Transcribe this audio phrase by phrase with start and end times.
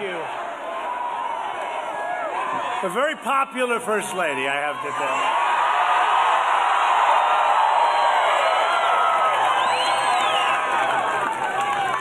[0.00, 0.16] you.
[2.82, 5.46] A very popular First Lady, I have to tell you.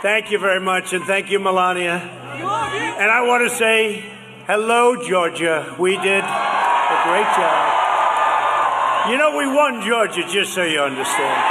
[0.01, 1.97] Thank you very much, and thank you, Melania.
[1.97, 4.05] And I want to say
[4.45, 5.75] hello, Georgia.
[5.79, 7.71] We did a great job.
[9.09, 11.41] You know, we won Georgia, just so you understand.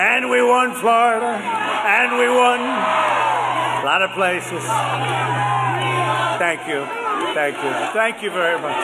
[0.00, 1.38] And we won Florida,
[1.86, 2.91] and we won
[3.82, 4.62] a lot of places.
[6.38, 6.86] Thank you.
[7.34, 7.70] Thank you.
[7.92, 8.76] Thank you very much.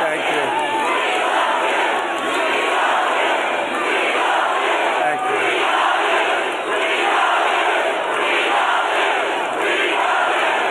[0.00, 0.70] Thank you.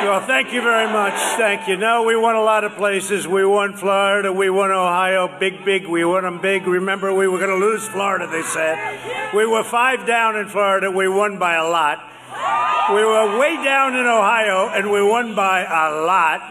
[0.01, 1.13] Well, thank you very much.
[1.37, 1.77] Thank you.
[1.77, 3.27] No, we won a lot of places.
[3.27, 4.33] We won Florida.
[4.33, 5.27] We won Ohio.
[5.39, 5.87] Big, big.
[5.87, 6.65] We won them big.
[6.65, 9.33] Remember, we were going to lose Florida, they said.
[9.35, 10.89] We were five down in Florida.
[10.89, 12.08] We won by a lot.
[12.93, 16.41] We were way down in Ohio, and we won by a lot.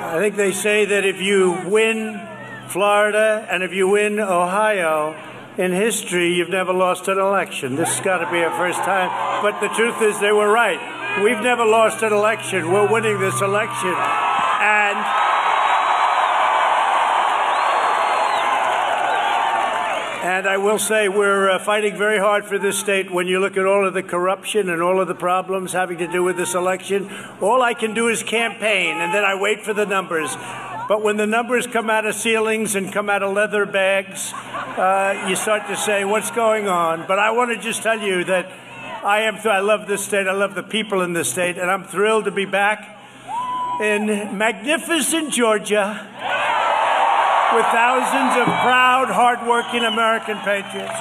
[0.00, 2.20] I think they say that if you win
[2.68, 5.14] Florida and if you win Ohio,
[5.58, 7.74] in history, you've never lost an election.
[7.74, 9.10] This has got to be our first time.
[9.42, 10.78] But the truth is, they were right.
[11.22, 12.70] We've never lost an election.
[12.72, 13.94] We're winning this election.
[14.60, 15.27] And.
[20.38, 23.10] And I will say we're uh, fighting very hard for this state.
[23.10, 26.06] When you look at all of the corruption and all of the problems having to
[26.06, 29.74] do with this election, all I can do is campaign, and then I wait for
[29.74, 30.36] the numbers.
[30.88, 35.26] But when the numbers come out of ceilings and come out of leather bags, uh,
[35.28, 38.48] you start to say, "What's going on?" But I want to just tell you that
[39.02, 39.38] I am.
[39.44, 40.28] I love this state.
[40.28, 42.96] I love the people in this state, and I'm thrilled to be back
[43.80, 46.47] in magnificent Georgia
[47.54, 50.92] with thousands of proud, hardworking American patriots.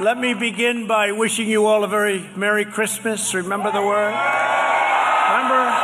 [0.00, 3.34] Let me begin by wishing you all a very Merry Christmas.
[3.34, 4.14] Remember the word?
[5.30, 5.74] Remember?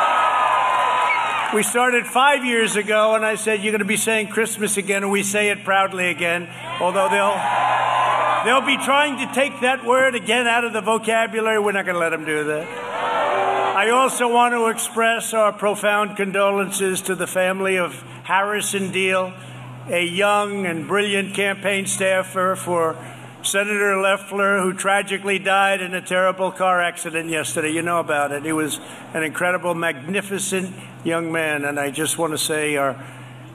[1.54, 5.02] We started five years ago, and I said, You're going to be saying Christmas again,
[5.02, 6.48] and we say it proudly again,
[6.80, 7.64] although they'll.
[8.44, 11.58] They'll be trying to take that word again out of the vocabulary.
[11.58, 12.68] We're not going to let them do that.
[13.74, 19.32] I also want to express our profound condolences to the family of Harrison Deal,
[19.88, 22.96] a young and brilliant campaign staffer for
[23.42, 27.70] Senator Loeffler, who tragically died in a terrible car accident yesterday.
[27.70, 28.44] You know about it.
[28.44, 28.80] He was
[29.12, 30.74] an incredible, magnificent
[31.04, 32.96] young man, and I just want to say our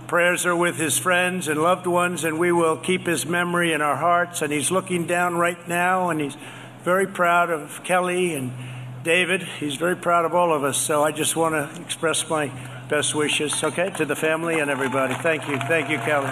[0.07, 3.81] prayers are with his friends and loved ones, and we will keep his memory in
[3.81, 4.43] our hearts.
[4.43, 6.37] And he's looking down right now, and he's
[6.83, 8.51] very proud of Kelly and
[9.03, 9.41] David.
[9.41, 10.77] He's very proud of all of us.
[10.77, 12.51] So I just want to express my
[12.89, 15.13] best wishes, okay, to the family and everybody.
[15.13, 15.57] Thank you.
[15.59, 16.27] Thank you, Kelly.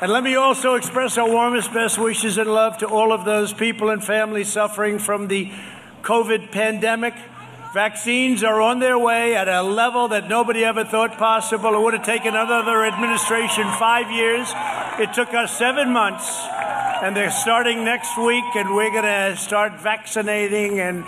[0.00, 3.52] And let me also express our warmest best wishes and love to all of those
[3.52, 5.50] people and families suffering from the
[6.02, 7.14] COVID pandemic.
[7.72, 11.74] Vaccines are on their way at a level that nobody ever thought possible.
[11.74, 14.52] It would have taken another administration five years.
[14.98, 16.46] It took us seven months,
[17.02, 20.78] and they're starting next week, and we're going to start vaccinating.
[20.78, 21.04] And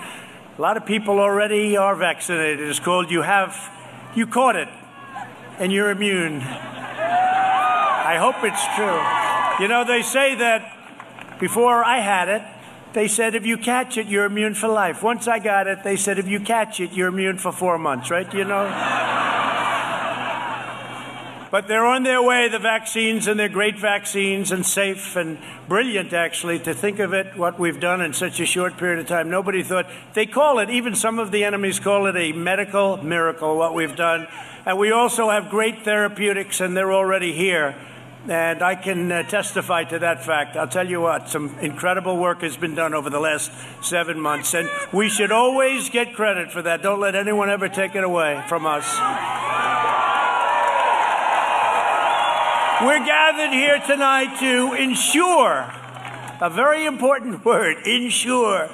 [0.61, 2.69] a lot of people already are vaccinated.
[2.69, 3.57] It's called you have,
[4.15, 4.69] you caught it,
[5.59, 6.43] and you're immune.
[6.43, 9.01] I hope it's true.
[9.63, 12.43] You know, they say that before I had it,
[12.93, 15.03] they said if you catch it, you're immune for life.
[15.03, 18.11] Once I got it, they said if you catch it, you're immune for four months,
[18.11, 18.31] right?
[18.35, 18.67] You know?
[21.51, 25.37] But they're on their way, the vaccines, and they're great vaccines and safe and
[25.69, 29.09] brilliant, actually, to think of it, what we've done in such a short period of
[29.09, 29.31] time.
[29.31, 33.57] Nobody thought, they call it, even some of the enemies call it a medical miracle,
[33.57, 34.29] what we've done.
[34.65, 37.75] And we also have great therapeutics, and they're already here.
[38.29, 40.57] And I can uh, testify to that fact.
[40.57, 43.51] I'll tell you what, some incredible work has been done over the last
[43.83, 46.81] seven months, and we should always get credit for that.
[46.81, 50.20] Don't let anyone ever take it away from us.
[52.83, 55.71] We're gathered here tonight to ensure
[56.41, 58.71] a very important word ensure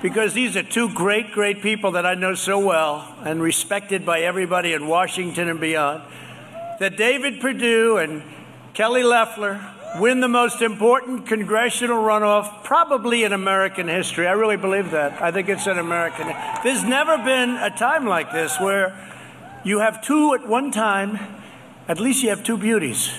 [0.00, 4.20] because these are two great, great people that I know so well and respected by
[4.20, 6.02] everybody in Washington and beyond.
[6.80, 8.22] That David Perdue and
[8.72, 9.60] Kelly Loeffler
[9.96, 14.26] win the most important congressional runoff probably in American history.
[14.26, 15.20] I really believe that.
[15.20, 16.26] I think it's an American.
[16.64, 18.96] There's never been a time like this where
[19.62, 21.18] you have two at one time,
[21.86, 23.12] at least you have two beauties.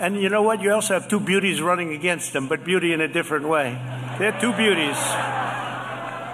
[0.00, 0.62] And you know what?
[0.62, 3.78] You also have two beauties running against them, but beauty in a different way.
[4.18, 4.96] They're two beauties.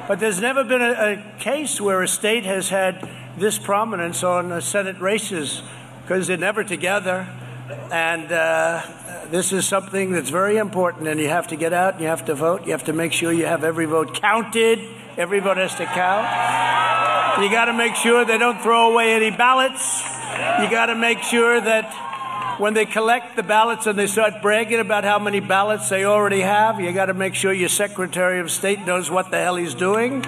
[0.06, 4.52] But there's never been a, a case where a state has had this prominence on
[4.52, 5.62] uh, Senate races
[6.02, 7.26] because they're never together.
[7.90, 8.82] And uh,
[9.32, 12.24] this is something that's very important, and you have to get out and you have
[12.26, 12.66] to vote.
[12.66, 14.78] You have to make sure you have every vote counted.
[15.16, 17.42] Every vote has to count.
[17.42, 20.04] You got to make sure they don't throw away any ballots.
[20.62, 22.05] You got to make sure that
[22.58, 26.40] when they collect the ballots and they start bragging about how many ballots they already
[26.40, 29.74] have, you got to make sure your Secretary of State knows what the hell he's
[29.74, 30.24] doing.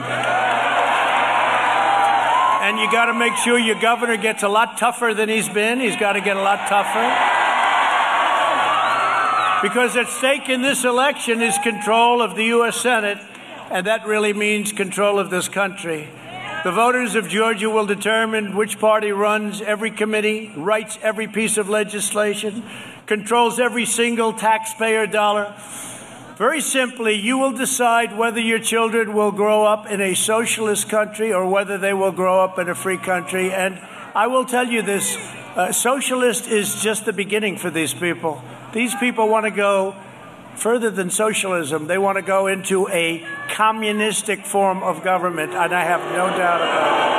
[2.61, 5.81] And you got to make sure your governor gets a lot tougher than he's been.
[5.81, 7.09] He's got to get a lot tougher.
[9.63, 12.81] Because at stake in this election is control of the U.S.
[12.81, 13.19] Senate,
[13.71, 16.09] and that really means control of this country.
[16.69, 21.71] The voters of Georgia will determine which party runs every committee, writes every piece of
[21.71, 22.63] legislation,
[23.07, 25.55] controls every single taxpayer dollar.
[26.37, 31.33] Very simply, you will decide whether your children will grow up in a socialist country
[31.33, 33.51] or whether they will grow up in a free country.
[33.51, 33.81] And
[34.15, 35.17] I will tell you this
[35.57, 38.43] uh, socialist is just the beginning for these people.
[38.75, 39.97] These people want to go
[40.59, 41.87] further than socialism.
[41.87, 46.61] They want to go into a communistic form of government, and I have no doubt
[46.61, 47.15] about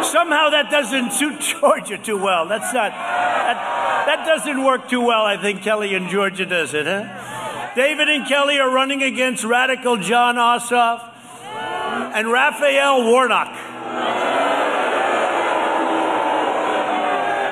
[0.00, 0.06] it.
[0.06, 2.46] Somehow that doesn't suit Georgia too well.
[2.46, 6.86] That's not, that, that doesn't work too well, I think Kelly in Georgia does it,
[6.86, 7.72] huh?
[7.74, 11.10] David and Kelly are running against radical Jon Ossoff
[12.14, 13.48] and Raphael Warnock.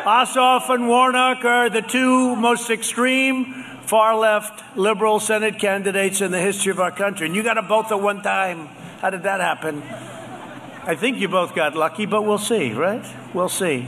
[0.04, 6.40] Ossoff and Warnock are the two most extreme far left liberal Senate candidates in the
[6.40, 7.26] history of our country.
[7.26, 8.66] And you got them both at one time.
[9.00, 9.82] How did that happen?
[10.84, 13.04] I think you both got lucky, but we'll see, right?
[13.34, 13.86] We'll see.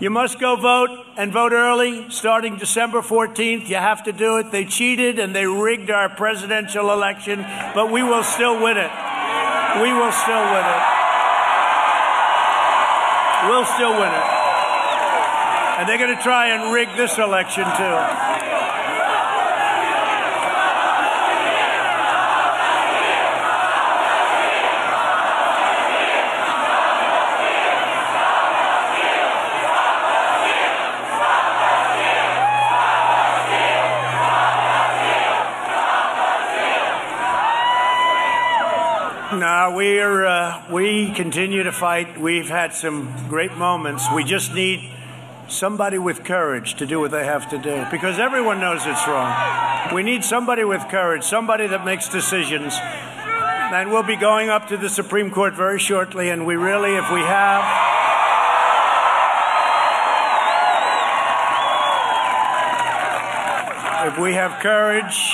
[0.00, 3.68] You must go vote and vote early starting December 14th.
[3.68, 4.50] You have to do it.
[4.50, 7.42] They cheated and they rigged our presidential election,
[7.74, 8.90] but we will still win it.
[9.80, 10.82] We will still win it.
[13.46, 14.26] We'll still win it.
[15.78, 18.63] And they're going to try and rig this election, too.
[39.72, 42.20] We're uh, we continue to fight.
[42.20, 44.04] We've had some great moments.
[44.14, 44.90] We just need
[45.48, 49.94] somebody with courage to do what they have to do because everyone knows it's wrong.
[49.94, 52.74] We need somebody with courage, somebody that makes decisions.
[52.78, 57.10] And we'll be going up to the Supreme Court very shortly, and we really, if
[57.10, 57.64] we have.
[64.12, 65.32] If we have courage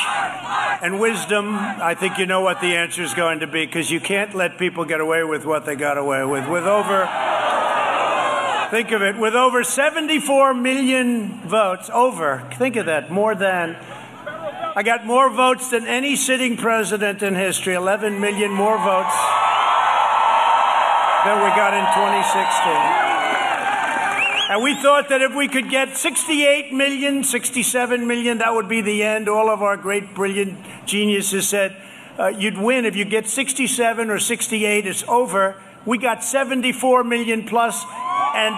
[0.82, 4.00] and wisdom, I think you know what the answer is going to be because you
[4.00, 6.48] can't let people get away with what they got away with.
[6.48, 7.06] With over
[8.70, 9.18] Think of it.
[9.18, 13.76] With over 74 million votes, over, think of that, more than.
[14.76, 19.16] I got more votes than any sitting president in history, 11 million more votes
[21.24, 22.99] than we got in 2016.
[24.50, 28.80] And we thought that if we could get 68 million, 67 million, that would be
[28.80, 29.28] the end.
[29.28, 31.76] All of our great, brilliant geniuses said
[32.18, 35.54] uh, you'd win if you get 67 or 68, it's over.
[35.86, 37.84] We got 74 million plus,
[38.34, 38.56] and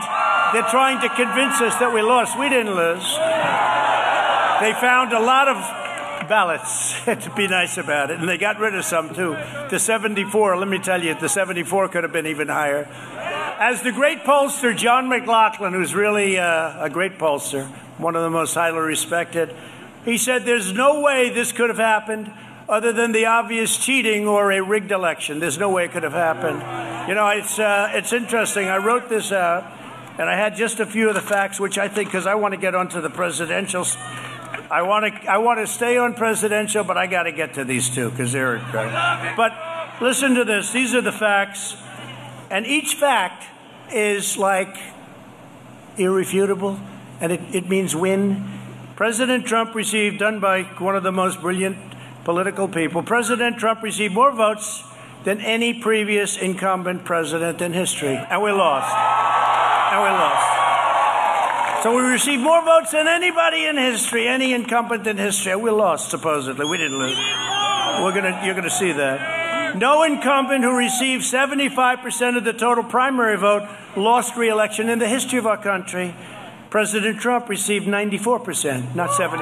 [0.54, 2.38] they're trying to convince us that we lost.
[2.38, 3.04] We didn't lose.
[4.64, 5.81] They found a lot of
[6.22, 9.36] ballots to be nice about it, and they got rid of some too.
[9.70, 12.88] The 74, let me tell you, the 74 could have been even higher.
[13.58, 17.66] As the great pollster John McLaughlin, who's really uh, a great pollster,
[17.98, 19.54] one of the most highly respected,
[20.04, 22.32] he said, There's no way this could have happened
[22.68, 25.40] other than the obvious cheating or a rigged election.
[25.40, 27.08] There's no way it could have happened.
[27.08, 28.68] You know, it's, uh, it's interesting.
[28.68, 29.64] I wrote this out,
[30.18, 32.54] and I had just a few of the facts, which I think, because I want
[32.54, 33.84] to get onto the presidential.
[34.72, 37.64] I want to, I want to stay on presidential, but I got to get to
[37.64, 39.36] these two because they're incredible.
[39.36, 39.52] But
[40.00, 40.72] listen to this.
[40.72, 41.76] These are the facts,
[42.50, 43.44] and each fact
[43.92, 44.74] is like
[45.98, 46.80] irrefutable,
[47.20, 48.48] and it, it means win.
[48.96, 51.76] President Trump received, done by one of the most brilliant
[52.24, 54.84] political people, President Trump received more votes
[55.24, 58.16] than any previous incumbent president in history.
[58.16, 58.94] And we lost.
[59.92, 60.51] And we lost.
[61.82, 65.56] So we received more votes than anybody in history, any incumbent in history.
[65.56, 66.64] We lost, supposedly.
[66.64, 67.16] We didn't lose.
[67.16, 69.76] We're gonna, you're going to see that.
[69.76, 75.40] No incumbent who received 75% of the total primary vote lost re-election in the history
[75.40, 76.14] of our country.
[76.70, 79.40] President Trump received 94%, not 75,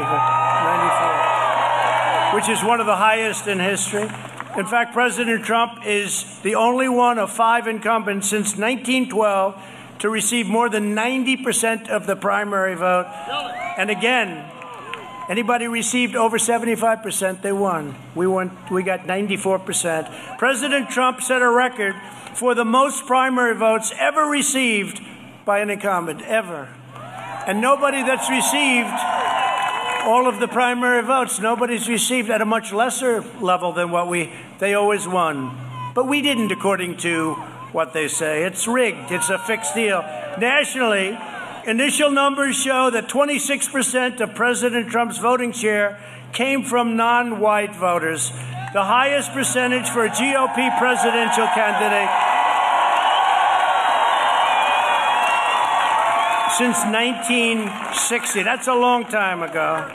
[2.32, 4.08] 94, which is one of the highest in history.
[4.56, 9.62] In fact, President Trump is the only one of five incumbents since 1912
[10.00, 13.06] to receive more than 90% of the primary vote.
[13.76, 14.50] And again,
[15.28, 17.94] anybody received over 75%, they won.
[18.14, 20.38] We won we got 94%.
[20.38, 21.94] President Trump set a record
[22.34, 25.00] for the most primary votes ever received
[25.44, 26.68] by an incumbent ever.
[27.46, 28.88] And nobody that's received
[30.02, 31.40] all of the primary votes.
[31.40, 35.56] Nobody's received at a much lesser level than what we they always won.
[35.94, 37.36] But we didn't according to
[37.72, 38.44] what they say.
[38.44, 39.10] It's rigged.
[39.10, 40.02] It's a fixed deal.
[40.38, 41.18] Nationally,
[41.66, 45.98] initial numbers show that 26% of President Trump's voting share
[46.32, 48.30] came from non-white voters,
[48.72, 52.10] the highest percentage for a GOP presidential candidate
[56.56, 58.42] since 1960.
[58.42, 59.90] That's a long time ago.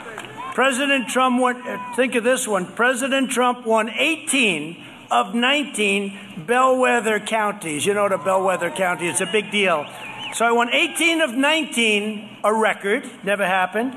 [0.54, 1.62] President Trump won,
[1.94, 2.66] think of this one.
[2.66, 4.76] President Trump won 18
[5.10, 7.86] of 19 bellwether counties.
[7.86, 9.20] You know what a bellwether county is?
[9.20, 9.86] It's a big deal.
[10.34, 13.94] So I won 18 of 19, a record, never happened,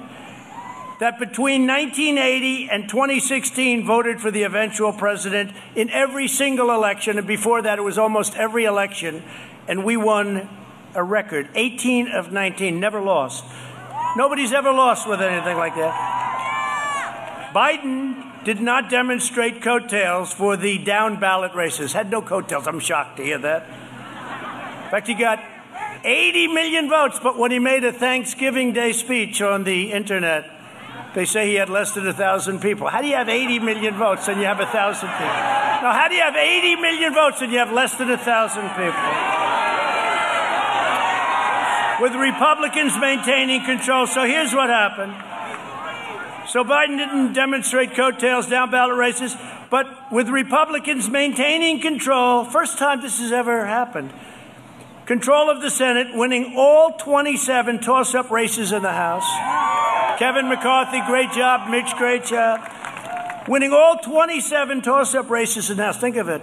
[1.00, 7.18] that between 1980 and 2016 voted for the eventual president in every single election.
[7.18, 9.24] And before that, it was almost every election.
[9.68, 10.50] And we won
[10.94, 13.44] a record 18 of 19, never lost.
[14.16, 17.52] Nobody's ever lost with anything like that.
[17.54, 21.94] Biden did not demonstrate coattails for the down ballot races.
[21.94, 22.68] Had no coattails.
[22.68, 23.64] I'm shocked to hear that.
[24.86, 25.44] In fact, he got
[26.04, 30.50] 80 million votes, but when he made a Thanksgiving Day speech on the internet,
[31.14, 32.88] they say he had less than a thousand people.
[32.88, 35.26] How do you have 80 million votes and you have a thousand people?
[35.26, 38.70] Now, how do you have 80 million votes and you have less than a thousand
[38.70, 39.40] people?
[42.00, 44.08] with Republicans maintaining control.
[44.08, 45.14] So here's what happened.
[46.50, 49.36] So Biden didn't demonstrate coattails down ballot races,
[49.70, 54.12] but with Republicans maintaining control, first time this has ever happened.
[55.06, 59.28] Control of the Senate, winning all 27 toss up races in the House.
[60.18, 61.70] Kevin McCarthy, great job.
[61.70, 62.62] Mitch, great job.
[63.48, 66.00] Winning all 27 toss up races in the House.
[66.00, 66.42] Think of it.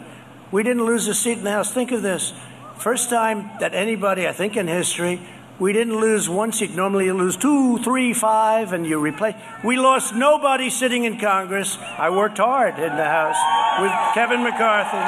[0.53, 1.73] We didn't lose a seat in the House.
[1.73, 2.33] Think of this.
[2.79, 5.21] First time that anybody, I think in history,
[5.59, 6.75] we didn't lose one seat.
[6.75, 9.35] Normally you lose two, three, five, and you replace.
[9.65, 11.79] We lost nobody sitting in Congress.
[11.81, 13.39] I worked hard in the House
[13.81, 14.99] with Kevin McCarthy.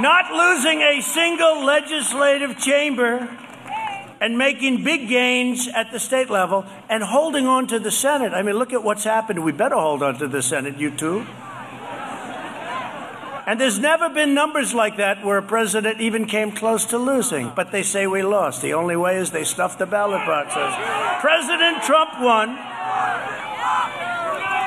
[0.00, 3.28] Not losing a single legislative chamber
[4.20, 8.32] and making big gains at the state level and holding on to the Senate.
[8.32, 9.44] I mean, look at what's happened.
[9.44, 11.26] We better hold on to the Senate, you too.
[13.46, 17.52] And there's never been numbers like that where a president even came close to losing.
[17.54, 18.62] But they say we lost.
[18.62, 20.74] The only way is they stuffed the ballot boxes.
[21.20, 22.56] President Trump won.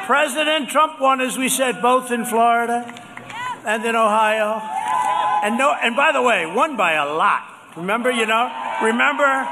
[0.05, 2.85] President Trump won, as we said, both in Florida
[3.65, 4.61] and in Ohio.
[5.43, 7.43] And no, and by the way, won by a lot.
[7.75, 8.51] Remember, you know,
[8.83, 9.47] remember,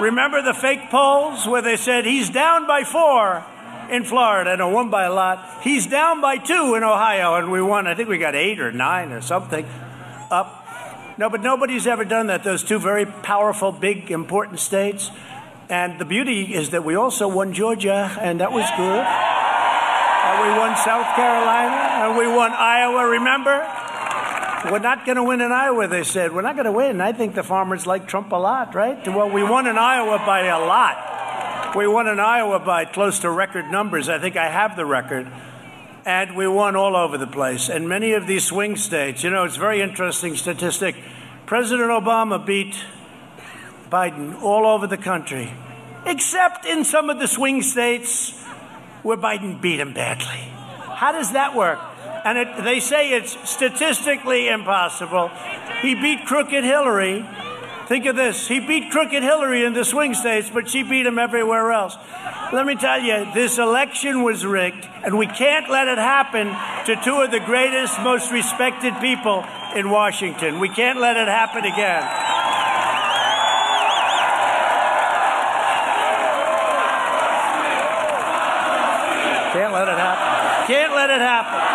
[0.00, 3.44] remember the fake polls where they said he's down by four
[3.90, 5.62] in Florida and won by a lot.
[5.62, 7.86] He's down by two in Ohio, and we won.
[7.86, 9.66] I think we got eight or nine or something
[10.30, 10.64] up.
[11.18, 12.44] No, but nobody's ever done that.
[12.44, 15.10] Those two very powerful, big, important states.
[15.68, 19.04] And the beauty is that we also won Georgia, and that was good.
[19.04, 23.08] And we won South Carolina, and we won Iowa.
[23.10, 23.66] Remember?
[24.70, 26.32] We're not going to win in Iowa, they said.
[26.32, 27.00] We're not going to win.
[27.00, 29.06] I think the farmers like Trump a lot, right?
[29.06, 30.96] Well, we won in Iowa by a lot.
[31.78, 34.08] We won in Iowa by close to record numbers.
[34.08, 35.30] I think I have the record.
[36.04, 37.68] And we won all over the place.
[37.68, 40.96] And many of these swing states, you know, it's a very interesting statistic.
[41.46, 42.74] President Obama beat
[43.92, 45.52] Biden all over the country,
[46.04, 48.36] except in some of the swing states
[49.04, 50.50] where Biden beat him badly.
[50.80, 51.78] How does that work?
[52.24, 55.30] And it, they say it's statistically impossible.
[55.80, 57.24] He beat crooked Hillary
[57.88, 58.46] Think of this.
[58.46, 61.96] He beat crooked Hillary in the swing states, but she beat him everywhere else.
[62.52, 66.48] Let me tell you, this election was rigged, and we can't let it happen
[66.84, 69.42] to two of the greatest, most respected people
[69.74, 70.60] in Washington.
[70.60, 72.02] We can't let it happen again.
[79.54, 80.66] Can't let it happen.
[80.66, 81.67] Can't let it happen.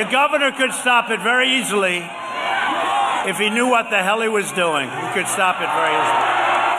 [0.00, 1.98] Your governor could stop it very easily
[3.28, 4.88] if he knew what the hell he was doing.
[4.88, 6.24] He could stop it very easily.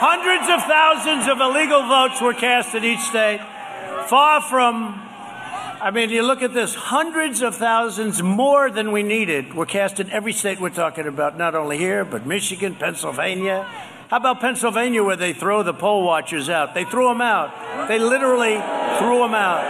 [0.02, 3.38] Hundreds of thousands of illegal votes were cast in each state,
[4.08, 5.00] far from.
[5.80, 10.00] I mean, you look at this, hundreds of thousands more than we needed were cast
[10.00, 13.70] in every state we're talking about, not only here, but Michigan, Pennsylvania.
[14.08, 16.74] How about Pennsylvania where they throw the poll watchers out?
[16.74, 17.86] They threw them out.
[17.86, 18.54] They literally
[18.98, 19.62] threw them out.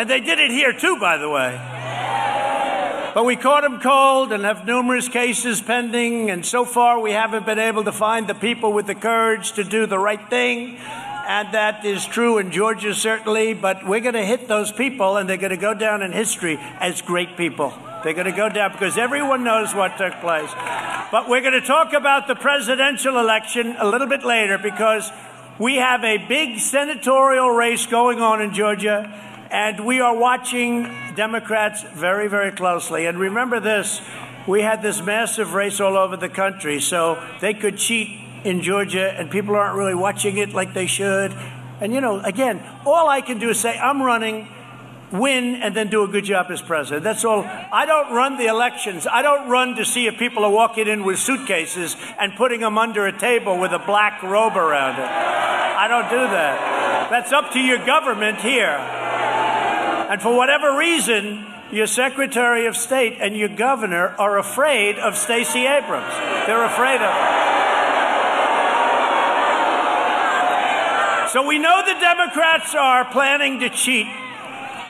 [0.00, 1.71] And they did it here too, by the way.
[3.14, 7.44] But we caught them cold and have numerous cases pending, and so far we haven't
[7.44, 10.78] been able to find the people with the courage to do the right thing.
[11.28, 15.28] And that is true in Georgia, certainly, but we're going to hit those people, and
[15.28, 17.74] they're going to go down in history as great people.
[18.02, 20.50] They're going to go down because everyone knows what took place.
[21.12, 25.10] But we're going to talk about the presidential election a little bit later because
[25.58, 29.12] we have a big senatorial race going on in Georgia,
[29.52, 33.06] and we are watching Democrats very, very closely.
[33.06, 34.00] And remember this
[34.48, 38.08] we had this massive race all over the country, so they could cheat
[38.42, 41.32] in Georgia, and people aren't really watching it like they should.
[41.80, 44.48] And, you know, again, all I can do is say, I'm running
[45.12, 47.04] win and then do a good job as president.
[47.04, 47.44] That's all.
[47.44, 49.06] I don't run the elections.
[49.06, 52.78] I don't run to see if people are walking in with suitcases and putting them
[52.78, 55.06] under a table with a black robe around it.
[55.06, 57.10] I don't do that.
[57.10, 58.78] That's up to your government here.
[60.12, 65.64] And for whatever reason, your Secretary of State and your governor are afraid of Stacey
[65.64, 66.12] Abrams.
[66.44, 67.38] They're afraid of her.
[71.30, 74.06] So we know the Democrats are planning to cheat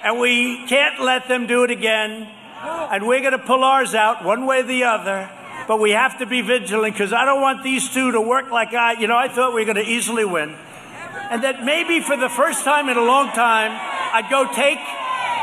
[0.03, 2.27] and we can't let them do it again.
[2.61, 5.31] And we're going to pull ours out one way or the other.
[5.69, 8.75] But we have to be vigilant because I don't want these two to work like
[8.75, 10.57] I, you know, I thought we were going to easily win.
[11.31, 14.81] And that maybe for the first time in a long time, I'd go take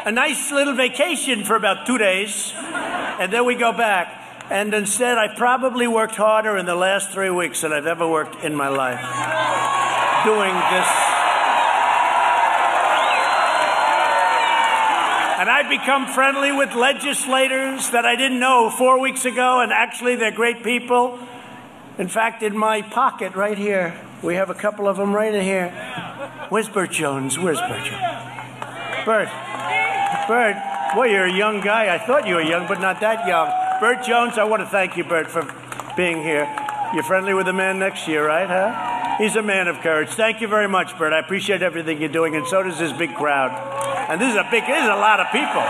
[0.09, 4.15] a nice little vacation for about two days, and then we go back.
[4.49, 8.43] And instead, I probably worked harder in the last three weeks than I've ever worked
[8.43, 8.99] in my life
[10.25, 10.89] doing this
[15.39, 20.15] And I've become friendly with legislators that I didn't know four weeks ago, and actually,
[20.15, 21.19] they're great people.
[21.99, 25.43] In fact, in my pocket right here, we have a couple of them right in
[25.43, 25.69] here.
[26.49, 27.37] Where's Burt Jones?
[27.37, 29.05] Where's Burt Jones?
[29.05, 29.29] Burt.
[30.29, 30.55] Burt.
[30.95, 31.91] Well, you're a young guy.
[31.91, 33.49] I thought you were young, but not that young.
[33.81, 35.41] Burt Jones, I want to thank you, Burt, for
[35.97, 36.45] being here.
[36.93, 39.17] You're friendly with the man next you, right, huh?
[39.17, 40.09] He's a man of courage.
[40.09, 41.13] Thank you very much, Burt.
[41.13, 43.49] I appreciate everything you're doing, and so does this big crowd.
[44.07, 45.65] And this is a big, this is a lot of people.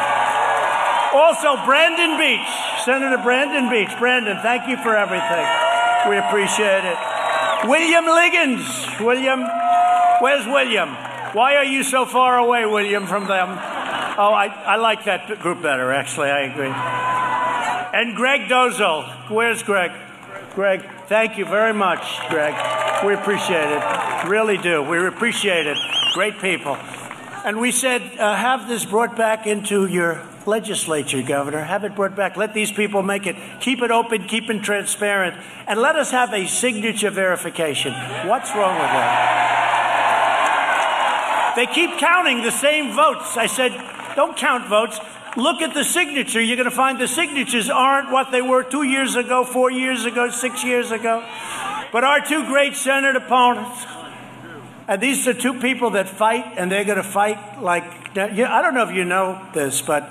[1.15, 2.51] Also, Brandon Beach,
[2.84, 3.97] Senator Brandon Beach.
[3.97, 5.47] Brandon, thank you for everything.
[6.12, 6.99] We appreciate it.
[7.63, 8.67] William Liggins.
[8.99, 9.39] William,
[10.19, 10.89] where's William?
[11.31, 13.78] Why are you so far away, William, from them?
[14.21, 16.29] Oh, I, I like that group better, actually.
[16.29, 16.67] I agree.
[16.67, 19.32] And Greg Dozel.
[19.32, 19.91] Where's Greg?
[20.55, 22.53] Greg, thank you very much, Greg.
[23.05, 23.82] We appreciate it.
[24.27, 24.84] Really do.
[24.84, 25.77] We appreciate it.
[26.13, 26.75] Great people.
[27.45, 31.63] And we said, uh, have this brought back into your legislature, Governor.
[31.63, 32.36] Have it brought back.
[32.36, 33.38] Let these people make it.
[33.62, 37.93] Keep it open, keep it transparent, and let us have a signature verification.
[38.27, 39.45] What's wrong with that?
[41.55, 43.38] They keep counting the same votes.
[43.38, 43.71] I said,
[44.15, 45.00] don't count votes.
[45.38, 46.41] Look at the signature.
[46.41, 50.06] You're going to find the signatures aren't what they were two years ago, four years
[50.06, 51.24] ago, six years ago.
[51.91, 53.86] But our two great Senate opponents,
[54.88, 57.84] and these are two people that fight, and they're going to fight like.
[58.17, 60.04] I don't know if you know this, but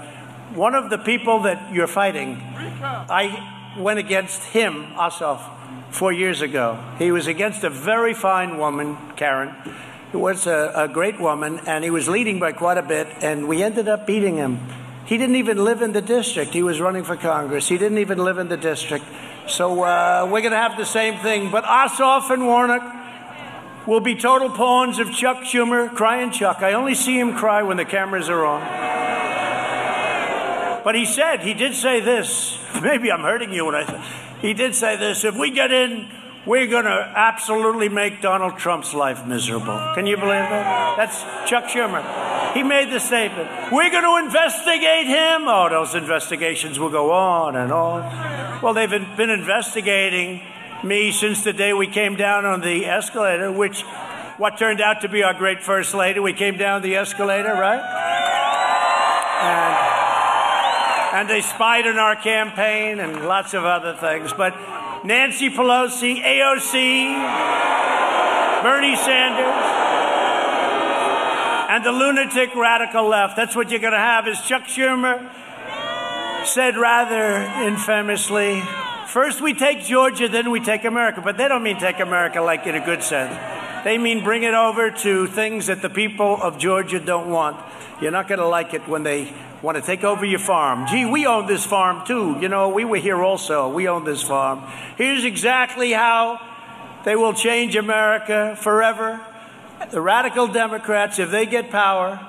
[0.54, 2.40] one of the people that you're fighting,
[2.80, 5.40] I went against him, Ossoff,
[5.90, 6.78] four years ago.
[6.98, 9.54] He was against a very fine woman, Karen,
[10.16, 13.62] was a, a great woman, and he was leading by quite a bit, and we
[13.62, 14.60] ended up beating him.
[15.06, 16.52] He didn't even live in the district.
[16.52, 17.68] He was running for Congress.
[17.68, 19.04] He didn't even live in the district.
[19.46, 21.50] So uh, we're going to have the same thing.
[21.50, 22.98] But Ossoff and Warnock,
[23.88, 26.58] will be total pawns of Chuck Schumer, crying Chuck.
[26.60, 28.60] I only see him cry when the cameras are on.
[30.84, 32.58] But he said, he did say this.
[32.82, 34.02] Maybe I'm hurting you when I say,
[34.42, 35.24] he did say this.
[35.24, 36.06] If we get in,
[36.48, 39.78] we're going to absolutely make Donald Trump's life miserable.
[39.94, 40.96] Can you believe that?
[40.96, 42.54] That's Chuck Schumer.
[42.54, 43.50] He made the statement.
[43.70, 45.46] We're going to investigate him.
[45.46, 48.62] Oh, those investigations will go on and on.
[48.62, 50.40] Well, they've been investigating
[50.82, 53.82] me since the day we came down on the escalator, which
[54.38, 56.18] what turned out to be our great first lady.
[56.18, 57.82] We came down the escalator, right?
[61.12, 64.32] And, and they spied on our campaign and lots of other things.
[64.32, 64.54] But
[65.04, 66.72] Nancy Pelosi, AOC,
[68.62, 69.64] Bernie Sanders,
[71.70, 73.36] and the lunatic radical left.
[73.36, 75.30] That's what you're going to have, is Chuck Schumer
[76.44, 78.62] said rather infamously,
[79.08, 81.22] First we take Georgia, then we take America.
[81.22, 83.34] But they don't mean take America like in a good sense.
[83.82, 87.56] They mean bring it over to things that the people of Georgia don't want.
[88.02, 90.86] You're not going to like it when they want to take over your farm.
[90.86, 92.36] Gee, we own this farm too.
[92.40, 93.68] You know, we were here also.
[93.68, 94.62] We own this farm.
[94.96, 96.40] Here's exactly how
[97.04, 99.20] they will change America forever.
[99.90, 102.20] The radical Democrats, if they get power,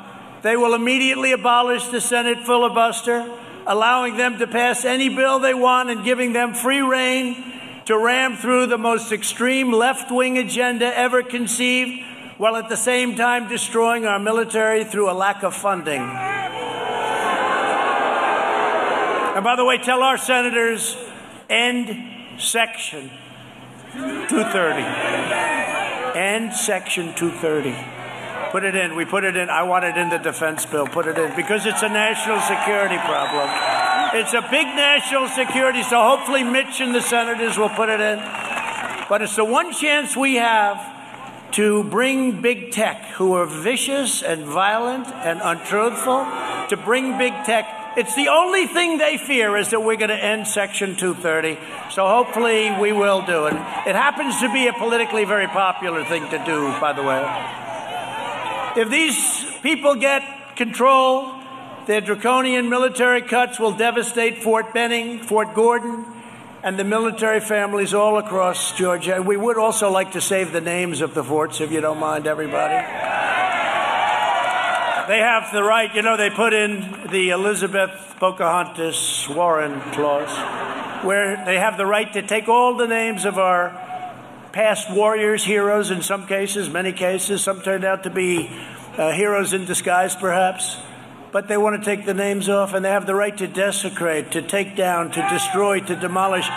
[0.42, 3.30] They will immediately abolish the Senate filibuster,
[3.68, 7.44] allowing them to pass any bill they want and giving them free reign
[7.86, 12.06] to ram through the most extreme left wing agenda ever conceived,
[12.38, 16.02] while at the same time destroying our military through a lack of funding.
[19.36, 20.98] And by the way, tell our senators
[21.50, 23.10] end Section
[23.94, 24.82] 230.
[26.18, 27.76] End Section 230.
[28.52, 28.96] Put it in.
[28.96, 29.50] We put it in.
[29.50, 30.88] I want it in the defense bill.
[30.88, 33.50] Put it in because it's a national security problem.
[34.14, 38.18] It's a big national security, so hopefully Mitch and the senators will put it in.
[39.08, 40.82] But it's the one chance we have
[41.52, 46.26] to bring big tech, who are vicious and violent and untruthful,
[46.70, 47.79] to bring big tech.
[48.00, 51.60] It's the only thing they fear is that we're going to end Section 230.
[51.92, 53.54] So hopefully we will do it.
[53.54, 58.82] It happens to be a politically very popular thing to do, by the way.
[58.82, 61.42] If these people get control,
[61.88, 66.06] their draconian military cuts will devastate Fort Benning, Fort Gordon,
[66.64, 69.22] and the military families all across Georgia.
[69.22, 72.28] We would also like to save the names of the forts, if you don't mind,
[72.28, 72.76] everybody.
[75.10, 80.30] They have the right, you know, they put in the Elizabeth Pocahontas Warren clause,
[81.04, 83.72] where they have the right to take all the names of our
[84.52, 87.44] past warriors, heroes in some cases, many cases.
[87.44, 88.52] Some turned out to be
[89.00, 90.78] uh, heroes in disguise, perhaps
[91.32, 94.32] but they want to take the names off and they have the right to desecrate,
[94.34, 96.48] to take down, to destroy, to demolish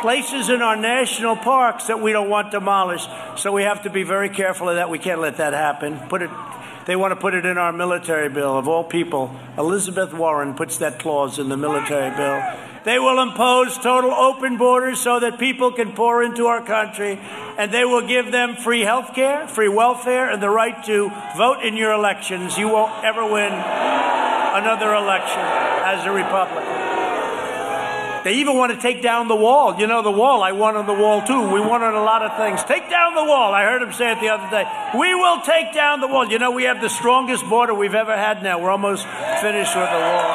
[0.00, 3.08] places in our national parks that we don't want demolished.
[3.36, 4.88] So we have to be very careful of that.
[4.88, 5.98] We can't let that happen.
[6.08, 6.30] Put it
[6.86, 9.34] they want to put it in our military bill of all people.
[9.58, 12.42] Elizabeth Warren puts that clause in the military bill.
[12.84, 17.18] They will impose total open borders so that people can pour into our country,
[17.58, 21.64] and they will give them free health care, free welfare, and the right to vote
[21.64, 22.56] in your elections.
[22.56, 26.75] You won't ever win another election as a Republican.
[28.26, 29.78] They even want to take down the wall.
[29.78, 31.48] You know, the wall, I won on the wall too.
[31.48, 32.64] We won on a lot of things.
[32.64, 33.54] Take down the wall.
[33.54, 34.64] I heard him say it the other day.
[34.98, 36.26] We will take down the wall.
[36.26, 38.60] You know, we have the strongest border we've ever had now.
[38.60, 40.26] We're almost finished with the wall.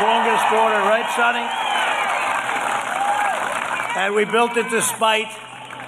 [0.00, 1.44] Strongest border, right, Sonny?
[4.00, 5.28] And we built it despite,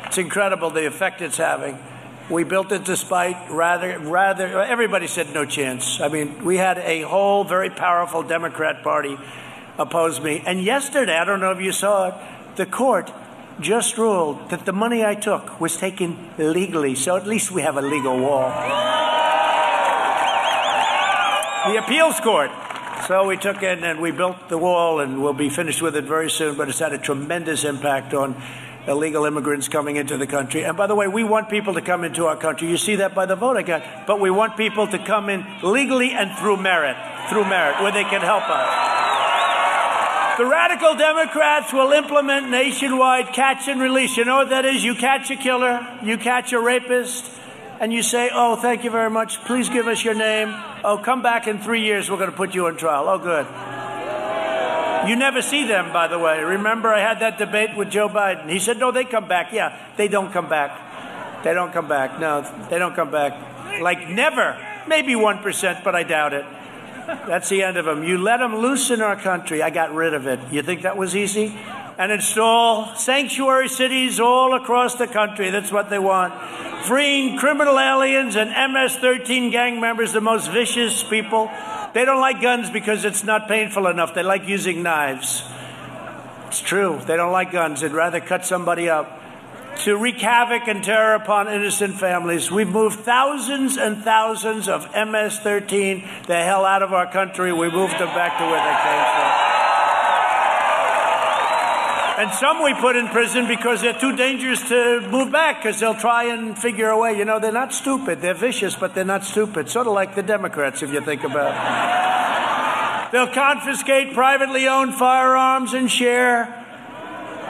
[0.09, 1.79] it's incredible the effect it's having.
[2.29, 6.03] We built it despite rather, rather, everybody said no chance.
[6.03, 9.17] I mean, we had a whole very powerful Democrat Party
[9.79, 10.43] oppose me.
[10.47, 12.15] And yesterday, I don't know if you saw it,
[12.57, 13.13] the court
[13.61, 16.95] just ruled that the money I took was taken legally.
[16.95, 18.49] So at least we have a legal wall.
[21.67, 22.51] The appeals court
[23.07, 26.05] so we took it and we built the wall, and we'll be finished with it
[26.05, 26.57] very soon.
[26.57, 28.37] But it's had a tremendous impact on
[28.87, 30.65] illegal immigrants coming into the country.
[30.65, 32.69] And by the way, we want people to come into our country.
[32.69, 34.07] You see that by the vote I got.
[34.07, 36.97] But we want people to come in legally and through merit,
[37.31, 38.98] through merit, where they can help us.
[40.39, 44.17] The radical Democrats will implement nationwide catch and release.
[44.17, 44.85] You know what that is?
[44.85, 47.29] You catch a killer, you catch a rapist,
[47.81, 49.43] and you say, Oh, thank you very much.
[49.47, 50.55] Please give us your name.
[50.85, 52.09] Oh, come back in three years.
[52.09, 53.09] We're going to put you on trial.
[53.09, 53.47] Oh, good.
[55.11, 56.41] You never see them, by the way.
[56.41, 58.49] Remember, I had that debate with Joe Biden.
[58.49, 59.53] He said, No, they come back.
[59.53, 61.43] Yeah, they don't come back.
[61.43, 62.21] They don't come back.
[62.21, 63.81] No, they don't come back.
[63.83, 64.57] Like never.
[64.87, 66.45] Maybe 1%, but I doubt it.
[67.09, 68.05] That's the end of them.
[68.05, 69.63] You let them loose in our country.
[69.63, 70.39] I got rid of it.
[70.53, 71.59] You think that was easy?
[71.99, 75.51] And install sanctuary cities all across the country.
[75.51, 76.33] That's what they want
[76.83, 81.51] freeing criminal aliens and MS 13 gang members, the most vicious people.
[81.93, 84.15] They don't like guns because it's not painful enough.
[84.15, 85.43] They like using knives.
[86.47, 87.01] It's true.
[87.07, 87.81] They don't like guns.
[87.81, 89.21] They'd rather cut somebody up.
[89.85, 92.51] To wreak havoc and terror upon innocent families.
[92.51, 97.53] We've moved thousands and thousands of MS 13 the hell out of our country.
[97.53, 99.49] We moved them back to where they came from.
[102.19, 105.95] And some we put in prison because they're too dangerous to move back because they'll
[105.95, 107.17] try and figure a way.
[107.17, 108.21] You know, they're not stupid.
[108.21, 109.71] They're vicious, but they're not stupid.
[109.71, 113.13] Sort of like the Democrats, if you think about it.
[113.13, 116.58] They'll confiscate privately owned firearms and share.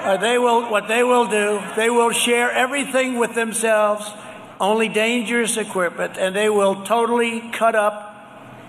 [0.09, 4.11] Uh, they will, what they will do, they will share everything with themselves,
[4.59, 8.17] only dangerous equipment, and they will totally cut up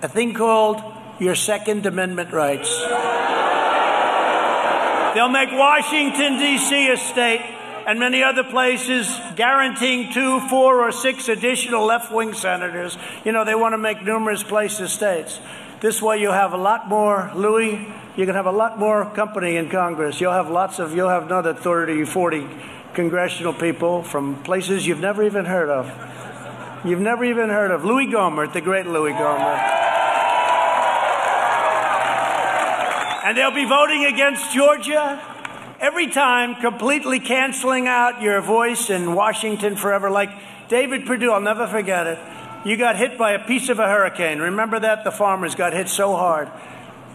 [0.02, 0.84] a thing called
[1.17, 2.67] your Second Amendment rights.
[5.15, 6.91] They'll make Washington, D.C.
[6.91, 7.56] a state
[7.88, 12.97] and many other places guaranteeing two, four, or six additional left wing senators.
[13.23, 15.39] You know, they want to make numerous places states.
[15.80, 17.88] This way, you'll have a lot more, Louis,
[18.19, 20.19] you can have a lot more company in Congress.
[20.19, 22.45] You'll have lots of, you'll have another 30, 40
[22.93, 25.88] congressional people from places you've never even heard of.
[26.86, 29.60] you've never even heard of Louis Gohmert, the great Louis Gohmert.
[33.23, 35.21] And they'll be voting against Georgia
[35.79, 40.10] every time, completely canceling out your voice in Washington forever.
[40.10, 40.32] Like
[40.67, 42.19] David Perdue, I'll never forget it.
[42.65, 44.39] You got hit by a piece of a hurricane.
[44.39, 45.05] Remember that?
[45.05, 46.49] The farmers got hit so hard.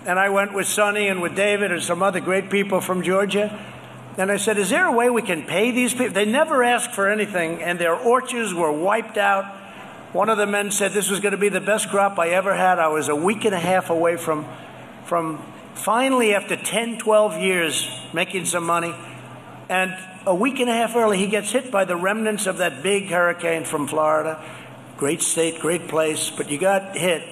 [0.06, 3.58] And I went with Sonny and with David and some other great people from Georgia.
[4.18, 6.12] And I said, Is there a way we can pay these people?
[6.12, 9.44] They never asked for anything, and their orchards were wiped out.
[10.12, 12.54] One of the men said this was going to be the best crop I ever
[12.54, 12.78] had.
[12.78, 14.46] I was a week and a half away from,
[15.06, 15.42] from
[15.74, 18.94] finally, after 10, 12 years, making some money.
[19.68, 22.82] And a week and a half early, he gets hit by the remnants of that
[22.82, 24.44] big hurricane from Florida.
[24.98, 27.22] Great state, great place, but you got hit.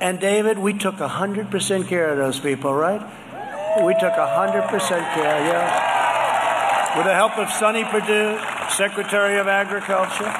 [0.00, 3.00] And David, we took 100% care of those people, right?
[3.82, 4.70] We took 100%
[5.14, 6.96] care, yeah.
[6.96, 8.38] With the help of Sonny Perdue,
[8.70, 10.32] Secretary of Agriculture.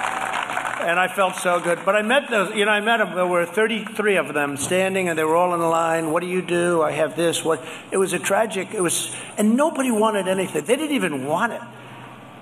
[0.84, 1.78] And I felt so good.
[1.84, 3.14] But I met those, you know, I met them.
[3.14, 6.10] There were 33 of them standing and they were all in line.
[6.10, 6.82] What do you do?
[6.82, 7.44] I have this.
[7.44, 7.64] What?
[7.90, 10.64] It was a tragic, it was, and nobody wanted anything.
[10.64, 11.62] They didn't even want it.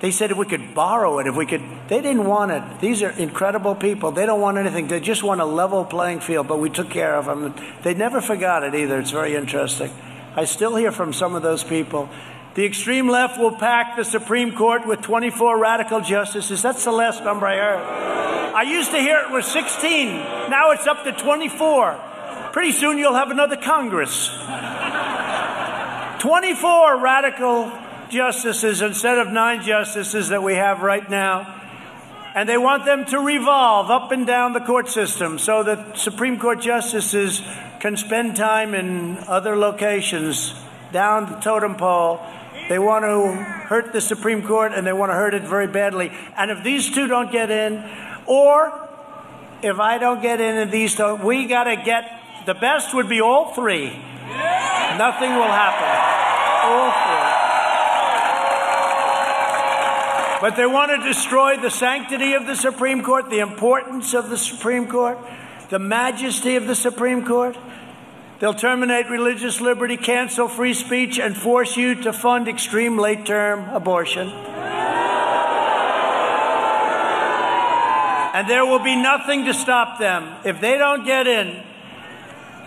[0.03, 2.81] They said if we could borrow it, if we could, they didn't want it.
[2.81, 4.11] These are incredible people.
[4.11, 4.89] They don't want anything.
[4.89, 7.55] They just want a level playing field, but we took care of them.
[7.83, 8.99] They never forgot it either.
[8.99, 9.89] It's very interesting.
[10.35, 12.09] I still hear from some of those people.
[12.55, 16.61] The extreme left will pack the Supreme Court with 24 radical justices.
[16.61, 18.55] That's the last number I heard.
[18.55, 20.17] I used to hear it was 16.
[20.49, 22.49] Now it's up to 24.
[22.51, 24.27] Pretty soon you'll have another Congress.
[26.19, 27.71] 24 radical
[28.13, 31.59] justices instead of nine justices that we have right now.
[32.35, 36.39] And they want them to revolve up and down the court system so that Supreme
[36.39, 37.41] Court justices
[37.79, 40.53] can spend time in other locations
[40.91, 42.21] down the totem pole.
[42.69, 43.33] They want to
[43.67, 46.11] hurt the Supreme Court and they want to hurt it very badly.
[46.37, 47.83] And if these two don't get in,
[48.25, 48.71] or
[49.61, 52.09] if I don't get in and these don't, we got to get
[52.45, 53.87] the best would be all three.
[54.97, 55.89] Nothing will happen.
[56.71, 57.32] All three.
[60.43, 64.35] But they want to destroy the sanctity of the Supreme Court, the importance of the
[64.37, 65.17] Supreme Court,
[65.69, 67.57] the majesty of the Supreme Court.
[68.41, 73.69] They'll terminate religious liberty, cancel free speech, and force you to fund extreme late term
[73.69, 74.27] abortion.
[78.33, 80.29] And there will be nothing to stop them.
[80.43, 81.63] If they don't get in,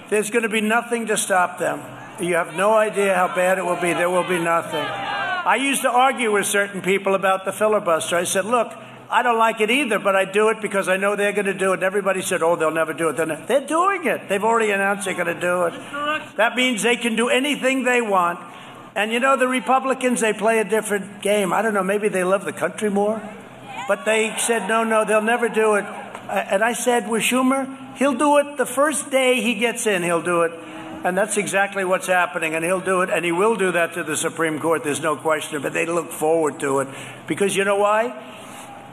[0.09, 1.83] there's going to be nothing to stop them.
[2.23, 3.93] You have no idea how bad it will be.
[3.93, 5.16] There will be nothing.
[5.47, 8.17] I used to argue with certain people about the filibuster.
[8.17, 8.73] I said, look,
[9.09, 11.55] I don't like it either, but I do it because I know they're going to
[11.55, 11.75] do it.
[11.75, 13.17] And everybody said, oh, they'll never do it.
[13.17, 14.29] Then They're, doing it.
[14.29, 15.75] They've already announced they're going to do it.
[16.37, 18.41] That means they can do anything they want.
[18.97, 21.53] And you know, the Republicans, they play a different game.
[21.53, 23.23] I don't know, maybe they love the country more.
[23.87, 25.85] But they said, no, no, they'll never do it.
[26.29, 30.23] And I said, with Schumer, he'll do it the first day he gets in, he'll
[30.23, 30.53] do it.
[31.05, 32.55] And that's exactly what's happening.
[32.55, 34.83] And he'll do it, and he will do that to the Supreme Court.
[34.85, 35.63] There's no question.
[35.63, 36.89] But they look forward to it.
[37.27, 38.15] Because you know why?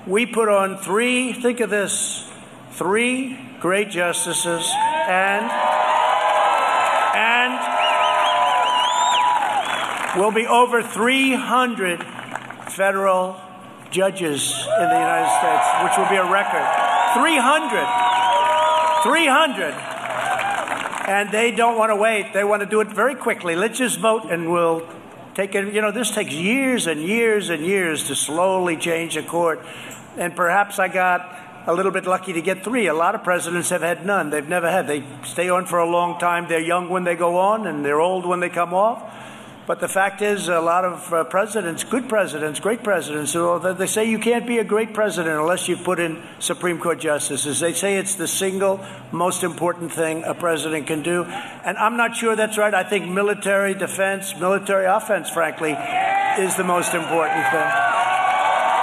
[0.06, 2.30] We put on three, think of this,
[2.72, 4.70] three great justices
[5.08, 5.46] and,
[7.16, 7.54] and
[10.20, 12.04] will be over 300
[12.70, 13.40] federal
[13.92, 16.68] judges in the United States, which will be a record.
[17.14, 17.88] 300.
[19.04, 19.93] 300
[21.08, 22.34] and they don't want to wait.
[22.34, 23.56] They want to do it very quickly.
[23.56, 24.88] Let's just vote and we'll
[25.36, 25.74] take it.
[25.74, 29.62] You know, this takes years and years and years to slowly change a court.
[30.18, 32.88] And perhaps I got a little bit lucky to get three.
[32.88, 34.30] A lot of presidents have had none.
[34.30, 34.88] They've never had.
[34.88, 36.48] They stay on for a long time.
[36.48, 39.02] They're young when they go on, and they're old when they come off.
[39.66, 44.10] But the fact is, a lot of uh, presidents, good presidents, great presidents, they say
[44.10, 47.62] you can't be a great president unless you put in Supreme Court justices.
[47.62, 51.24] They say it's the single most important thing a president can do.
[51.24, 52.74] And I'm not sure that's right.
[52.74, 55.72] I think military defense, military offense, frankly,
[56.40, 57.72] is the most important thing.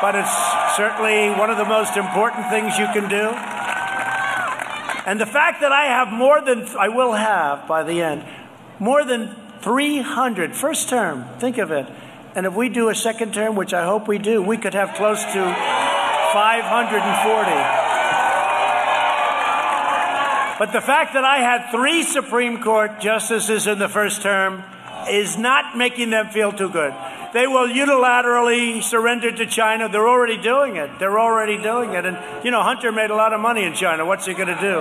[0.01, 3.29] But it's certainly one of the most important things you can do.
[5.05, 8.25] And the fact that I have more than, I will have by the end,
[8.79, 11.87] more than 300, first term, think of it.
[12.35, 14.95] And if we do a second term, which I hope we do, we could have
[14.95, 17.91] close to 540.
[20.61, 24.63] But the fact that I had three Supreme Court justices in the first term
[25.09, 26.93] is not making them feel too good.
[27.33, 29.89] They will unilaterally surrender to China.
[29.89, 30.99] They're already doing it.
[30.99, 32.05] They're already doing it.
[32.05, 34.05] And, you know, Hunter made a lot of money in China.
[34.05, 34.81] What's he going to do?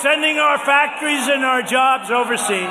[0.00, 2.70] Sending our factories and our jobs overseas.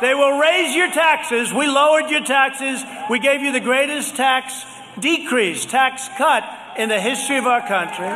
[0.00, 1.52] They will raise your taxes.
[1.52, 2.82] We lowered your taxes.
[3.08, 4.64] We gave you the greatest tax
[4.98, 6.44] decrease, tax cut
[6.76, 8.06] in the history of our country.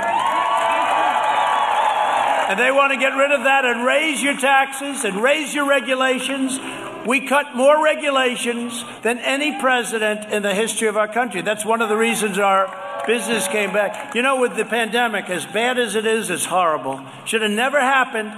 [2.49, 5.67] And they want to get rid of that and raise your taxes and raise your
[5.67, 6.61] regulations.
[7.07, 11.43] We cut more regulations than any president in the history of our country.
[11.43, 12.67] That's one of the reasons our
[13.07, 14.15] business came back.
[14.15, 17.05] You know, with the pandemic, as bad as it is, it's horrible.
[17.25, 18.33] Should have never happened.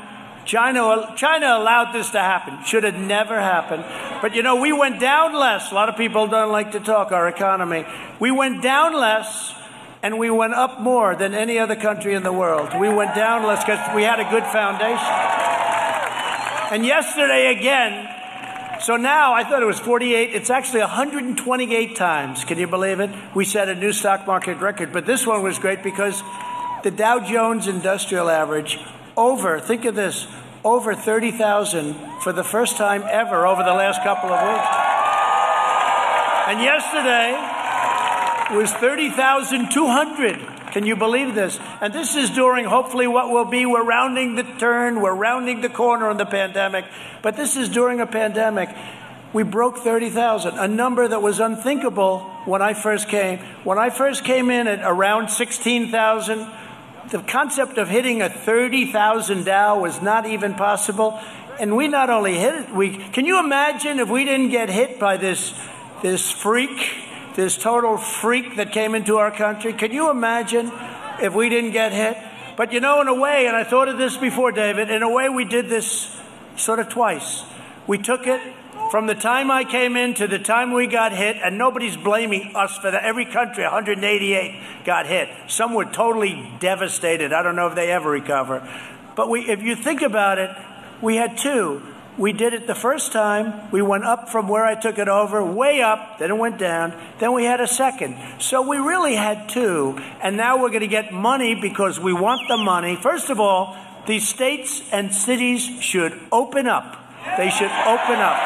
[0.44, 2.64] China, China allowed this to happen.
[2.64, 3.84] Should have never happened.
[4.22, 5.72] But you know, we went down less.
[5.72, 7.84] A lot of people don't like to talk our economy.
[8.20, 9.54] We went down less
[10.02, 12.78] and we went up more than any other country in the world.
[12.78, 15.14] We went down less because we had a good foundation.
[16.70, 18.15] And yesterday again,
[18.86, 20.32] so now I thought it was 48.
[20.32, 22.44] It's actually 128 times.
[22.44, 23.10] Can you believe it?
[23.34, 24.92] We set a new stock market record.
[24.92, 26.22] But this one was great because
[26.84, 28.78] the Dow Jones Industrial Average
[29.16, 30.28] over, think of this,
[30.62, 34.68] over 30,000 for the first time ever over the last couple of weeks.
[36.46, 37.32] And yesterday
[38.56, 40.55] was 30,200.
[40.76, 41.58] Can you believe this?
[41.80, 45.70] And this is during hopefully what will be, we're rounding the turn, we're rounding the
[45.70, 46.84] corner on the pandemic,
[47.22, 48.68] but this is during a pandemic.
[49.32, 53.38] We broke 30,000, a number that was unthinkable when I first came.
[53.64, 56.46] When I first came in at around 16,000,
[57.10, 61.18] the concept of hitting a 30,000 Dow was not even possible.
[61.58, 65.00] And we not only hit it, we can you imagine if we didn't get hit
[65.00, 65.58] by this
[66.02, 66.78] this freak,
[67.36, 69.72] this total freak that came into our country?
[69.72, 70.72] Can you imagine
[71.22, 72.16] if we didn't get hit?
[72.56, 75.10] But you know, in a way, and I thought of this before, David, in a
[75.10, 76.18] way we did this
[76.56, 77.44] sort of twice.
[77.86, 78.40] We took it
[78.90, 82.56] from the time I came in to the time we got hit, and nobody's blaming
[82.56, 83.04] us for that.
[83.04, 85.28] Every country, 188, got hit.
[85.48, 87.32] Some were totally devastated.
[87.32, 88.66] I don't know if they ever recover.
[89.14, 90.50] But we, if you think about it,
[91.02, 91.82] we had two.
[92.18, 93.70] We did it the first time.
[93.70, 96.94] We went up from where I took it over, way up, then it went down.
[97.18, 98.16] Then we had a second.
[98.40, 99.98] So we really had two.
[100.22, 102.96] And now we're going to get money because we want the money.
[102.96, 103.76] First of all,
[104.06, 106.96] these states and cities should open up.
[107.36, 108.40] They should open up.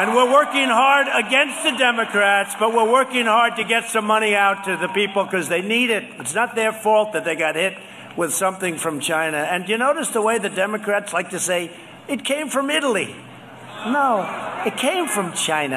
[0.00, 4.34] And we're working hard against the Democrats, but we're working hard to get some money
[4.34, 6.04] out to the people because they need it.
[6.18, 7.76] It's not their fault that they got hit
[8.18, 9.38] with something from China.
[9.38, 11.70] And you notice the way the Democrats like to say,
[12.08, 13.14] it came from Italy.
[13.86, 14.26] No,
[14.66, 15.76] it came from China.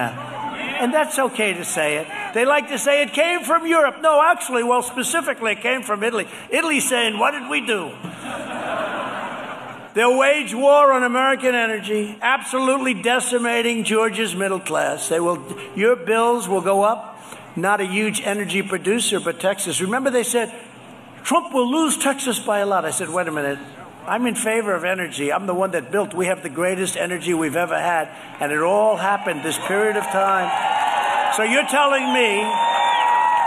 [0.82, 2.08] And that's okay to say it.
[2.34, 3.98] They like to say it came from Europe.
[4.02, 6.28] No, actually, well, specifically, it came from Italy.
[6.50, 7.92] Italy's saying, what did we do?
[9.94, 15.10] They'll wage war on American energy, absolutely decimating Georgia's middle class.
[15.10, 17.10] They will, your bills will go up.
[17.56, 19.80] Not a huge energy producer, but Texas.
[19.82, 20.52] Remember, they said
[21.24, 22.86] Trump will lose Texas by a lot.
[22.86, 23.60] I said, wait a minute.
[24.08, 25.32] I'm in favor of energy.
[25.32, 26.14] I'm the one that built.
[26.14, 30.04] We have the greatest energy we've ever had, and it all happened this period of
[30.06, 30.50] time.
[31.36, 32.42] So you're telling me,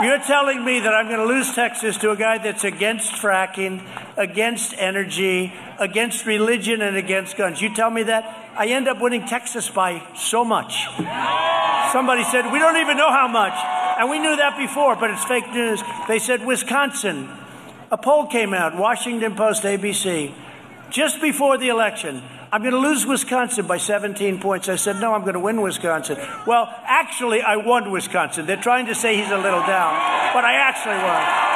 [0.06, 3.84] you're telling me that I'm going to lose Texas to a guy that's against fracking,
[4.16, 7.60] against energy, against religion, and against guns.
[7.60, 8.24] You tell me that?
[8.56, 10.86] I end up winning Texas by so much.
[11.92, 13.54] Somebody said, We don't even know how much.
[13.98, 15.82] And we knew that before, but it's fake news.
[16.08, 17.28] They said Wisconsin.
[17.90, 20.32] A poll came out, Washington Post, ABC,
[20.90, 22.22] just before the election.
[22.52, 24.68] I'm going to lose Wisconsin by 17 points.
[24.68, 26.16] I said, No, I'm going to win Wisconsin.
[26.46, 28.46] Well, actually, I won Wisconsin.
[28.46, 29.92] They're trying to say he's a little down,
[30.32, 31.54] but I actually won.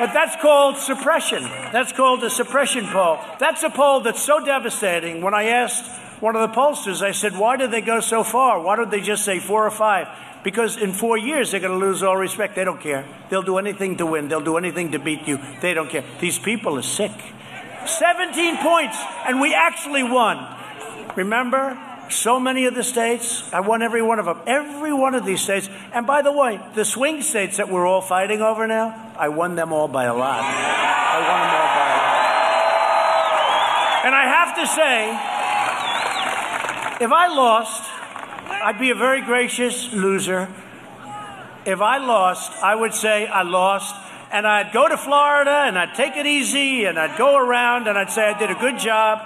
[0.00, 1.44] But that's called suppression.
[1.70, 3.20] That's called a suppression poll.
[3.38, 5.22] That's a poll that's so devastating.
[5.22, 5.88] When I asked
[6.20, 8.60] one of the pollsters, I said, why did they go so far?
[8.60, 10.08] Why don't they just say four or five?
[10.42, 12.56] Because in four years, they're going to lose all respect.
[12.56, 13.06] They don't care.
[13.30, 14.28] They'll do anything to win.
[14.28, 15.38] They'll do anything to beat you.
[15.60, 16.04] They don't care.
[16.20, 17.12] These people are sick.
[17.86, 20.56] 17 points, and we actually won.
[21.16, 21.78] Remember?
[22.12, 23.42] so many of the states.
[23.52, 24.40] I won every one of them.
[24.46, 25.70] Every one of these states.
[25.92, 29.54] And by the way, the swing states that we're all fighting over now, I won
[29.56, 30.40] them all by a lot.
[30.40, 32.22] I won them all by a lot.
[34.06, 35.10] And I have to say,
[37.04, 37.91] if I lost,
[38.62, 40.48] I'd be a very gracious loser.
[41.66, 43.92] If I lost, I would say I lost.
[44.30, 47.98] And I'd go to Florida and I'd take it easy and I'd go around and
[47.98, 49.18] I'd say I did a good job.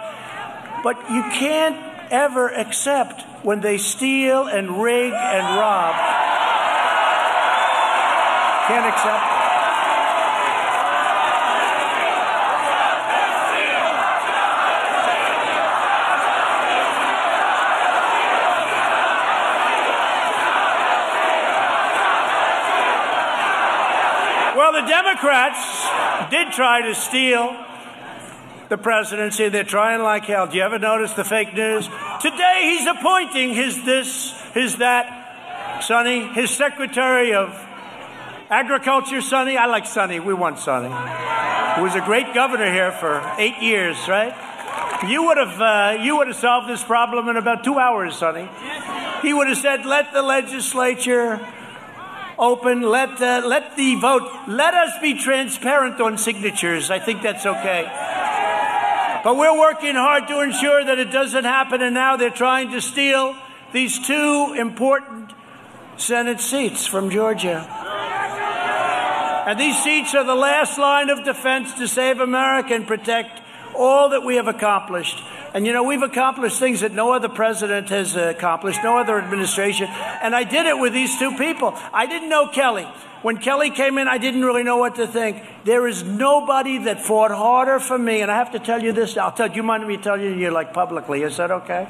[0.83, 1.77] But you can't
[2.11, 5.95] ever accept when they steal and rig and rob.
[8.69, 9.37] Can't accept it.
[24.57, 24.89] Well, the
[25.27, 27.57] Democrats did try to steal
[28.69, 29.49] the presidency.
[29.49, 30.47] They're trying like hell.
[30.47, 31.89] Do you ever notice the fake news?
[32.21, 35.83] Today he's appointing his this, his that.
[35.83, 37.49] Sonny, his Secretary of
[38.51, 39.57] Agriculture, Sonny.
[39.57, 40.21] I like Sonny.
[40.21, 40.95] We want Sonny.
[41.75, 44.33] He was a great governor here for eight years, right?
[45.09, 48.49] You would have uh, you would have solved this problem in about two hours, Sonny.
[49.23, 51.45] He would have said, "Let the legislature
[52.39, 52.83] open.
[52.83, 54.29] Let uh, let the vote.
[54.49, 56.91] Let us be transparent on signatures.
[56.91, 57.85] I think that's okay."
[59.25, 62.81] But we're working hard to ensure that it doesn't happen, and now they're trying to
[62.81, 63.35] steal
[63.73, 65.33] these two important
[65.97, 67.67] Senate seats from Georgia.
[69.47, 73.41] And these seats are the last line of defense to save America and protect
[73.77, 75.23] all that we have accomplished.
[75.57, 79.89] And you know, we've accomplished things that no other president has accomplished, no other administration.
[79.89, 81.73] And I did it with these two people.
[81.95, 82.87] I didn't know Kelly.
[83.23, 85.43] When Kelly came in, I didn't really know what to think.
[85.65, 88.21] There is nobody that fought harder for me.
[88.21, 89.17] And I have to tell you this.
[89.17, 91.23] I'll tell you, you mind me telling you like publicly.
[91.23, 91.89] Is that okay?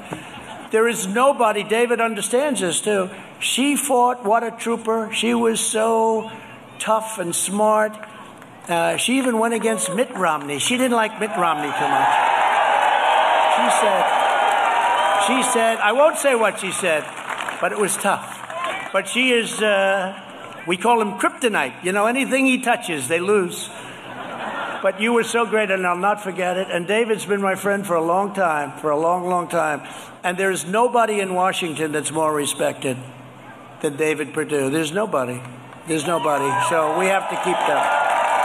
[0.71, 3.09] There is nobody, David understands this too.
[3.41, 5.09] She fought, what a trooper.
[5.11, 6.31] She was so
[6.79, 7.91] tough and smart.
[8.69, 10.59] Uh, she even went against Mitt Romney.
[10.59, 12.37] She didn't like Mitt Romney too much.
[13.57, 14.03] She said,
[15.25, 17.03] she said, I won't say what she said,
[17.59, 18.37] but it was tough.
[18.93, 20.13] But she is, uh,
[20.67, 21.83] we call him kryptonite.
[21.83, 23.69] You know, anything he touches, they lose.
[24.83, 26.67] But you were so great, and I'll not forget it.
[26.69, 29.81] And David's been my friend for a long time, for a long, long time.
[30.23, 32.97] And there's nobody in Washington that's more respected
[33.81, 34.69] than David Perdue.
[34.69, 35.41] There's nobody.
[35.87, 36.49] There's nobody.
[36.69, 38.36] So we have to keep that.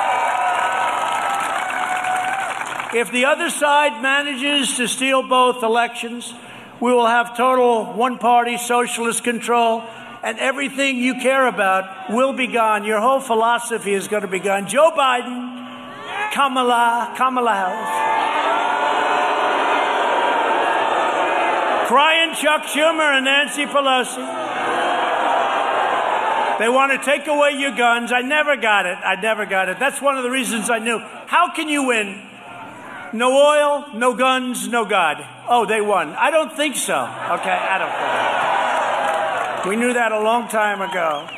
[2.94, 6.34] If the other side manages to steal both elections,
[6.78, 9.82] we will have total one party socialist control,
[10.22, 12.84] and everything you care about will be gone.
[12.84, 14.68] Your whole philosophy is going to be gone.
[14.68, 17.88] Joe Biden, Kamala, Kamala Harris,
[21.88, 24.50] crying Chuck Schumer and Nancy Pelosi.
[26.58, 28.12] They want to take away your guns.
[28.12, 28.98] I never got it.
[29.02, 29.78] I never got it.
[29.80, 30.98] That's one of the reasons I knew.
[30.98, 32.31] How can you win?
[33.12, 35.18] No oil, no guns, no God.
[35.48, 36.10] Oh, they won.
[36.14, 36.94] I don't think so.
[36.94, 39.70] Okay, I don't think.
[39.70, 41.28] We knew that a long time ago.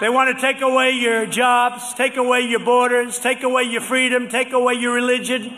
[0.00, 4.28] They want to take away your jobs, take away your borders, take away your freedom,
[4.28, 5.56] take away your religion,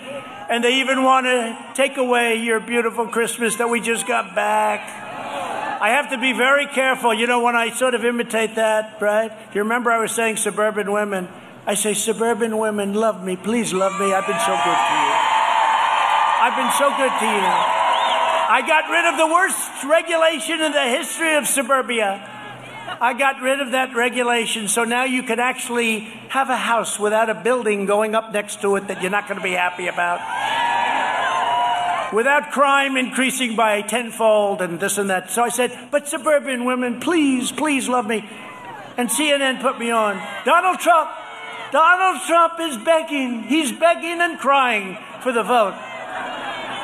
[0.48, 4.80] and they even want to take away your beautiful Christmas that we just got back.
[5.80, 9.32] I have to be very careful, you know, when I sort of imitate that, right?
[9.54, 11.28] You remember I was saying suburban women?
[11.66, 13.36] I say, suburban women, love me.
[13.36, 14.12] Please love me.
[14.12, 15.12] I've been so good to you.
[16.38, 17.76] I've been so good to you.
[18.48, 22.22] I got rid of the worst regulation in the history of suburbia.
[23.00, 27.28] I got rid of that regulation, so now you can actually have a house without
[27.28, 30.20] a building going up next to it that you're not going to be happy about.
[32.14, 35.30] Without crime increasing by tenfold and this and that.
[35.30, 38.24] So I said, but suburban women, please, please love me.
[38.96, 40.22] And CNN put me on.
[40.44, 41.10] Donald Trump,
[41.72, 43.42] Donald Trump is begging.
[43.44, 45.74] He's begging and crying for the vote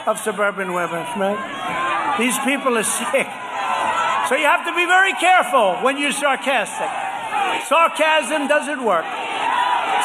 [0.06, 2.16] of suburban women, right?
[2.18, 3.28] These people are sick.
[4.28, 6.90] So you have to be very careful when you're sarcastic.
[7.66, 9.04] Sarcasm doesn't work.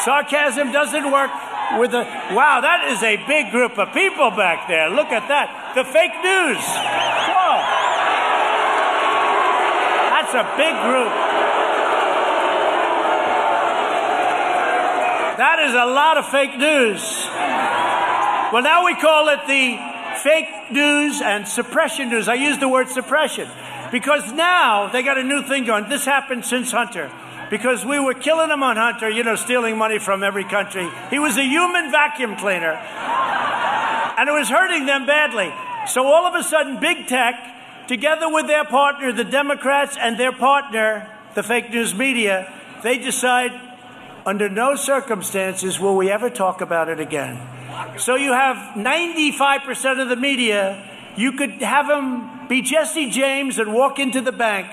[0.04, 1.30] Sarcasm doesn't work
[1.78, 2.04] with the.
[2.32, 4.88] Wow, that is a big group of people back there.
[4.90, 5.74] Look at that.
[5.74, 6.62] The fake news.
[6.62, 7.54] Whoa.
[10.14, 11.47] That's a big group.
[15.38, 16.98] That is a lot of fake news.
[18.50, 19.78] Well, now we call it the
[20.18, 22.26] fake news and suppression news.
[22.26, 23.48] I use the word suppression
[23.92, 25.88] because now they got a new thing going.
[25.88, 27.08] This happened since Hunter
[27.50, 30.90] because we were killing him on Hunter, you know, stealing money from every country.
[31.08, 35.54] He was a human vacuum cleaner and it was hurting them badly.
[35.86, 37.36] So all of a sudden, big tech,
[37.86, 43.67] together with their partner, the Democrats, and their partner, the fake news media, they decide
[44.28, 47.40] under no circumstances will we ever talk about it again.
[47.96, 53.72] So you have 95% of the media, you could have them be Jesse James and
[53.72, 54.70] walk into the bank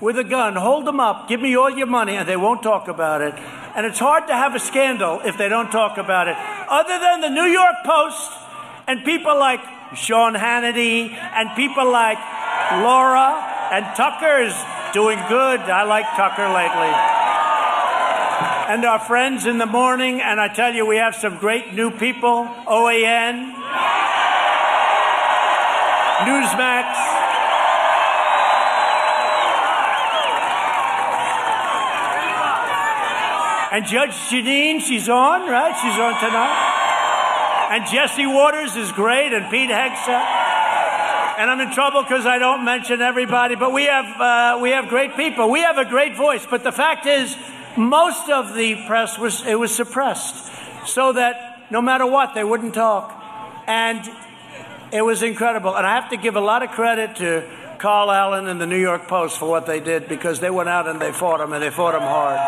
[0.00, 2.86] with a gun, hold them up, give me all your money, and they won't talk
[2.86, 3.34] about it.
[3.74, 6.36] And it's hard to have a scandal if they don't talk about it.
[6.70, 8.30] Other than the New York Post
[8.86, 9.60] and people like
[9.96, 12.18] Sean Hannity and people like
[12.74, 14.54] Laura and Tucker's
[14.92, 15.58] doing good.
[15.66, 17.18] I like Tucker lately
[18.68, 20.20] and our friends in the morning.
[20.20, 23.54] And I tell you, we have some great new people OAN,
[26.28, 27.08] Newsmax.
[33.70, 35.74] And Judge Jeanine, she's on, right?
[35.76, 36.74] She's on tonight.
[37.70, 40.08] And Jesse Watters is great, and Pete Hegseth.
[41.38, 43.54] and I'm in trouble because I don't mention everybody.
[43.56, 45.50] But we have uh, we have great people.
[45.50, 46.44] We have a great voice.
[46.44, 47.36] But the fact is,
[47.76, 50.50] most of the press was it was suppressed,
[50.86, 53.12] so that no matter what, they wouldn't talk,
[53.66, 54.08] and
[54.92, 55.76] it was incredible.
[55.76, 57.44] And I have to give a lot of credit to
[57.78, 60.88] Col Allan and the New York Post for what they did because they went out
[60.88, 62.40] and they fought them and they fought them hard.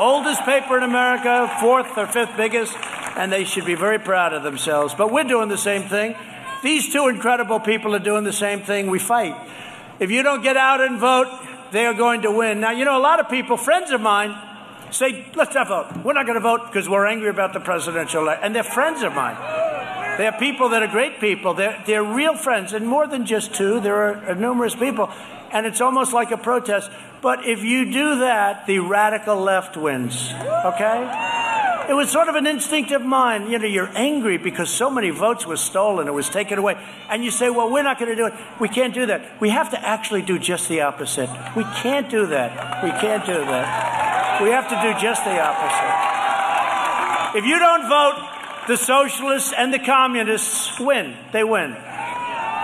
[0.00, 2.76] Oldest paper in America, fourth or fifth biggest,
[3.16, 4.94] and they should be very proud of themselves.
[4.94, 6.16] But we're doing the same thing.
[6.62, 8.88] These two incredible people are doing the same thing.
[8.90, 9.36] We fight.
[10.00, 11.28] If you don't get out and vote,
[11.74, 12.60] they are going to win.
[12.60, 14.34] Now, you know, a lot of people, friends of mine,
[14.92, 16.04] say, let's not vote.
[16.04, 18.44] We're not going to vote because we're angry about the presidential election.
[18.44, 19.36] And they're friends of mine.
[20.16, 21.54] They're people that are great people.
[21.54, 25.10] They're, they're real friends, and more than just two, there are, are numerous people.
[25.50, 26.90] And it's almost like a protest.
[27.20, 30.32] But if you do that, the radical left wins.
[30.32, 31.33] Okay?
[31.88, 33.50] It was sort of an instinct of mine.
[33.50, 36.76] You know, you're angry because so many votes were stolen, it was taken away.
[37.10, 38.32] And you say, well, we're not going to do it.
[38.58, 39.40] We can't do that.
[39.40, 41.28] We have to actually do just the opposite.
[41.54, 42.82] We can't do that.
[42.82, 44.42] We can't do that.
[44.42, 47.38] We have to do just the opposite.
[47.38, 48.30] If you don't vote,
[48.66, 51.14] the socialists and the communists win.
[51.32, 51.76] They win.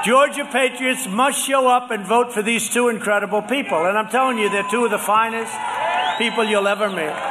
[0.05, 3.85] Georgia patriots must show up and vote for these two incredible people.
[3.85, 5.53] And I'm telling you, they're two of the finest
[6.17, 7.30] people you'll ever meet.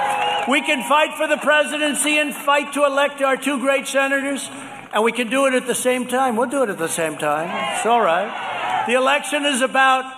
[0.49, 4.49] We can fight for the presidency and fight to elect our two great senators,
[4.91, 6.35] and we can do it at the same time.
[6.35, 7.75] We'll do it at the same time.
[7.75, 8.85] It's all right.
[8.87, 10.11] The election is about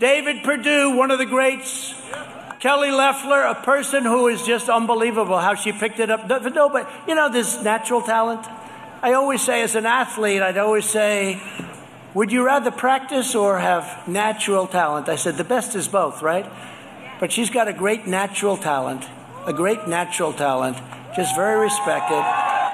[0.00, 1.94] David Perdue, one of the greats,
[2.60, 6.26] Kelly Loeffler, a person who is just unbelievable how she picked it up.
[6.26, 8.46] No, but you know, this natural talent.
[9.02, 11.42] I always say, as an athlete, I'd always say,
[12.14, 15.10] would you rather practice or have natural talent?
[15.10, 16.50] I said, the best is both, right?
[17.20, 19.04] But she's got a great natural talent
[19.48, 20.76] a great natural talent,
[21.16, 22.22] just very respected.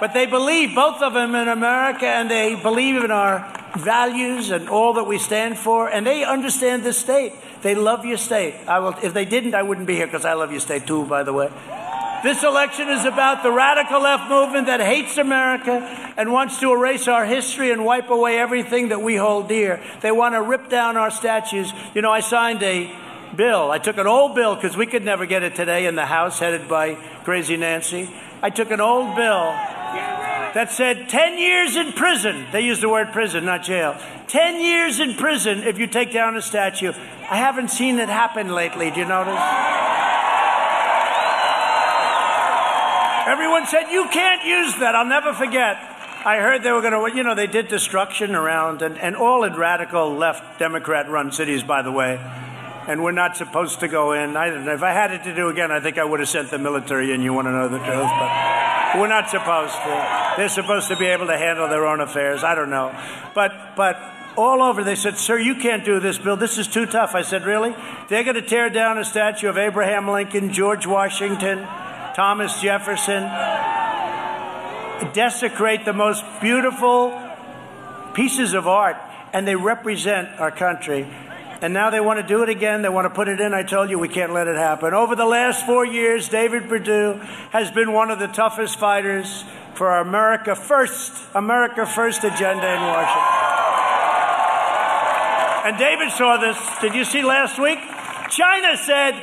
[0.00, 3.46] But they believe, both of them in America, and they believe in our
[3.78, 7.32] values and all that we stand for, and they understand this state.
[7.62, 8.56] They love your state.
[8.66, 11.06] I will, if they didn't, I wouldn't be here because I love your state too,
[11.06, 11.48] by the way.
[12.24, 15.72] This election is about the radical left movement that hates America
[16.16, 19.80] and wants to erase our history and wipe away everything that we hold dear.
[20.00, 21.72] They want to rip down our statues.
[21.94, 23.03] You know, I signed a
[23.34, 23.70] bill.
[23.70, 26.38] I took an old bill because we could never get it today in the House,
[26.38, 28.08] headed by Crazy Nancy.
[28.42, 29.52] I took an old bill
[30.54, 32.46] that said 10 years in prison.
[32.52, 33.96] They use the word prison, not jail.
[34.28, 36.92] 10 years in prison if you take down a statue.
[37.30, 38.90] I haven't seen it happen lately.
[38.90, 39.34] Do you notice?
[43.26, 44.94] Everyone said, You can't use that.
[44.94, 45.76] I'll never forget.
[46.26, 49.44] I heard they were going to, you know, they did destruction around, and, and all
[49.44, 52.18] in radical left Democrat run cities, by the way
[52.86, 54.36] and we're not supposed to go in.
[54.36, 54.74] I don't know.
[54.74, 57.12] If I had it to do again, I think I would have sent the military
[57.12, 57.22] in.
[57.22, 60.34] You want to know the truth, but we're not supposed to.
[60.36, 62.44] They're supposed to be able to handle their own affairs.
[62.44, 62.94] I don't know,
[63.34, 63.96] but but
[64.36, 66.36] all over they said, "Sir, you can't do this, Bill.
[66.36, 67.74] This is too tough." I said, "Really?
[68.08, 71.66] They're going to tear down a statue of Abraham Lincoln, George Washington,
[72.14, 73.22] Thomas Jefferson,
[75.12, 77.18] desecrate the most beautiful
[78.12, 78.96] pieces of art."
[79.32, 81.08] And they represent our country
[81.62, 82.82] and now they want to do it again.
[82.82, 83.54] They want to put it in.
[83.54, 84.94] I told you we can't let it happen.
[84.94, 89.44] Over the last four years, David Perdue has been one of the toughest fighters
[89.74, 93.44] for our America First, America First agenda in Washington.
[95.66, 96.58] And David saw this.
[96.80, 97.78] Did you see last week?
[98.30, 99.14] China said,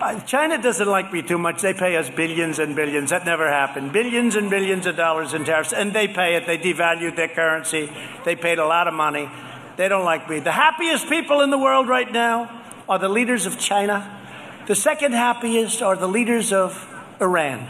[0.00, 1.62] uh, China doesn't like me too much.
[1.62, 3.10] They pay us billions and billions.
[3.10, 3.92] That never happened.
[3.92, 5.72] Billions and billions of dollars in tariffs.
[5.72, 6.46] And they pay it.
[6.46, 7.90] They devalued their currency.
[8.24, 9.28] They paid a lot of money.
[9.76, 10.40] They don't like me.
[10.40, 14.20] The happiest people in the world right now are the leaders of China.
[14.66, 16.86] The second happiest are the leaders of
[17.20, 17.66] Iran.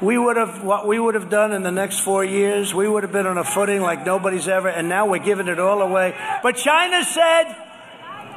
[0.00, 2.74] We would have what we would have done in the next four years.
[2.74, 5.58] We would have been on a footing like nobody's ever, and now we're giving it
[5.58, 6.14] all away.
[6.42, 7.54] But China said,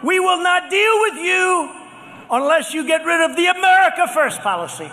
[0.04, 1.70] "We will not deal with you
[2.30, 4.90] unless you get rid of the America First policy."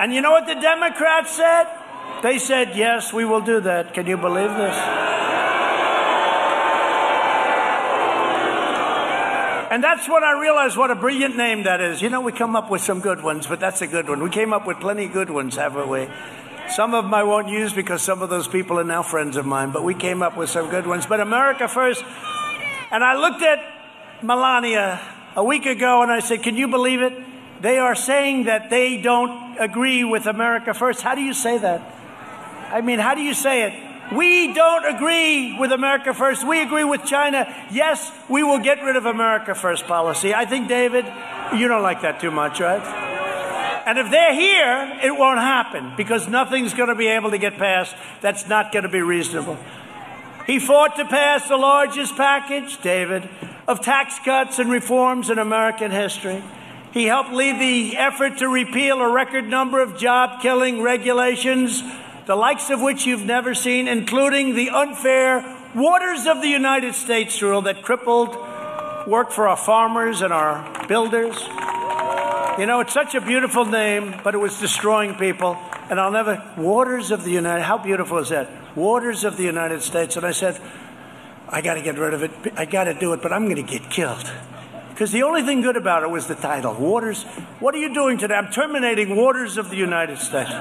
[0.00, 1.66] And you know what the Democrats said?
[2.22, 5.23] They said, "Yes, we will do that." Can you believe this?
[9.74, 12.00] And that's when I realized what a brilliant name that is.
[12.00, 14.22] You know, we come up with some good ones, but that's a good one.
[14.22, 16.06] We came up with plenty of good ones, haven't we?
[16.68, 19.46] Some of them I won't use because some of those people are now friends of
[19.46, 21.06] mine, but we came up with some good ones.
[21.06, 22.04] But America First,
[22.92, 23.58] and I looked at
[24.22, 25.00] Melania
[25.34, 27.12] a week ago and I said, Can you believe it?
[27.60, 31.00] They are saying that they don't agree with America First.
[31.00, 31.82] How do you say that?
[32.70, 33.93] I mean, how do you say it?
[34.12, 36.46] We don't agree with America First.
[36.46, 37.46] We agree with China.
[37.70, 40.34] Yes, we will get rid of America First policy.
[40.34, 41.06] I think, David,
[41.56, 42.82] you don't like that too much, right?
[43.86, 47.58] And if they're here, it won't happen because nothing's going to be able to get
[47.58, 49.58] passed that's not going to be reasonable.
[50.46, 53.28] He fought to pass the largest package, David,
[53.66, 56.42] of tax cuts and reforms in American history.
[56.92, 61.82] He helped lead the effort to repeal a record number of job killing regulations,
[62.26, 67.42] the likes of which you've never seen, including the unfair Waters of the United States
[67.42, 68.36] rule that crippled
[69.08, 71.36] work for our farmers and our builders.
[72.58, 75.58] You know, it's such a beautiful name, but it was destroying people.
[75.90, 78.48] And I'll never, Waters of the United, how beautiful is that?
[78.76, 80.16] Waters of the United States.
[80.16, 80.60] And I said,
[81.48, 82.30] I got to get rid of it.
[82.56, 84.30] I got to do it, but I'm going to get killed.
[84.90, 87.24] Because the only thing good about it was the title Waters.
[87.58, 88.34] What are you doing today?
[88.34, 90.52] I'm terminating Waters of the United States.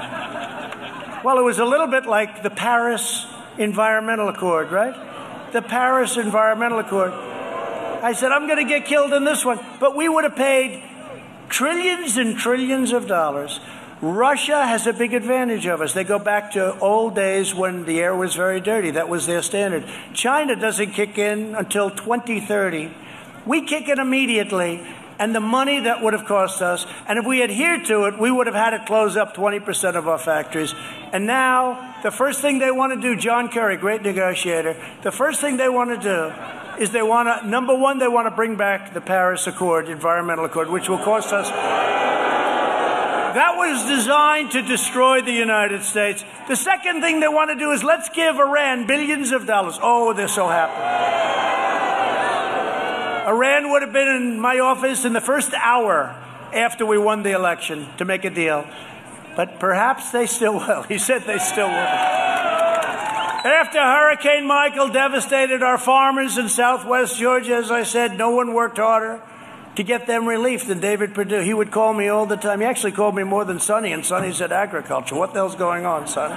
[1.23, 3.25] Well, it was a little bit like the Paris
[3.57, 5.51] Environmental Accord, right?
[5.53, 7.11] The Paris Environmental Accord.
[7.11, 9.59] I said, I'm going to get killed in this one.
[9.79, 10.83] But we would have paid
[11.47, 13.61] trillions and trillions of dollars.
[14.01, 15.93] Russia has a big advantage of us.
[15.93, 18.91] They go back to old days when the air was very dirty.
[18.91, 19.85] That was their standard.
[20.13, 22.93] China doesn't kick in until 2030.
[23.45, 24.85] We kick in immediately,
[25.23, 28.29] and the money that would have cost us, and if we adhered to it, we
[28.29, 30.75] would have had to close up 20% of our factories.
[31.13, 35.39] And now, the first thing they want to do, John Kerry, great negotiator, the first
[35.39, 38.57] thing they want to do is they want to, number one, they want to bring
[38.57, 41.49] back the Paris Accord, Environmental Accord, which will cost us.
[43.33, 46.25] That was designed to destroy the United States.
[46.49, 49.79] The second thing they want to do is let's give Iran billions of dollars.
[49.81, 51.72] Oh, they're so happy.
[53.25, 56.15] Iran would have been in my office in the first hour
[56.53, 58.67] after we won the election to make a deal.
[59.35, 60.83] But perhaps they still will.
[60.93, 61.73] He said they still will.
[63.45, 68.77] After Hurricane Michael devastated our farmers in southwest Georgia, as I said, no one worked
[68.77, 69.21] harder
[69.75, 71.41] to get them relief than David Perdue.
[71.41, 72.59] He would call me all the time.
[72.59, 75.15] He actually called me more than Sonny, and Sonny said agriculture.
[75.15, 76.35] What the hell's going on, Sonny?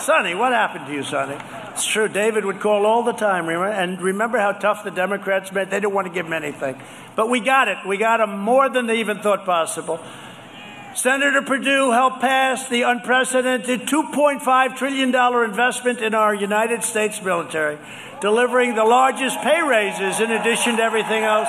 [0.00, 1.36] Sonny, what happened to you, Sonny?
[1.70, 2.08] It's true.
[2.08, 3.68] David would call all the time, remember?
[3.68, 5.70] And remember how tough the Democrats made?
[5.70, 6.80] They didn't want to give him anything.
[7.16, 7.78] But we got it.
[7.86, 10.00] We got him more than they even thought possible.
[10.94, 15.14] Senator Perdue helped pass the unprecedented $2.5 trillion
[15.44, 17.76] investment in our United States military,
[18.22, 21.48] delivering the largest pay raises in addition to everything else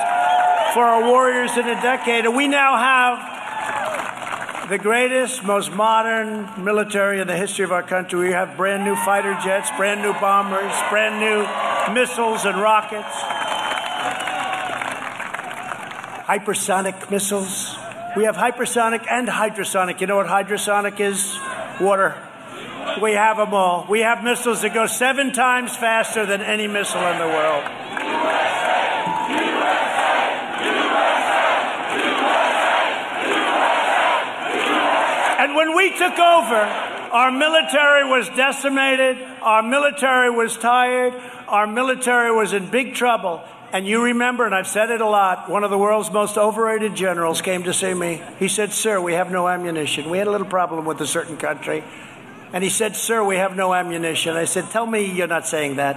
[0.74, 2.24] for our warriors in a decade.
[2.24, 8.28] And we now have the greatest, most modern military in the history of our country.
[8.28, 11.46] We have brand new fighter jets, brand new bombers, brand new
[11.94, 13.08] missiles and rockets,
[16.26, 17.76] hypersonic missiles.
[18.14, 20.00] We have hypersonic and hydrosonic.
[20.00, 21.38] You know what hydrosonic is?
[21.80, 22.14] Water.
[23.00, 23.86] We have them all.
[23.88, 27.64] We have missiles that go seven times faster than any missile in the world.
[35.48, 41.14] And when we took over, our military was decimated, our military was tired,
[41.48, 43.42] our military was in big trouble.
[43.72, 46.94] And you remember, and I've said it a lot, one of the world's most overrated
[46.94, 48.22] generals came to see me.
[48.38, 50.10] He said, Sir, we have no ammunition.
[50.10, 51.82] We had a little problem with a certain country.
[52.52, 54.36] And he said, Sir, we have no ammunition.
[54.36, 55.96] I said, Tell me you're not saying that.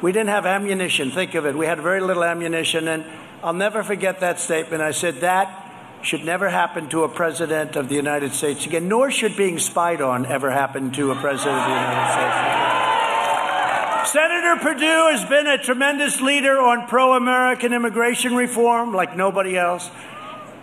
[0.00, 1.10] We didn't have ammunition.
[1.10, 1.54] Think of it.
[1.54, 2.88] We had very little ammunition.
[2.88, 3.04] And
[3.42, 4.80] I'll never forget that statement.
[4.80, 5.67] I said, That
[6.02, 10.00] should never happen to a president of the United States again, nor should being spied
[10.00, 14.12] on ever happen to a president of the United States.
[14.12, 19.90] Senator Perdue has been a tremendous leader on pro American immigration reform like nobody else.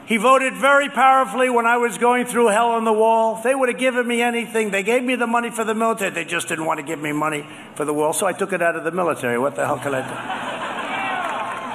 [0.08, 3.42] He voted very powerfully when I was going through hell on the wall.
[3.44, 4.70] They would have given me anything.
[4.70, 6.12] They gave me the money for the military.
[6.12, 8.62] They just didn't want to give me money for the wall, so I took it
[8.62, 9.40] out of the military.
[9.40, 10.16] What the hell can I do?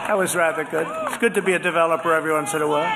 [0.09, 0.87] That was rather good.
[1.07, 2.89] It's good to be a developer every once in a while.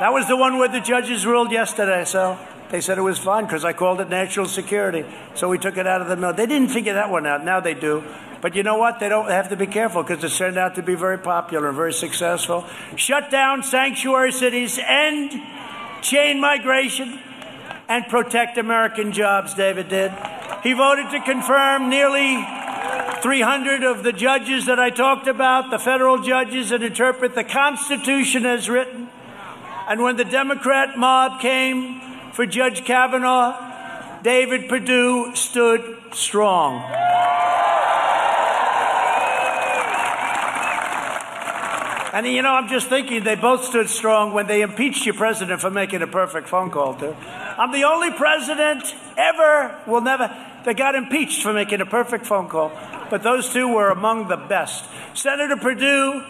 [0.00, 2.38] That was the one where the judges ruled yesterday, so
[2.70, 5.04] they said it was fine because I called it national security.
[5.34, 6.32] So we took it out of the mill.
[6.32, 7.44] They didn't figure that one out.
[7.44, 8.04] Now they do.
[8.40, 9.00] But you know what?
[9.00, 11.76] They don't have to be careful because it turned out to be very popular and
[11.76, 12.64] very successful.
[12.94, 15.32] Shut down sanctuary cities, end
[16.02, 17.18] chain migration,
[17.88, 20.12] and protect American jobs, David did.
[20.62, 22.36] He voted to confirm nearly
[23.22, 28.46] 300 of the judges that I talked about, the federal judges that interpret the Constitution
[28.46, 29.07] as written.
[29.88, 36.84] And when the Democrat mob came for Judge Kavanaugh, David Perdue stood strong.
[42.12, 45.62] And you know, I'm just thinking they both stood strong when they impeached your president
[45.62, 47.16] for making a perfect phone call, too.
[47.56, 50.28] I'm the only president ever, will never,
[50.64, 52.72] that got impeached for making a perfect phone call.
[53.08, 54.84] But those two were among the best.
[55.14, 56.24] Senator Perdue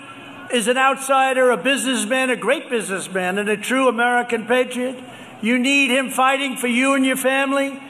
[0.53, 4.99] is an outsider, a businessman, a great businessman, and a true American patriot.
[5.41, 7.81] You need him fighting for you and your family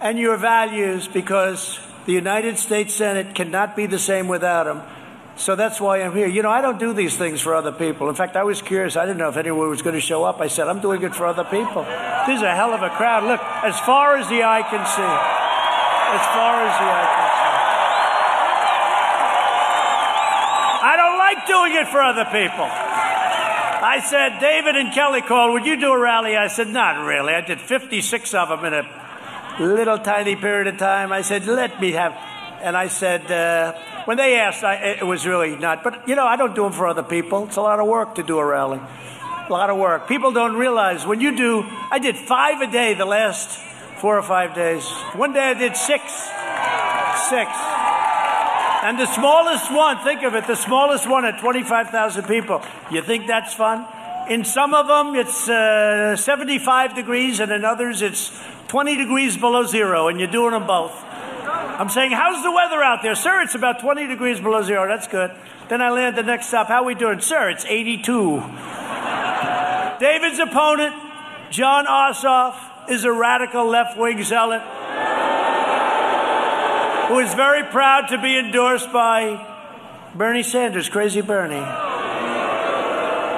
[0.00, 4.82] and your values because The United States Senate cannot be the same without him.
[5.36, 6.26] So that's why I'm here.
[6.26, 8.08] You know, I don't do these things for other people.
[8.08, 8.96] In fact, I was curious.
[8.96, 10.40] I didn't know if anyone was going to show up.
[10.40, 11.84] I said, I'm doing it for other people.
[12.26, 13.24] This is a hell of a crowd.
[13.24, 15.02] Look, as far as the eye can see.
[16.12, 17.21] As far as the eye can see.
[21.46, 22.68] Doing it for other people.
[23.84, 26.36] I said, David and Kelly called, would you do a rally?
[26.36, 27.34] I said, not really.
[27.34, 28.86] I did 56 of them in a
[29.60, 31.12] little tiny period of time.
[31.12, 32.12] I said, let me have.
[32.62, 33.72] And I said, uh,
[34.04, 35.82] when they asked, I, it was really not.
[35.82, 37.46] But, you know, I don't do them for other people.
[37.46, 38.78] It's a lot of work to do a rally.
[38.78, 40.06] A lot of work.
[40.06, 43.58] People don't realize when you do, I did five a day the last
[44.00, 44.88] four or five days.
[45.16, 46.02] One day I did six.
[47.28, 47.81] Six.
[48.82, 52.60] And the smallest one, think of it, the smallest one at 25,000 people.
[52.90, 53.86] You think that's fun?
[54.28, 59.64] In some of them, it's uh, 75 degrees, and in others, it's 20 degrees below
[59.64, 60.92] zero, and you're doing them both.
[61.04, 63.14] I'm saying, how's the weather out there?
[63.14, 64.88] Sir, it's about 20 degrees below zero.
[64.88, 65.30] That's good.
[65.68, 66.66] Then I land the next stop.
[66.66, 67.20] How we doing?
[67.20, 68.40] Sir, it's 82.
[70.00, 70.94] David's opponent,
[71.50, 72.56] Jon Ossoff,
[72.90, 74.62] is a radical left wing zealot
[77.12, 79.36] who is very proud to be endorsed by
[80.14, 81.56] Bernie Sanders, Crazy Bernie.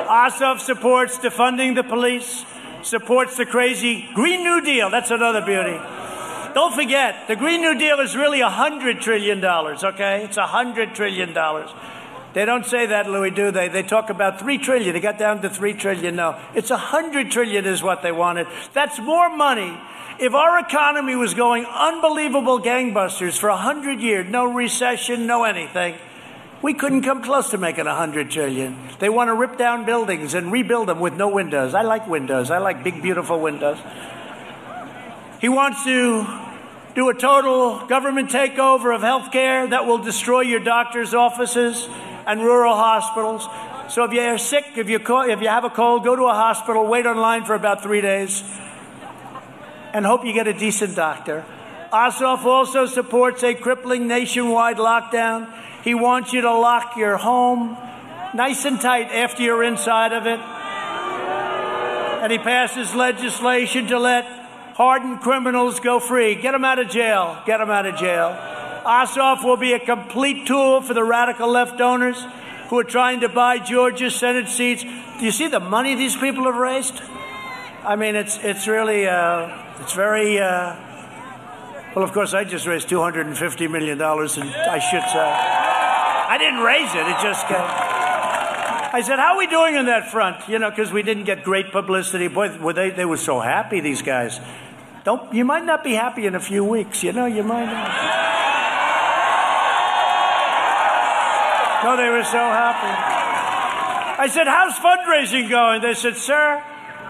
[0.07, 2.45] Ossoff supports defunding the police,
[2.85, 4.91] supports the crazy Green New Deal.
[4.91, 5.77] That's another beauty.
[6.55, 10.23] Don't forget, the Green New Deal is really $100 trillion, okay?
[10.23, 11.35] It's $100 trillion.
[12.35, 13.69] They don't say that, Louis, do they?
[13.69, 14.93] They talk about three trillion.
[14.93, 16.17] They got down to three trillion.
[16.17, 18.49] No, it's a hundred trillion is what they wanted.
[18.73, 19.81] That's more money.
[20.19, 25.95] If our economy was going unbelievable gangbusters for a hundred years, no recession, no anything,
[26.61, 28.79] we couldn't come close to making a hundred trillion.
[28.99, 31.73] They want to rip down buildings and rebuild them with no windows.
[31.73, 32.51] I like windows.
[32.51, 33.79] I like big, beautiful windows.
[35.41, 36.27] He wants to
[36.97, 41.89] do a total government takeover of health care that will destroy your doctor's offices
[42.27, 43.47] and rural hospitals.
[43.93, 46.87] So if you're sick, if you, if you have a cold, go to a hospital,
[46.87, 48.43] wait online for about three days,
[49.93, 51.45] and hope you get a decent doctor.
[51.93, 55.53] Ossoff also supports a crippling nationwide lockdown.
[55.85, 57.77] He wants you to lock your home
[58.35, 60.41] nice and tight after you're inside of it.
[62.23, 64.25] And he passes legislation to let
[64.75, 66.35] hardened criminals go free.
[66.35, 67.41] Get them out of jail.
[67.47, 68.31] Get them out of jail.
[68.85, 72.25] Ossoff will be a complete tool for the radical left donors
[72.69, 74.83] who are trying to buy Georgia's Senate seats.
[74.83, 77.01] Do you see the money these people have raised?
[77.85, 80.39] I mean, it's it's really uh, it's very.
[80.39, 80.77] Uh,
[81.95, 85.03] well, of course, I just raised two hundred and fifty million dollars, and I should
[85.03, 87.07] say I didn't raise it.
[87.07, 87.45] It just.
[87.49, 91.45] I said, "How are we doing on that front?" You know, because we didn't get
[91.45, 92.29] great publicity.
[92.29, 93.81] Boy, were they they were so happy.
[93.81, 94.41] These guys.
[95.05, 97.03] Don't you might not be happy in a few weeks.
[97.05, 98.64] You know, you might not.
[101.85, 102.89] No, they were so happy.
[104.23, 105.83] I said, How's fundraising going?
[105.83, 106.65] They said, Sir,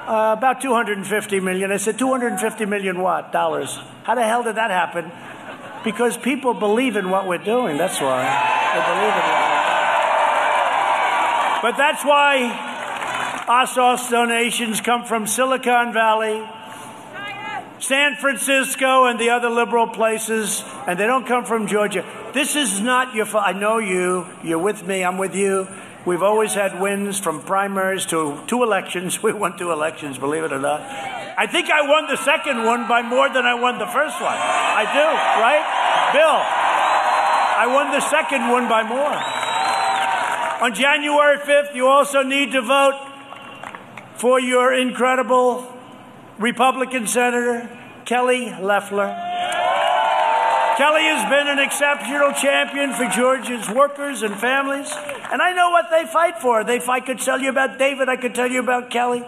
[0.06, 1.70] uh, about 250 million.
[1.70, 3.30] I said, 250 million what?
[3.30, 3.78] Dollars.
[4.02, 5.12] How the hell did that happen?
[5.84, 7.78] Because people believe in what we're doing.
[7.78, 8.24] That's why.
[8.74, 9.44] They believe in it.
[11.62, 12.50] But that's why
[13.46, 16.42] Ossoff's donations come from Silicon Valley,
[17.85, 22.03] San Francisco, and the other liberal places, and they don't come from Georgia.
[22.32, 23.45] This is not your fault.
[23.47, 24.26] I know you.
[24.43, 25.05] You're with me.
[25.05, 25.68] I'm with you.
[26.07, 29.22] We've always had wins from primaries to two elections.
[29.22, 30.80] We won two elections, believe it or not.
[31.37, 34.32] I think I won the second one by more than I won the first one.
[34.32, 35.07] I do,
[35.45, 35.64] right?
[36.16, 36.41] Bill,
[37.61, 39.12] I won the second one by more.
[40.64, 42.97] On January 5th, you also need to vote
[44.16, 45.73] for your incredible
[46.39, 47.68] Republican Senator,
[48.05, 49.07] Kelly Loeffler.
[50.76, 54.93] Kelly has been an exceptional champion for Georgia's workers and families,
[55.30, 56.64] and I know what they fight for.
[56.64, 59.24] They, I could tell you about David, I could tell you about Kelly.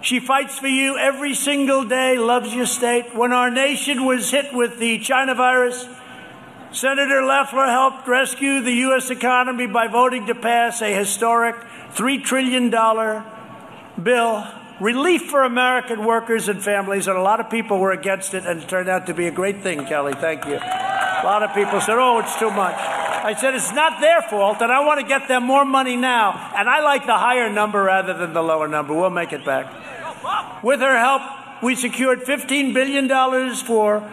[0.00, 3.16] She fights for you every single day, loves your state.
[3.16, 5.88] When our nation was hit with the China virus,
[6.70, 9.10] Senator Loeffler helped rescue the U.S.
[9.10, 11.56] economy by voting to pass a historic
[11.94, 12.70] $3 trillion
[14.00, 14.46] bill
[14.80, 18.62] relief for American workers and families, and a lot of people were against it, and
[18.62, 20.14] it turned out to be a great thing, Kelly.
[20.14, 20.56] Thank you.
[20.56, 22.74] A lot of people said, oh, it's too much.
[22.76, 26.52] I said, it's not their fault, and I want to get them more money now,
[26.56, 28.94] and I like the higher number rather than the lower number.
[28.94, 30.62] We'll make it back.
[30.62, 31.22] With her help,
[31.62, 33.08] we secured $15 billion
[33.56, 34.08] for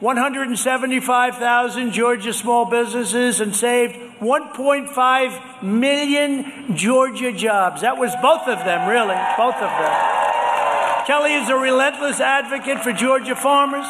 [0.00, 7.82] 175,000 Georgia small businesses and saved 1.5 million Georgia jobs.
[7.82, 11.06] That was both of them, really, both of them.
[11.06, 13.86] Kelly is a relentless advocate for Georgia farmers.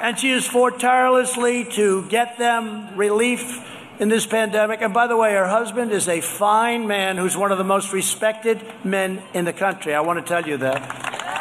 [0.00, 3.66] And she has fought tirelessly to get them relief
[3.98, 4.80] in this pandemic.
[4.80, 7.92] And by the way, her husband is a fine man who's one of the most
[7.92, 9.94] respected men in the country.
[9.94, 10.80] I want to tell you that.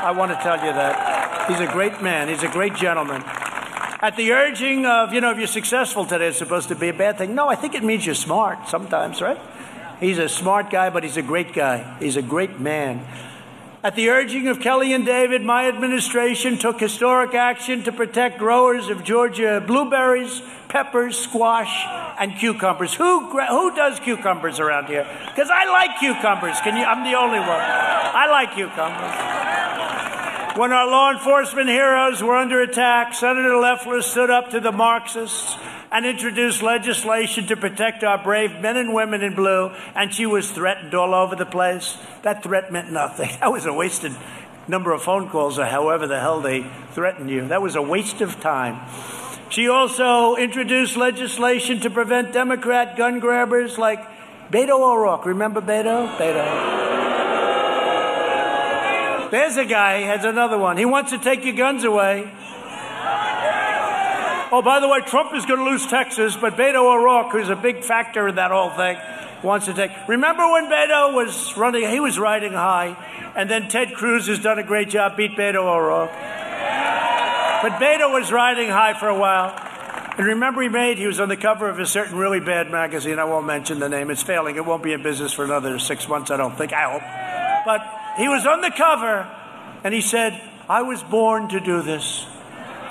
[0.04, 1.50] I want to tell you that.
[1.50, 3.24] He's a great man, he's a great gentleman.
[4.02, 6.94] At the urging of, you know, if you're successful today, it's supposed to be a
[6.94, 7.36] bad thing.
[7.36, 9.38] No, I think it means you're smart sometimes, right?
[10.00, 11.98] He's a smart guy, but he's a great guy.
[12.00, 13.06] He's a great man.
[13.84, 18.88] At the urging of Kelly and David, my administration took historic action to protect growers
[18.88, 21.86] of Georgia blueberries, peppers, squash,
[22.20, 22.94] and cucumbers.
[22.94, 25.06] Who, who does cucumbers around here?
[25.28, 26.60] Because I like cucumbers.
[26.62, 26.84] Can you?
[26.84, 27.50] I'm the only one.
[27.50, 30.19] I like cucumbers.
[30.60, 35.56] When our law enforcement heroes were under attack, Senator Loeffler stood up to the Marxists
[35.90, 40.52] and introduced legislation to protect our brave men and women in blue, and she was
[40.52, 41.98] threatened all over the place.
[42.24, 43.30] That threat meant nothing.
[43.40, 44.12] That was a wasted
[44.68, 47.48] number of phone calls, or however the hell they threatened you.
[47.48, 48.82] That was a waste of time.
[49.48, 54.06] She also introduced legislation to prevent Democrat gun grabbers like
[54.52, 55.26] Beto O'Rourke.
[55.26, 56.14] Remember Beto?
[56.18, 56.80] Beto.
[59.32, 60.78] There's a guy, he has another one.
[60.78, 62.32] He wants to take your guns away.
[64.52, 67.56] Oh, by the way, Trump is going to lose Texas, but Beto O'Rourke, who's a
[67.56, 68.98] big factor in that whole thing,
[69.44, 69.92] wants to take.
[70.08, 71.88] Remember when Beto was running?
[71.90, 72.98] He was riding high,
[73.36, 76.10] and then Ted Cruz has done a great job, beat Beto O'Rourke.
[77.62, 79.54] But Beto was riding high for a while.
[80.18, 83.20] And remember, he made, he was on the cover of a certain really bad magazine.
[83.20, 84.10] I won't mention the name.
[84.10, 84.56] It's failing.
[84.56, 86.74] It won't be in business for another six months, I don't think.
[86.74, 87.04] I hope.
[87.66, 89.28] But he was on the cover
[89.84, 92.26] and he said, I was born to do this.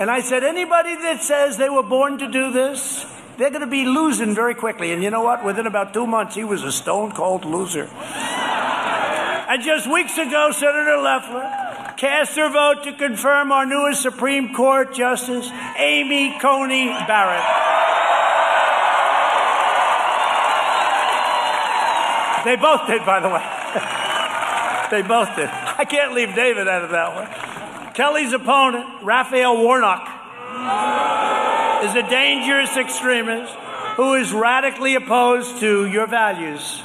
[0.01, 3.05] And I said, anybody that says they were born to do this,
[3.37, 4.93] they're going to be losing very quickly.
[4.93, 5.45] And you know what?
[5.45, 7.85] Within about two months, he was a stone cold loser.
[7.85, 14.95] and just weeks ago, Senator Loeffler cast her vote to confirm our newest Supreme Court
[14.95, 17.45] Justice, Amy Coney Barrett.
[22.45, 24.05] They both did, by the way.
[24.91, 25.49] They both did.
[25.49, 27.95] I can't leave David out of that one.
[27.95, 30.09] Kelly's opponent, Raphael Warnock,
[31.85, 33.53] is a dangerous extremist
[33.97, 36.83] who is radically opposed to your values.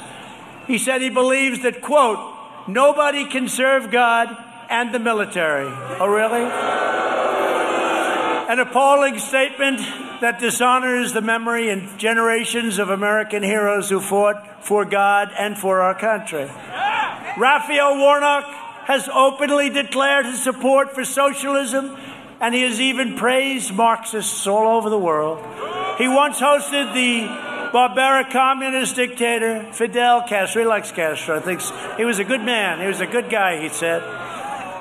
[0.66, 2.18] He said he believes that, quote,
[2.66, 4.36] nobody can serve God
[4.68, 5.66] and the military.
[6.00, 6.42] Oh, really?
[8.50, 9.80] An appalling statement
[10.20, 15.80] that dishonors the memory and generations of American heroes who fought for God and for
[15.80, 16.50] our country.
[17.38, 18.44] Raphael Warnock
[18.86, 21.96] has openly declared his support for socialism,
[22.40, 25.38] and he has even praised Marxists all over the world.
[25.98, 27.26] He once hosted the
[27.72, 30.62] barbaric communist dictator Fidel Castro.
[30.62, 31.36] He likes Castro.
[31.36, 31.60] I think
[31.96, 32.80] he was a good man.
[32.80, 34.02] He was a good guy, he said.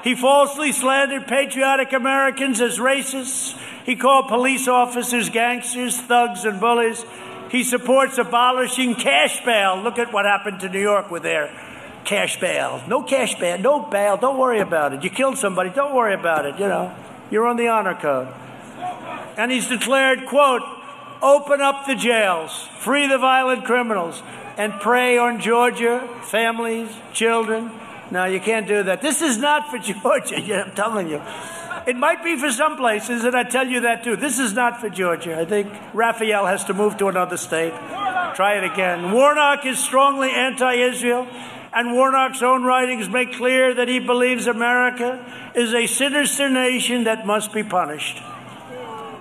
[0.04, 3.58] He falsely slandered patriotic Americans as racists.
[3.86, 7.06] He called police officers gangsters, thugs, and bullies.
[7.50, 9.82] He supports abolishing cash bail.
[9.82, 11.50] Look at what happened to New York with their
[12.06, 12.82] cash bail.
[12.88, 14.18] No cash bail, no bail.
[14.18, 15.04] Don't worry about it.
[15.04, 15.70] You killed somebody.
[15.70, 16.60] Don't worry about it.
[16.60, 16.95] You know,
[17.32, 18.28] you're on the honor code.
[19.38, 20.62] And he's declared, quote,
[21.22, 24.22] open up the jails, free the violent criminals,
[24.58, 27.72] and prey on Georgia, families, children.
[28.12, 29.01] Now, you can't do that.
[29.01, 31.22] This is not for Georgia, I'm telling you.
[31.88, 34.16] It might be for some places, and I tell you that too.
[34.16, 35.38] This is not for Georgia.
[35.38, 37.74] I think Raphael has to move to another state.
[38.36, 39.12] Try it again.
[39.12, 41.28] Warnock is strongly anti Israel
[41.76, 47.26] and Warnock's own writings make clear that he believes America is a sinister nation that
[47.26, 48.21] must be punished.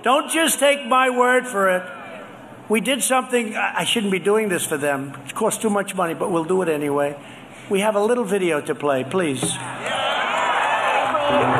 [0.03, 1.83] Don't just take my word for it.
[2.69, 5.13] We did something, I shouldn't be doing this for them.
[5.25, 7.17] It costs too much money, but we'll do it anyway.
[7.69, 9.41] We have a little video to play, please.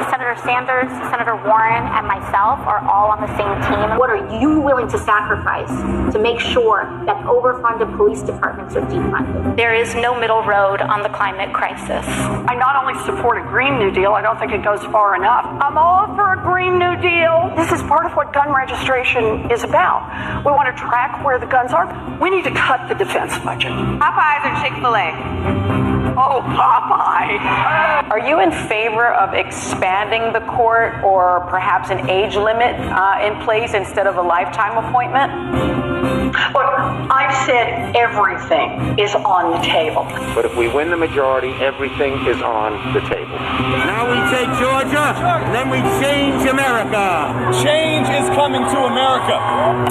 [0.09, 3.97] Senator Sanders, Senator Warren, and myself are all on the same team.
[3.97, 5.69] What are you willing to sacrifice
[6.13, 9.55] to make sure that overfunded police departments are defunded?
[9.55, 12.05] There is no middle road on the climate crisis.
[12.47, 15.45] I not only support a Green New Deal, I don't think it goes far enough.
[15.61, 17.53] I'm all for a Green New Deal.
[17.55, 20.43] This is part of what gun registration is about.
[20.45, 21.87] We want to track where the guns are.
[22.21, 23.71] We need to cut the defense budget.
[23.71, 25.93] Popeyes or Chick fil A?
[26.15, 27.39] Oh, Popeye.
[28.11, 29.33] Are you in favor of
[29.63, 34.77] expanding the court or perhaps an age limit uh, in place instead of a lifetime
[34.83, 35.31] appointment?
[36.33, 36.65] Look,
[37.13, 40.03] I've said everything is on the table.
[40.33, 43.37] But if we win the majority, everything is on the table.
[43.87, 45.13] Now we take Georgia,
[45.45, 47.29] and then we change America.
[47.63, 49.37] Change is coming to America.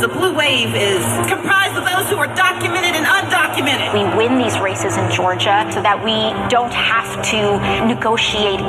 [0.00, 3.94] The blue wave is comprised of those who are documented and undocumented.
[3.94, 8.60] We win these races in Georgia so that we don't have to negotiate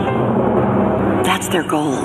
[1.34, 1.95] That's their goal.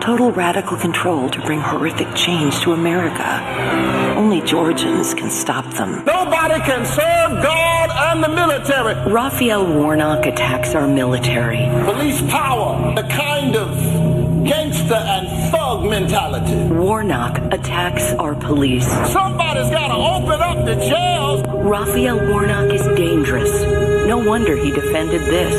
[0.00, 3.30] Total radical control to bring horrific change to America.
[4.16, 6.04] Only Georgians can stop them.
[6.04, 8.94] Nobody can serve God and the military.
[9.08, 11.64] Raphael Warnock attacks our military.
[11.84, 13.68] Police power, the kind of
[14.44, 16.74] gangster and thug mentality.
[16.74, 18.88] Warnock attacks our police.
[19.12, 21.46] Somebody's got to open up the jails.
[21.46, 23.71] Raphael Warnock is dangerous.
[24.12, 25.54] No wonder he defended this.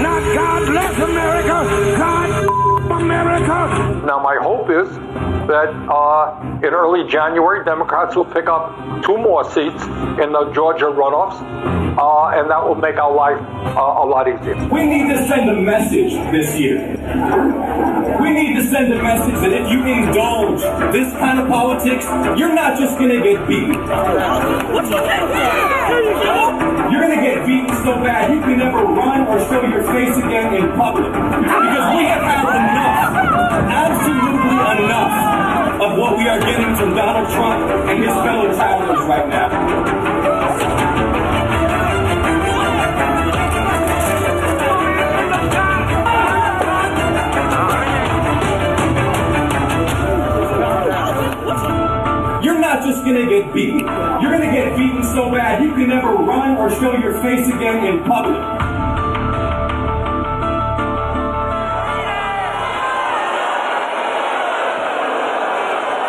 [0.00, 4.06] Not God bless America, God America.
[4.06, 4.88] Now, my hope is
[5.50, 9.82] that uh, in early January, Democrats will pick up two more seats
[10.22, 11.42] in the Georgia runoffs,
[11.98, 13.40] uh, and that will make our life
[13.74, 14.54] uh, a lot easier.
[14.68, 16.78] We need to send a message this year.
[18.22, 20.60] We need to send a message that if you indulge
[20.92, 22.04] this kind of politics,
[22.38, 23.74] you're not just going to get beat.
[26.90, 30.16] You're going to get beaten so bad you can never run or show your face
[30.16, 31.10] again in public.
[31.12, 33.10] Because we have had enough,
[33.66, 39.28] absolutely enough, of what we are getting from Donald Trump and his fellow travelers right
[39.28, 40.15] now.
[53.06, 53.78] Gonna get beaten.
[53.78, 57.84] You're gonna get beaten so bad you can never run or show your face again
[57.86, 58.36] in public.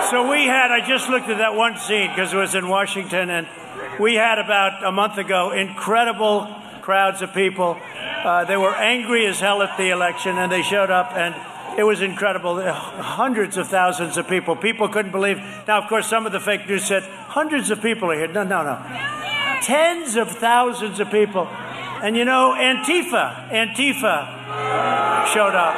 [0.10, 3.30] So we had, I just looked at that one scene because it was in Washington,
[3.30, 3.48] and
[4.00, 6.48] we had about a month ago incredible
[6.82, 7.78] crowds of people.
[8.24, 11.36] Uh, they were angry as hell at the election, and they showed up, and
[11.78, 12.60] it was incredible.
[12.62, 14.56] Hundreds of thousands of people.
[14.56, 15.38] People couldn't believe.
[15.68, 18.28] Now, of course, some of the fake news said hundreds of people are here.
[18.28, 18.80] No, no, no.
[19.62, 21.48] Tens of thousands of people.
[21.48, 25.76] And you know, Antifa, Antifa showed up.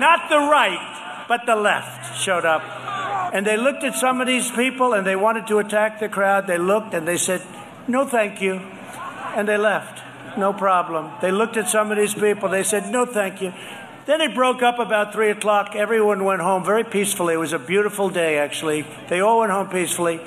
[0.00, 2.62] Not the right, but the left showed up.
[3.32, 6.48] And they looked at some of these people and they wanted to attack the crowd.
[6.48, 7.42] They looked and they said,
[7.86, 8.54] no, thank you.
[9.36, 10.02] And they left.
[10.38, 11.10] No problem.
[11.20, 12.48] They looked at some of these people.
[12.48, 13.52] They said, no, thank you.
[14.06, 15.76] Then it broke up about 3 o'clock.
[15.76, 17.34] Everyone went home very peacefully.
[17.34, 18.86] It was a beautiful day, actually.
[19.08, 20.20] They all went home peacefully.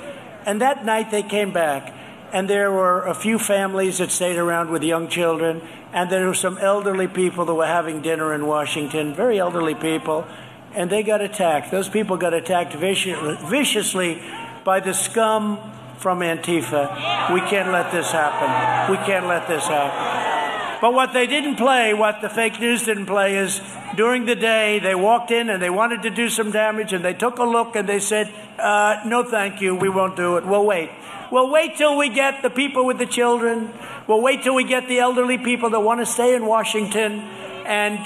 [0.46, 1.92] And that night they came back.
[2.32, 5.62] And there were a few families that stayed around with young children.
[5.92, 10.26] And there were some elderly people that were having dinner in Washington, very elderly people.
[10.72, 11.70] And they got attacked.
[11.70, 14.22] Those people got attacked viciously, viciously
[14.64, 15.58] by the scum
[15.98, 17.32] from Antifa.
[17.32, 18.90] We can't let this happen.
[18.90, 20.80] We can't let this happen.
[20.80, 23.60] But what they didn't play, what the fake news didn't play, is
[23.96, 27.14] during the day they walked in and they wanted to do some damage and they
[27.14, 30.44] took a look and they said, uh, No, thank you, we won't do it.
[30.44, 30.90] We'll wait.
[31.30, 33.72] We'll wait till we get the people with the children.
[34.06, 37.20] We'll wait till we get the elderly people that want to stay in Washington
[37.64, 37.98] and,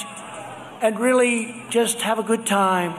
[0.81, 2.95] and really just have a good time.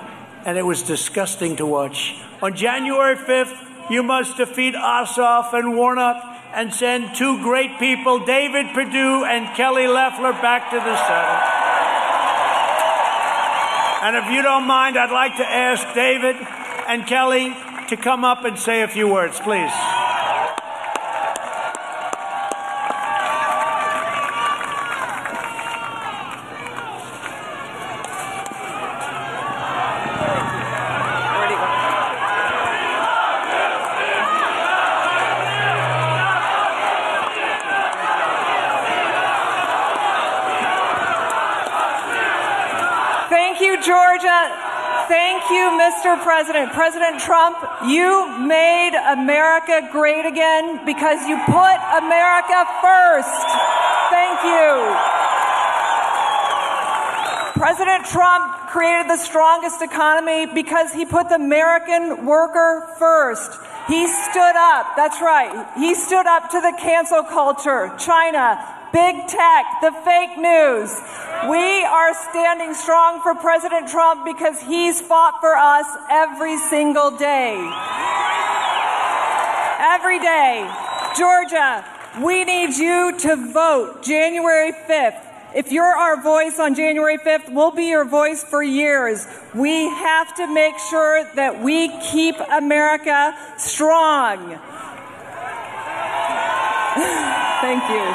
[0.45, 2.15] And it was disgusting to watch.
[2.41, 6.23] On January 5th, you must defeat Ossoff and Warnock
[6.53, 11.59] and send two great people, David Perdue and Kelly Loeffler, back to the Senate.
[14.01, 16.35] And if you don't mind, I'd like to ask David
[16.87, 17.55] and Kelly
[17.89, 19.73] to come up and say a few words, please.
[43.59, 44.55] Thank you, Georgia.
[45.07, 45.77] Thank you,
[46.09, 46.23] Mr.
[46.23, 46.71] President.
[46.71, 47.57] President Trump,
[47.87, 53.45] you made America great again because you put America first.
[54.09, 54.95] Thank you.
[57.61, 63.59] President Trump created the strongest economy because he put the American worker first.
[63.89, 68.61] He stood up, that's right, he stood up to the cancel culture, China,
[68.93, 70.93] big tech, the fake news.
[71.49, 77.57] We are standing strong for President Trump because he's fought for us every single day.
[79.79, 80.69] Every day.
[81.17, 81.83] Georgia,
[82.23, 85.28] we need you to vote January 5th.
[85.55, 89.25] If you're our voice on January 5th, we'll be your voice for years.
[89.55, 94.37] We have to make sure that we keep America strong.
[97.61, 98.05] Thank you.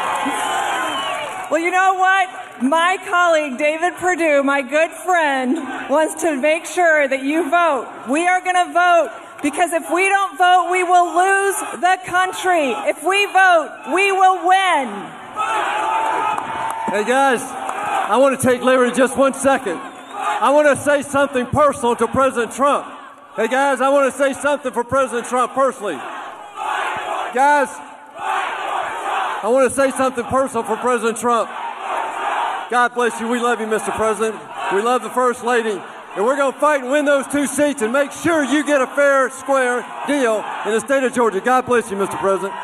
[1.50, 2.62] Well, you know what?
[2.62, 5.56] My colleague, David Perdue, my good friend,
[5.90, 7.88] wants to make sure that you vote.
[8.08, 9.10] We are going to vote
[9.42, 12.70] because if we don't vote, we will lose the country.
[12.86, 15.23] If we vote, we will win.
[15.34, 19.78] Hey guys, I want to take liberty just one second.
[19.78, 22.86] I want to say something personal to President Trump.
[23.34, 25.96] Hey guys, I want to say something for President Trump personally.
[27.34, 27.68] Guys,
[28.16, 31.50] I want to say something personal for President Trump.
[32.70, 33.28] God bless you.
[33.28, 33.94] We love you, Mr.
[33.96, 34.40] President.
[34.72, 35.82] We love the First Lady.
[36.16, 38.80] And we're going to fight and win those two seats and make sure you get
[38.80, 41.40] a fair, square deal in the state of Georgia.
[41.40, 42.16] God bless you, Mr.
[42.20, 42.54] President.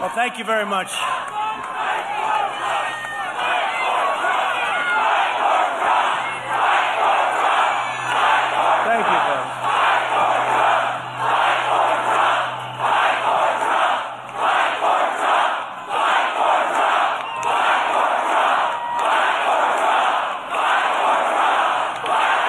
[0.00, 0.88] Well, thank you very much.
[8.88, 9.20] Thank you.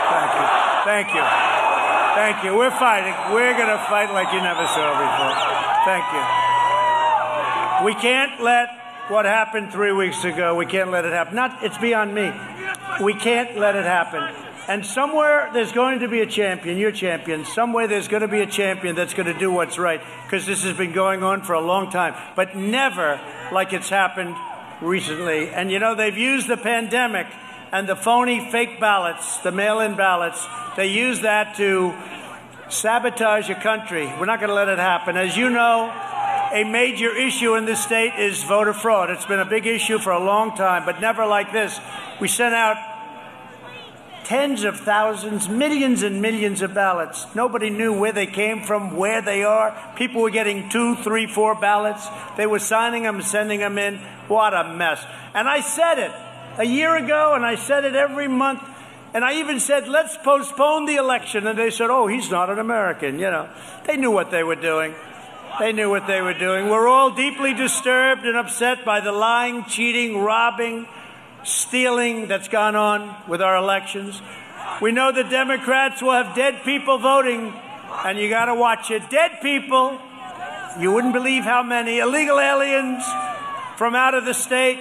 [0.07, 0.47] Thank you.
[0.85, 1.23] Thank you.
[2.15, 2.55] Thank you.
[2.55, 3.13] We're fighting.
[3.33, 5.35] We're going to fight like you never saw before.
[5.83, 6.50] Thank you.
[7.83, 8.69] We can't let
[9.07, 11.35] what happened three weeks ago, we can't let it happen.
[11.35, 12.31] Not, it's beyond me.
[13.01, 14.23] We can't let it happen.
[14.67, 17.43] And somewhere there's going to be a champion, your champion.
[17.43, 20.63] Somewhere there's going to be a champion that's going to do what's right because this
[20.63, 23.19] has been going on for a long time, but never
[23.51, 24.35] like it's happened
[24.81, 25.49] recently.
[25.49, 27.27] And you know, they've used the pandemic
[27.71, 30.45] and the phony fake ballots, the mail in ballots,
[30.77, 31.93] they use that to
[32.69, 34.05] sabotage a country.
[34.05, 35.17] We're not going to let it happen.
[35.17, 35.91] As you know,
[36.53, 39.09] a major issue in this state is voter fraud.
[39.09, 41.79] It's been a big issue for a long time, but never like this.
[42.19, 42.77] We sent out
[44.23, 47.25] tens of thousands, millions and millions of ballots.
[47.35, 49.75] Nobody knew where they came from, where they are.
[49.95, 52.07] People were getting two, three, four ballots.
[52.37, 53.97] They were signing them, sending them in.
[54.27, 55.03] What a mess.
[55.33, 56.11] And I said it
[56.57, 58.61] a year ago, and I said it every month.
[59.13, 61.45] And I even said, let's postpone the election.
[61.45, 63.19] And they said, oh, he's not an American.
[63.19, 63.49] You know,
[63.85, 64.95] they knew what they were doing.
[65.59, 66.69] They knew what they were doing.
[66.69, 70.87] We're all deeply disturbed and upset by the lying, cheating, robbing,
[71.43, 74.21] stealing that's gone on with our elections.
[74.81, 77.53] We know the Democrats will have dead people voting,
[78.05, 79.09] and you got to watch it.
[79.09, 79.99] Dead people,
[80.79, 83.03] you wouldn't believe how many illegal aliens
[83.75, 84.79] from out of the state,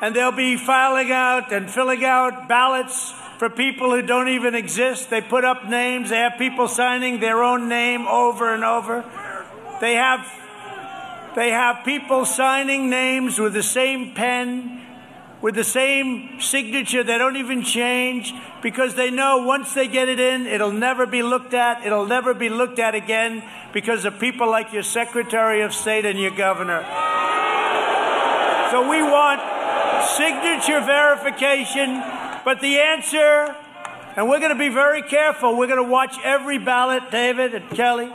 [0.00, 5.10] and they'll be filing out and filling out ballots for people who don't even exist.
[5.10, 9.04] They put up names, they have people signing their own name over and over.
[9.82, 10.24] They have
[11.34, 14.80] they have people signing names with the same pen,
[15.40, 17.02] with the same signature.
[17.02, 21.24] They don't even change because they know once they get it in, it'll never be
[21.24, 21.84] looked at.
[21.84, 26.16] It'll never be looked at again because of people like your Secretary of State and
[26.16, 26.82] your governor.
[28.70, 29.40] So we want
[30.16, 32.00] signature verification,
[32.44, 33.56] but the answer,
[34.14, 35.56] and we're going to be very careful.
[35.56, 38.12] We're going to watch every ballot, David and Kelly.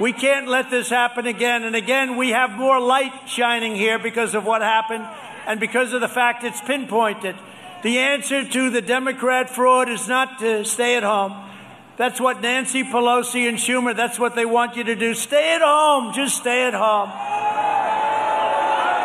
[0.00, 1.64] We can't let this happen again.
[1.64, 5.06] And again, we have more light shining here because of what happened
[5.46, 7.34] and because of the fact it's pinpointed.
[7.82, 11.44] The answer to the Democrat fraud is not to stay at home.
[11.96, 15.14] That's what Nancy Pelosi and Schumer, that's what they want you to do.
[15.14, 16.14] Stay at home.
[16.14, 17.10] Just stay at home.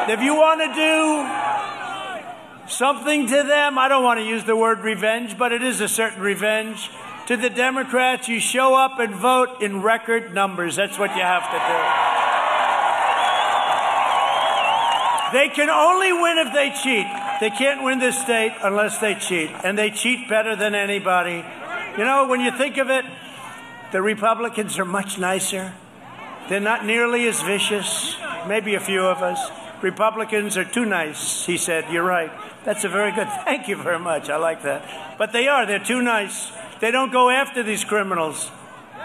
[0.10, 4.82] If you want to do something to them, I don't want to use the word
[4.82, 6.92] revenge, but it is a certain revenge.
[7.28, 10.76] To the Democrats, you show up and vote in record numbers.
[10.76, 12.14] That's what you have to do.
[15.34, 17.08] They can only win if they cheat.
[17.40, 19.50] They can't win this state unless they cheat.
[19.64, 21.44] And they cheat better than anybody.
[21.98, 23.06] You know, when you think of it,
[23.92, 25.74] the Republicans are much nicer.
[26.50, 28.18] They're not nearly as vicious.
[28.48, 29.40] Maybe a few of us.
[29.82, 31.92] Republicans are too nice, he said.
[31.92, 32.32] You're right.
[32.66, 33.28] That's a very good.
[33.46, 34.30] Thank you very much.
[34.30, 35.18] I like that.
[35.18, 35.66] But they are.
[35.66, 36.52] They're too nice.
[36.84, 38.52] They don't go after these criminals.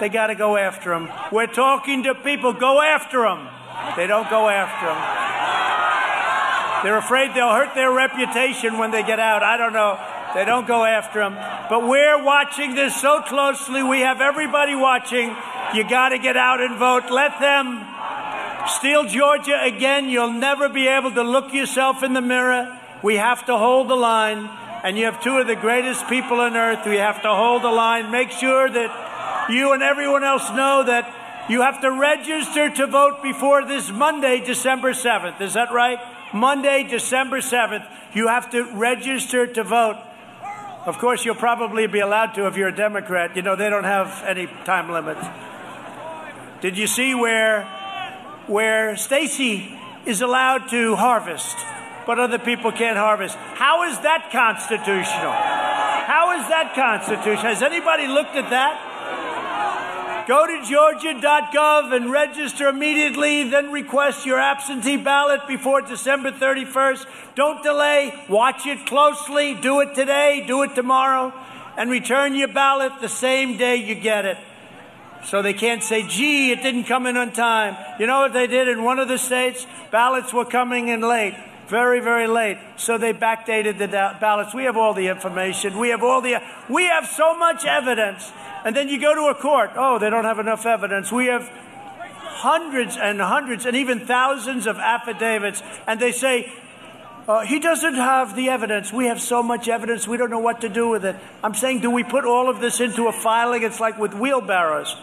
[0.00, 1.08] They got to go after them.
[1.30, 2.52] We're talking to people.
[2.52, 3.46] Go after them.
[3.96, 4.98] They don't go after them.
[6.82, 9.44] They're afraid they'll hurt their reputation when they get out.
[9.44, 9.96] I don't know.
[10.34, 11.34] They don't go after them.
[11.70, 13.84] But we're watching this so closely.
[13.84, 15.36] We have everybody watching.
[15.72, 17.12] You got to get out and vote.
[17.12, 17.86] Let them
[18.66, 20.08] steal Georgia again.
[20.08, 22.76] You'll never be able to look yourself in the mirror.
[23.04, 24.50] We have to hold the line.
[24.84, 26.86] And you have two of the greatest people on earth.
[26.86, 28.10] We have to hold the line.
[28.10, 33.22] Make sure that you and everyone else know that you have to register to vote
[33.22, 35.40] before this Monday, December 7th.
[35.40, 35.98] Is that right?
[36.32, 37.86] Monday, December 7th.
[38.14, 39.96] You have to register to vote.
[40.86, 43.34] Of course, you'll probably be allowed to if you're a Democrat.
[43.36, 45.26] You know, they don't have any time limits.
[46.60, 47.64] Did you see where
[48.46, 51.56] where Stacey is allowed to harvest,
[52.08, 53.36] but other people can't harvest?
[53.36, 55.30] How is that constitutional?
[55.30, 57.52] How is that constitutional?
[57.52, 60.24] Has anybody looked at that?
[60.26, 67.04] Go to georgia.gov and register immediately, then request your absentee ballot before December 31st.
[67.34, 68.14] Don't delay.
[68.26, 69.54] Watch it closely.
[69.54, 71.34] Do it today, do it tomorrow,
[71.76, 74.38] and return your ballot the same day you get it.
[75.26, 77.76] So they can't say, gee, it didn't come in on time.
[78.00, 79.66] You know what they did in one of the states?
[79.90, 81.34] Ballots were coming in late
[81.68, 82.58] very, very late.
[82.76, 83.86] So they backdated the
[84.20, 84.54] ballots.
[84.54, 85.78] We have all the information.
[85.78, 88.32] We have all the, we have so much evidence.
[88.64, 89.70] And then you go to a court.
[89.76, 91.12] Oh, they don't have enough evidence.
[91.12, 91.48] We have
[92.38, 95.62] hundreds and hundreds and even thousands of affidavits.
[95.86, 96.52] And they say,
[97.28, 98.90] uh, he doesn't have the evidence.
[98.90, 101.14] We have so much evidence, we don't know what to do with it.
[101.44, 103.62] I'm saying, do we put all of this into a filing?
[103.62, 104.96] It's like with wheelbarrows.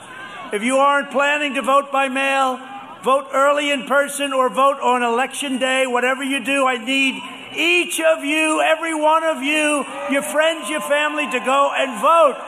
[0.52, 2.60] If you aren't planning to vote by mail,
[3.06, 7.22] vote early in person or vote on election day, whatever you do, I need
[7.56, 12.42] each of you, every one of you, your friends, your family to go and vote.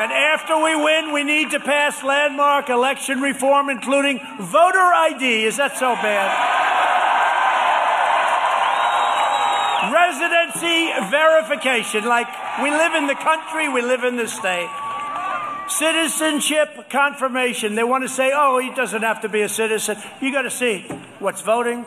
[0.00, 5.44] And after we win, we need to pass landmark election reform, including voter ID.
[5.44, 6.28] Is that so bad?
[9.90, 12.04] Residency verification.
[12.04, 12.28] Like
[12.62, 14.68] we live in the country, we live in the state.
[15.70, 17.76] Citizenship confirmation.
[17.76, 19.96] They want to say, oh, he doesn't have to be a citizen.
[20.20, 20.82] You got to see
[21.20, 21.86] what's voting.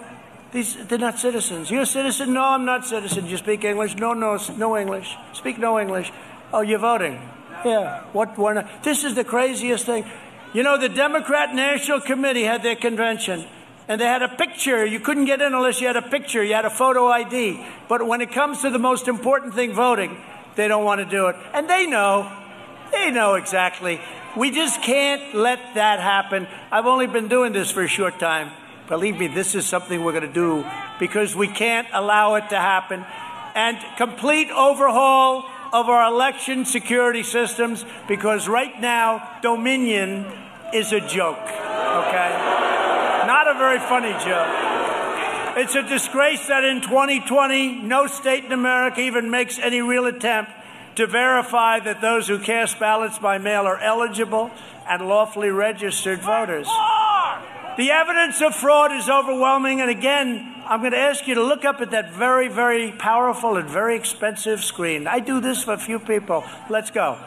[0.54, 1.70] These, they're not citizens.
[1.70, 2.34] You're a citizen?
[2.34, 3.26] No, I'm not citizen.
[3.26, 3.98] You speak English?
[3.98, 5.18] No, no, no English.
[5.34, 6.14] Speak no English.
[6.54, 7.20] Oh, you're voting.
[7.66, 8.04] Yeah.
[8.14, 8.38] What?
[8.38, 8.66] One?
[8.84, 10.06] This is the craziest thing.
[10.54, 13.46] You know, the Democrat National Committee had their convention,
[13.88, 14.86] and they had a picture.
[14.86, 16.44] You couldn't get in unless you had a picture.
[16.44, 17.60] You had a photo ID.
[17.90, 20.16] But when it comes to the most important thing, voting,
[20.56, 22.40] they don't want to do it, and they know.
[22.94, 24.00] They know exactly.
[24.38, 26.48] We just can't let that happen.
[26.72, 28.52] I've only been doing this for a short time.
[28.88, 30.66] Believe me, this is something we're going to do
[31.00, 33.06] because we can't allow it to happen.
[33.56, 40.26] And complete overhaul of our election security systems because right now, Dominion
[40.74, 42.30] is a joke, okay?
[43.28, 44.74] Not a very funny joke.
[45.58, 50.52] It's a disgrace that in 2020, no state in America even makes any real attempt
[50.96, 54.52] to verify that those who cast ballots by mail are eligible
[54.88, 56.68] and lawfully registered voters.
[57.78, 61.66] The evidence of fraud is overwhelming, and again, I'm going to ask you to look
[61.66, 65.08] up at that very, very powerful and very expensive screen.
[65.08, 66.44] I do this for a few people.
[66.70, 67.18] Let's go.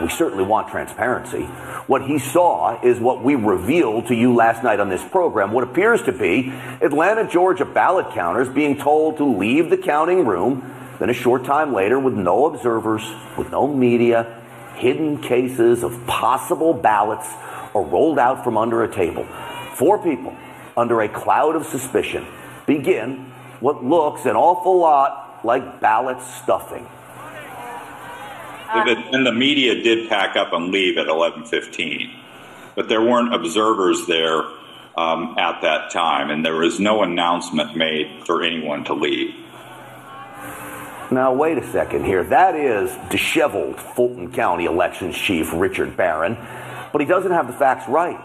[0.00, 1.44] We certainly want transparency.
[1.86, 5.52] What he saw is what we revealed to you last night on this program.
[5.52, 6.52] What appears to be
[6.82, 10.70] Atlanta, Georgia ballot counters being told to leave the counting room.
[10.98, 13.02] Then a short time later, with no observers,
[13.38, 14.42] with no media,
[14.76, 17.28] hidden cases of possible ballots
[17.74, 19.26] are rolled out from under a table.
[19.74, 20.36] Four people,
[20.76, 22.26] under a cloud of suspicion,
[22.66, 26.86] begin what looks an awful lot like ballot stuffing.
[28.68, 32.10] And the media did pack up and leave at 11:15,
[32.74, 34.44] but there weren't observers there
[34.96, 39.34] um, at that time, and there was no announcement made for anyone to leave.
[41.10, 42.24] Now, wait a second here.
[42.24, 46.36] That is disheveled Fulton County Elections Chief Richard Barron,
[46.92, 48.18] but he doesn't have the facts right.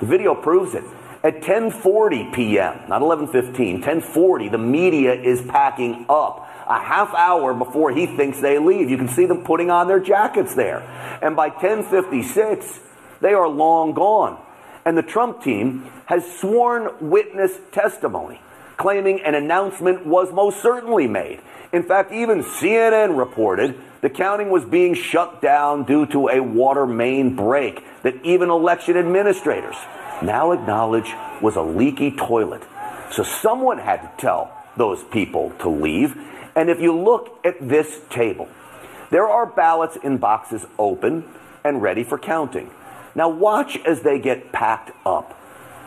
[0.00, 0.84] The video proves it.
[1.24, 7.90] At 10:40 p.m., not 11:15, 10:40, the media is packing up a half hour before
[7.92, 8.90] he thinks they leave.
[8.90, 10.80] You can see them putting on their jackets there.
[11.22, 12.80] And by 1056,
[13.20, 14.40] they are long gone.
[14.84, 18.40] And the Trump team has sworn witness testimony
[18.78, 21.40] claiming an announcement was most certainly made.
[21.72, 26.86] In fact, even CNN reported the counting was being shut down due to a water
[26.86, 29.74] main break that even election administrators
[30.22, 31.12] now acknowledge
[31.42, 32.62] was a leaky toilet.
[33.10, 36.16] So someone had to tell those people to leave.
[36.58, 38.48] And if you look at this table,
[39.10, 41.22] there are ballots in boxes open
[41.62, 42.68] and ready for counting.
[43.14, 45.34] Now, watch as they get packed up.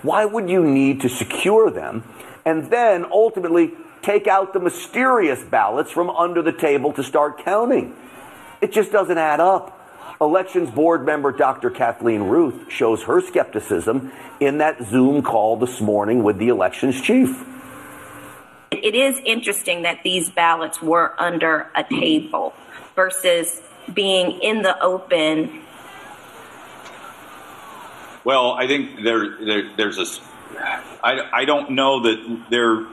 [0.02, 2.06] Why would you need to secure them
[2.46, 7.94] and then ultimately take out the mysterious ballots from under the table to start counting?
[8.62, 9.78] It just doesn't add up.
[10.22, 11.70] Elections Board member Dr.
[11.70, 17.44] Kathleen Ruth shows her skepticism in that Zoom call this morning with the elections chief.
[18.72, 22.54] It is interesting that these ballots were under a table
[22.96, 23.62] versus
[23.94, 25.62] being in the open.
[28.24, 30.06] Well, I think there, there there's a.
[31.04, 32.86] I, I don't know that there.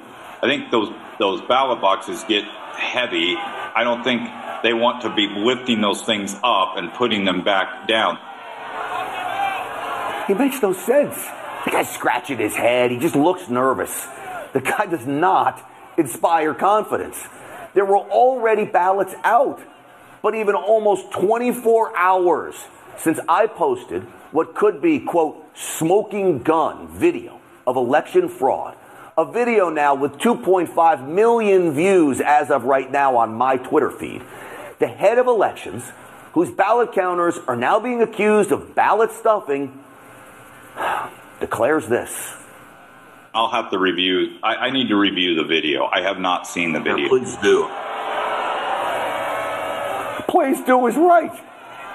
[0.43, 3.37] I think those those ballot boxes get heavy.
[3.37, 4.29] I don't think
[4.65, 8.19] they want to be lifting those things up and putting them back down.
[10.27, 11.25] He makes no sense.
[11.65, 12.91] The guy's scratching his head.
[12.91, 14.09] He just looks nervous.
[14.53, 17.16] The guy does not inspire confidence.
[17.75, 19.61] There were already ballots out,
[20.23, 22.55] but even almost 24 hours
[22.99, 24.03] since I posted
[24.33, 28.77] what could be, quote, smoking gun video of election fraud.
[29.16, 34.23] A video now with 2.5 million views as of right now on my Twitter feed.
[34.79, 35.83] The head of elections,
[36.33, 39.83] whose ballot counters are now being accused of ballot stuffing,
[41.41, 42.35] declares this.
[43.35, 44.39] I'll have to review.
[44.43, 45.85] I, I, need to review the video.
[45.87, 47.09] I have not seen the video.
[47.09, 47.69] Please do.
[50.29, 51.33] Please do is right.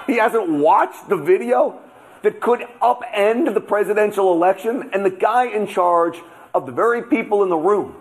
[0.08, 1.80] He hasn't watched the video
[2.22, 6.18] that could upend the presidential election, and the guy in charge
[6.54, 7.96] of the very people in the room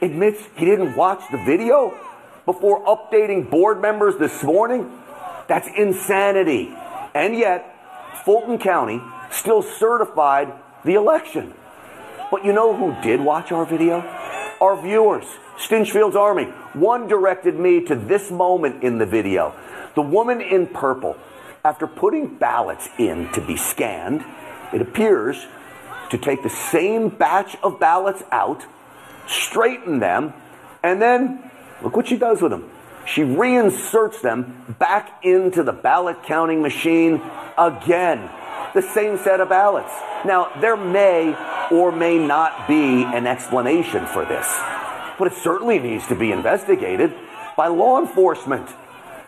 [0.00, 1.96] admits he didn't watch the video
[2.44, 4.90] before updating board members this morning.
[5.48, 6.74] That's insanity.
[7.14, 7.76] And yet,
[8.24, 10.52] Fulton County still certified
[10.84, 11.54] the election.
[12.32, 14.00] But you know who did watch our video?
[14.58, 15.26] Our viewers,
[15.58, 16.44] Stinchfield's Army.
[16.72, 19.54] One directed me to this moment in the video.
[19.94, 21.18] The woman in purple,
[21.62, 24.24] after putting ballots in to be scanned,
[24.72, 25.46] it appears
[26.08, 28.64] to take the same batch of ballots out,
[29.28, 30.32] straighten them,
[30.82, 31.50] and then
[31.82, 32.70] look what she does with them.
[33.06, 37.20] She reinserts them back into the ballot counting machine
[37.58, 38.30] again.
[38.74, 39.92] The same set of ballots.
[40.24, 41.36] Now, there may
[41.70, 44.46] or may not be an explanation for this,
[45.18, 47.14] but it certainly needs to be investigated
[47.56, 48.68] by law enforcement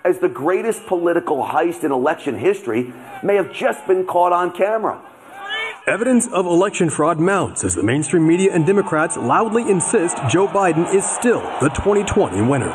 [0.04, 2.92] as the greatest political heist in election history
[3.22, 5.00] may have just been caught on camera.
[5.86, 10.90] Evidence of election fraud mounts as the mainstream media and Democrats loudly insist Joe Biden
[10.94, 12.70] is still the 2020 winner.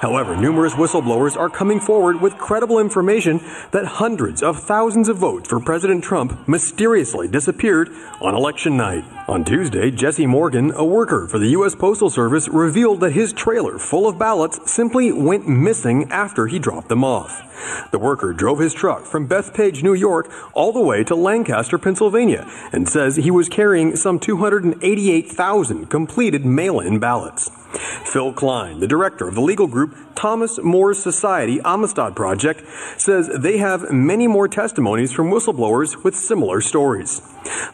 [0.00, 3.38] However, numerous whistleblowers are coming forward with credible information
[3.72, 7.90] that hundreds of thousands of votes for President Trump mysteriously disappeared
[8.22, 9.04] on election night.
[9.28, 11.74] On Tuesday, Jesse Morgan, a worker for the U.S.
[11.74, 16.88] Postal Service, revealed that his trailer full of ballots simply went missing after he dropped
[16.88, 17.42] them off.
[17.90, 22.46] The worker drove his truck from Bethpage, New York, all the way to Lancaster, Pennsylvania,
[22.72, 27.50] and says he was carrying some 288,000 completed mail in ballots.
[27.74, 32.62] Phill Kline, the director of the legal group Thomas More Society Amistad Project,
[32.96, 37.20] says they have many more testimonies from whistleblowers with similar stories.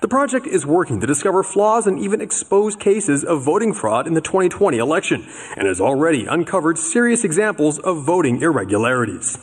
[0.00, 4.14] The project is working to discover flaws and even expose cases of voting fraud in
[4.14, 9.38] the 2020 election and has already uncovered serious examples of voting irregularities.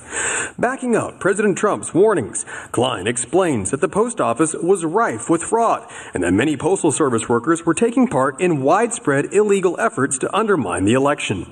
[0.60, 5.90] Backing up President Trump's warnings, Kline explains that the post office was rife with fraud
[6.14, 10.86] and that many postal service workers were taking part in widespread illegal efforts to undermine
[10.86, 11.44] the election.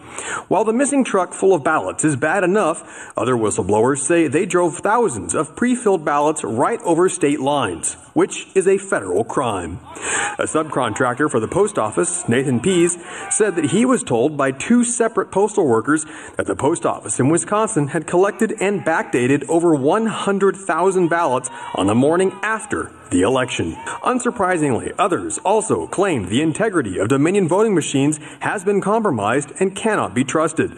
[0.48, 4.78] While the missing truck full of ballots is bad enough, other whistleblowers say they drove
[4.78, 9.78] thousands of pre-filled ballots right over state lines which is a federal crime.
[10.40, 12.98] A subcontractor for the post office, Nathan Pease,
[13.30, 16.06] said that he was told by two separate postal workers
[16.38, 21.96] that the post office in Wisconsin had collected and backdated over 100,000 ballots on the
[21.96, 23.74] morning after the election.
[24.04, 30.14] Unsurprisingly, others also claimed the integrity of Dominion voting machines has been compromised and cannot
[30.14, 30.72] be trusted.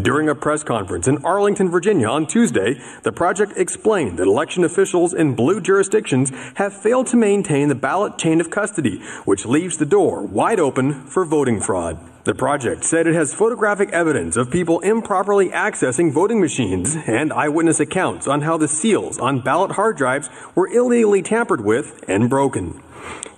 [0.00, 5.14] During a press conference in Arlington, Virginia on Tuesday, the project explained that election officials
[5.14, 9.86] in blue jurisdictions have failed to maintain the ballot chain of custody, which leaves the
[9.86, 11.98] door wide open for voting fraud.
[12.24, 17.80] The project said it has photographic evidence of people improperly accessing voting machines and eyewitness
[17.80, 22.82] accounts on how the seals on ballot hard drives were illegally tampered with and broken.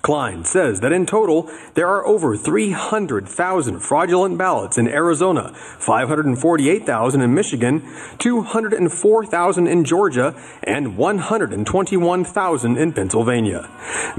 [0.01, 7.33] Kline says that in total, there are over 300,000 fraudulent ballots in Arizona, 548,000 in
[7.33, 7.87] Michigan,
[8.17, 13.69] 204,000 in Georgia, and 121,000 in Pennsylvania.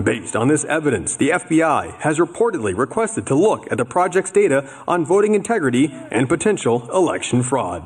[0.03, 4.71] Based on this evidence, the FBI has reportedly requested to look at the project's data
[4.87, 7.83] on voting integrity and potential election fraud.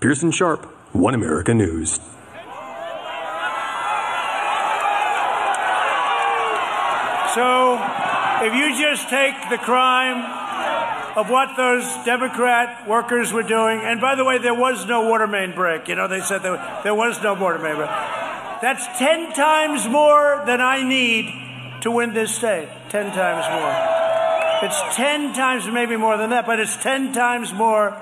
[0.00, 1.98] Pearson Sharp, One America News.
[7.34, 7.78] So,
[8.42, 10.24] if you just take the crime
[11.16, 15.26] of what those Democrat workers were doing, and by the way, there was no water
[15.26, 15.88] main break.
[15.88, 17.90] You know, they said there, there was no water main break.
[18.60, 21.32] That's 10 times more than I need
[21.82, 22.68] to win this state.
[22.88, 24.68] 10 times more.
[24.68, 27.96] It's 10 times, maybe more than that, but it's 10 times more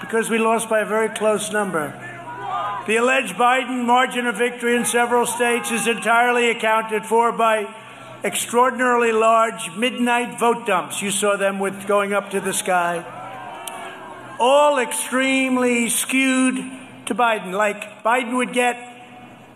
[0.00, 1.94] because we lost by a very close number.
[2.86, 7.72] The alleged Biden margin of victory in several states is entirely accounted for by
[8.24, 11.02] extraordinarily large midnight vote dumps.
[11.02, 13.04] You saw them with going up to the sky.
[14.38, 16.56] All extremely skewed
[17.06, 17.52] to Biden.
[17.52, 18.76] Like Biden would get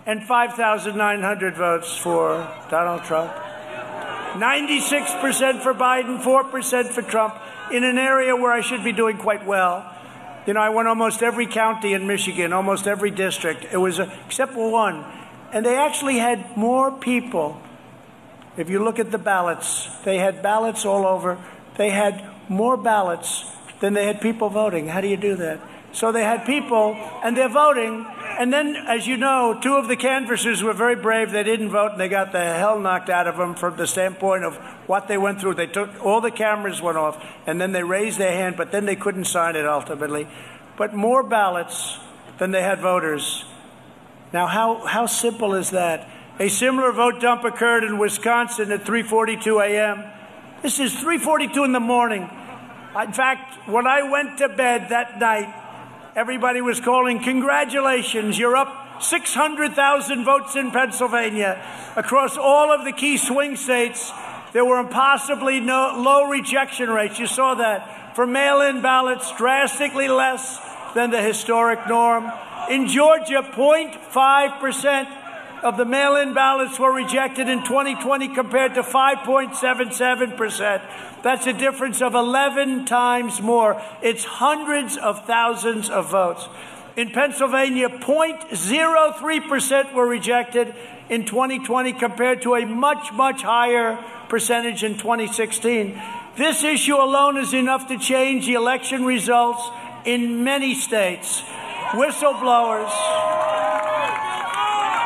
[0.05, 3.31] and 5,900 votes for Donald Trump.
[4.33, 7.35] 96% for Biden, 4% for Trump,
[7.71, 9.87] in an area where I should be doing quite well.
[10.47, 13.65] You know, I won almost every county in Michigan, almost every district.
[13.71, 15.05] It was, a, except for one.
[15.53, 17.61] And they actually had more people.
[18.57, 21.37] If you look at the ballots, they had ballots all over.
[21.77, 23.45] They had more ballots
[23.81, 24.87] than they had people voting.
[24.87, 25.59] How do you do that?
[25.93, 28.05] So they had people, and they're voting.
[28.39, 31.31] And then, as you know, two of the canvassers were very brave.
[31.31, 34.45] They didn't vote, and they got the hell knocked out of them from the standpoint
[34.45, 34.55] of
[34.87, 35.55] what they went through.
[35.55, 38.85] They took all the cameras went off, and then they raised their hand, but then
[38.85, 40.27] they couldn't sign it ultimately.
[40.77, 41.97] But more ballots
[42.37, 43.45] than they had voters.
[44.33, 46.09] Now, how, how simple is that?
[46.39, 50.03] A similar vote dump occurred in Wisconsin at 3:42 a.m.
[50.63, 52.23] This is 3:42 in the morning.
[52.99, 55.53] In fact, when I went to bed that night,
[56.15, 61.63] everybody was calling, Congratulations, you're up 600,000 votes in Pennsylvania.
[61.95, 64.11] Across all of the key swing states,
[64.53, 67.19] there were impossibly no, low rejection rates.
[67.19, 68.15] You saw that.
[68.15, 70.59] For mail in ballots, drastically less
[70.93, 72.29] than the historic norm.
[72.69, 75.20] In Georgia, 0.5%
[75.63, 80.81] of the mail in ballots were rejected in 2020 compared to 5.77%.
[81.23, 83.81] That's a difference of 11 times more.
[84.01, 86.47] It's hundreds of thousands of votes.
[86.97, 90.73] In Pennsylvania, 0.03% were rejected
[91.09, 96.01] in 2020 compared to a much, much higher percentage in 2016.
[96.37, 99.61] This issue alone is enough to change the election results
[100.05, 101.43] in many states.
[101.91, 102.91] Whistleblowers,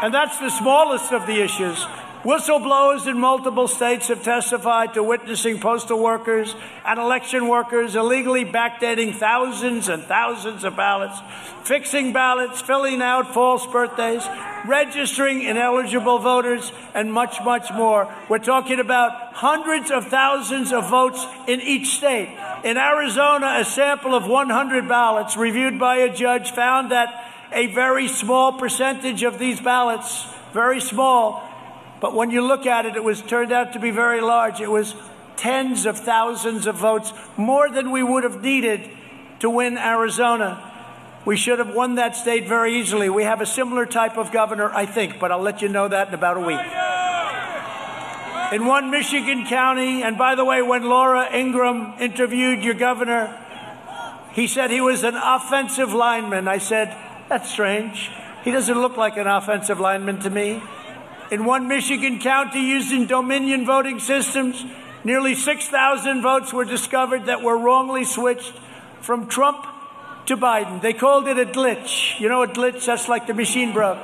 [0.06, 1.84] and that's the smallest of the issues.
[2.24, 6.56] Whistleblowers in multiple states have testified to witnessing postal workers
[6.86, 11.20] and election workers illegally backdating thousands and thousands of ballots,
[11.64, 14.24] fixing ballots, filling out false birthdays,
[14.68, 18.08] registering ineligible voters, and much, much more.
[18.30, 22.30] We're talking about hundreds of thousands of votes in each state.
[22.64, 28.08] In Arizona, a sample of 100 ballots reviewed by a judge found that a very
[28.08, 31.42] small percentage of these ballots, very small,
[32.02, 34.60] but when you look at it, it was turned out to be very large.
[34.60, 34.94] It was
[35.38, 38.90] tens of thousands of votes, more than we would have needed
[39.40, 40.72] to win Arizona.
[41.26, 43.10] We should have won that state very easily.
[43.10, 46.10] We have a similar type of governor, I think, but I'll let you know that
[46.10, 46.60] in about a week.
[48.54, 53.42] In one Michigan county, and by the way, when Laura Ingraham interviewed your governor,
[54.34, 56.48] he said he was an offensive lineman.
[56.48, 56.96] I said,
[57.30, 58.12] that's strange.
[58.44, 60.62] He doesn't look like an offensive lineman to me.
[61.32, 64.64] In one Michigan county using Dominion voting systems,
[65.04, 68.54] nearly 6,000 votes were discovered that were wrongly switched
[69.02, 69.66] from Trump
[70.28, 70.82] to Biden.
[70.82, 72.20] They called it a glitch.
[72.20, 73.98] You know, a glitch, that's like the machine broke.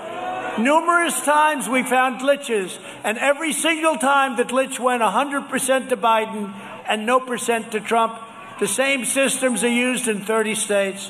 [0.57, 6.53] Numerous times we found glitches, and every single time the glitch went 100% to Biden
[6.87, 8.19] and no percent to Trump.
[8.59, 11.09] The same systems are used in 30 states.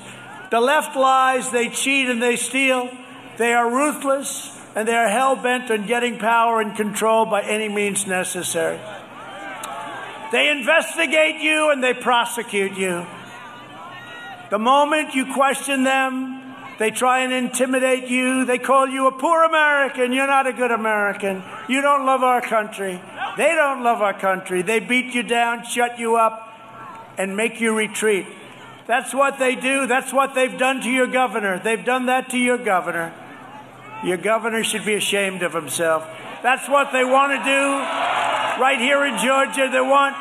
[0.51, 2.89] The left lies, they cheat and they steal.
[3.37, 7.69] They are ruthless and they are hell bent on getting power and control by any
[7.69, 8.77] means necessary.
[10.33, 13.05] They investigate you and they prosecute you.
[14.49, 18.43] The moment you question them, they try and intimidate you.
[18.43, 20.11] They call you a poor American.
[20.11, 21.43] You're not a good American.
[21.69, 23.01] You don't love our country.
[23.37, 24.63] They don't love our country.
[24.63, 26.49] They beat you down, shut you up,
[27.17, 28.25] and make you retreat.
[28.91, 29.87] That's what they do.
[29.87, 31.57] That's what they've done to your governor.
[31.59, 33.13] They've done that to your governor.
[34.03, 36.05] Your governor should be ashamed of himself.
[36.43, 39.69] That's what they want to do right here in Georgia.
[39.71, 40.17] They want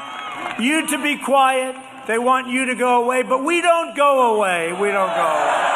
[0.60, 1.74] you to be quiet.
[2.06, 4.72] They want you to go away, but we don't go away.
[4.72, 5.66] We don't go away.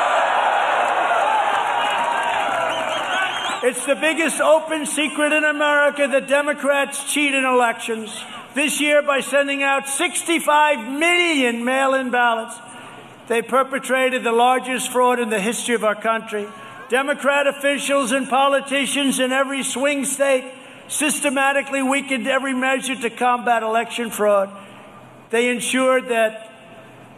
[3.70, 8.16] It's the biggest open secret in America that Democrats cheat in elections.
[8.54, 12.54] This year, by sending out 65 million mail in ballots,
[13.28, 16.46] they perpetrated the largest fraud in the history of our country.
[16.90, 20.52] Democrat officials and politicians in every swing state
[20.88, 24.50] systematically weakened every measure to combat election fraud.
[25.30, 26.50] They ensured that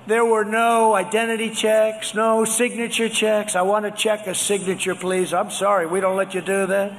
[0.07, 3.57] there were no identity checks, no signature checks.
[3.57, 5.35] I want to check a signature, please.
[5.35, 6.93] I'm sorry, we don't let you do that.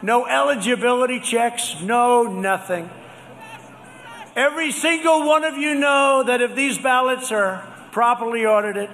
[0.00, 2.88] No eligibility checks, no nothing.
[4.34, 7.62] Every single one of you know that if these ballots are
[7.98, 8.88] properly audited,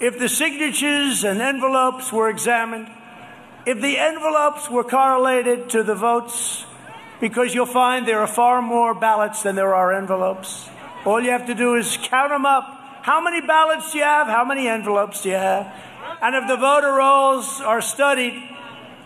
[0.00, 2.88] if the signatures and envelopes were examined,
[3.66, 6.64] if the envelopes were correlated to the votes,
[7.20, 10.66] because you'll find there are far more ballots than there are envelopes.
[11.04, 12.64] All you have to do is count them up
[13.02, 14.28] How many ballots do you have?
[14.28, 15.66] How many envelopes do you have?
[16.22, 18.32] And if the voter rolls are studied,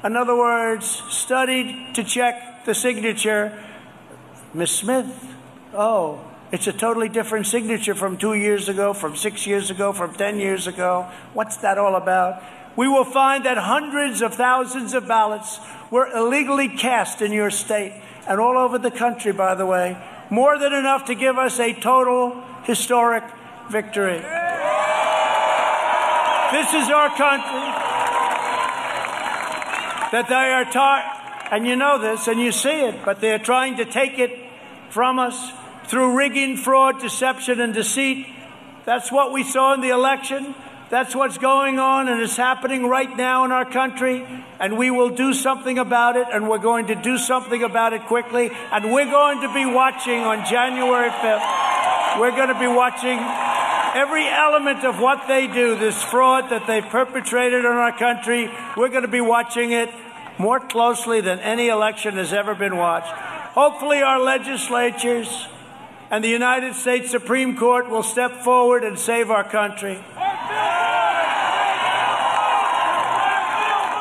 [0.04, 3.60] in other words, studied to check the signature,
[4.54, 5.12] Miss Smith,
[5.74, 10.12] oh, it's a totally different signature from two years ago, from six years ago, from
[10.14, 11.10] 10 years ago.
[11.32, 12.42] What's that all about?
[12.76, 15.60] We will find that hundreds of thousands of ballots
[15.90, 17.98] were illegally cast in your state
[18.28, 19.96] and all over the country, by the way.
[20.28, 23.24] More than enough to give us a total historic
[23.70, 24.20] victory.
[26.52, 27.72] This is our country
[30.12, 33.38] that they are taught, and you know this and you see it, but they are
[33.38, 34.38] trying to take it
[34.90, 35.52] from us
[35.86, 38.26] through rigging, fraud, deception, and deceit.
[38.84, 40.54] That's what we saw in the election.
[40.90, 44.26] That's what's going on and is happening right now in our country.
[44.60, 48.02] And we will do something about it, and we're going to do something about it
[48.02, 48.50] quickly.
[48.70, 52.20] And we're going to be watching on January 5th.
[52.20, 53.18] We're going to be watching
[53.94, 58.50] every element of what they do, this fraud that they've perpetrated on our country.
[58.76, 59.88] We're going to be watching it
[60.38, 63.12] more closely than any election has ever been watched.
[63.54, 65.46] Hopefully, our legislatures
[66.12, 69.98] and the United States Supreme Court will step forward and save our country.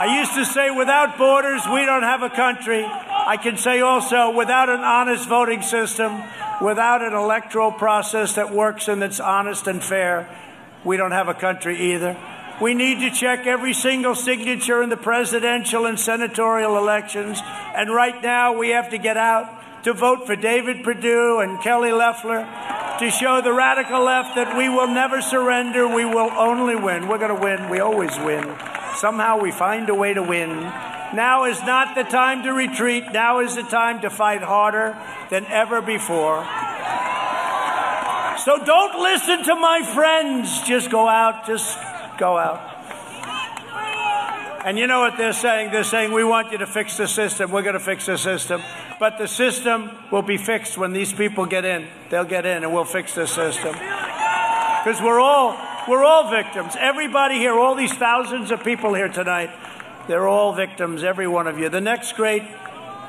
[0.04, 2.84] I used to say, without borders, we don't have a country.
[2.84, 6.22] I can say also, without an honest voting system,
[6.62, 10.28] without an electoral process that works and that's honest and fair,
[10.84, 12.18] we don't have a country either.
[12.60, 17.40] We need to check every single signature in the presidential and senatorial elections.
[17.74, 21.92] And right now, we have to get out to vote for David Perdue and Kelly
[21.92, 22.48] Loeffler
[23.00, 25.88] to show the radical left that we will never surrender.
[25.88, 27.08] We will only win.
[27.08, 27.70] We're going to win.
[27.70, 28.44] We always win.
[28.96, 30.50] Somehow we find a way to win.
[31.14, 33.06] Now is not the time to retreat.
[33.12, 34.96] Now is the time to fight harder
[35.30, 36.46] than ever before.
[38.46, 40.62] So don't listen to my friends.
[40.62, 41.48] Just go out.
[41.48, 41.78] Just
[42.18, 42.71] go out.
[44.64, 45.72] And you know what they're saying?
[45.72, 47.50] They're saying, we want you to fix the system.
[47.50, 48.62] We're going to fix the system.
[49.00, 51.88] But the system will be fixed when these people get in.
[52.10, 53.74] They'll get in and we'll fix the system.
[53.74, 55.58] Because we're all,
[55.88, 56.76] we're all victims.
[56.80, 59.50] Everybody here, all these thousands of people here tonight,
[60.08, 61.70] they're all victims, every one of you.
[61.70, 62.44] The next great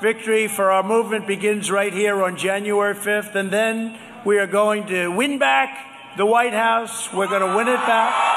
[0.00, 3.34] victory for our movement begins right here on January 5th.
[3.34, 7.12] And then we are going to win back the White House.
[7.12, 8.32] We're going to win it back.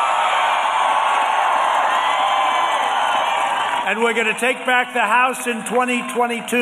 [3.86, 6.58] And we're going to take back the House in 2022.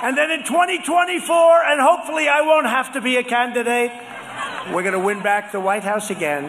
[0.00, 3.92] And then in 2024, and hopefully I won't have to be a candidate,
[4.72, 6.44] we're going to win back the White House again.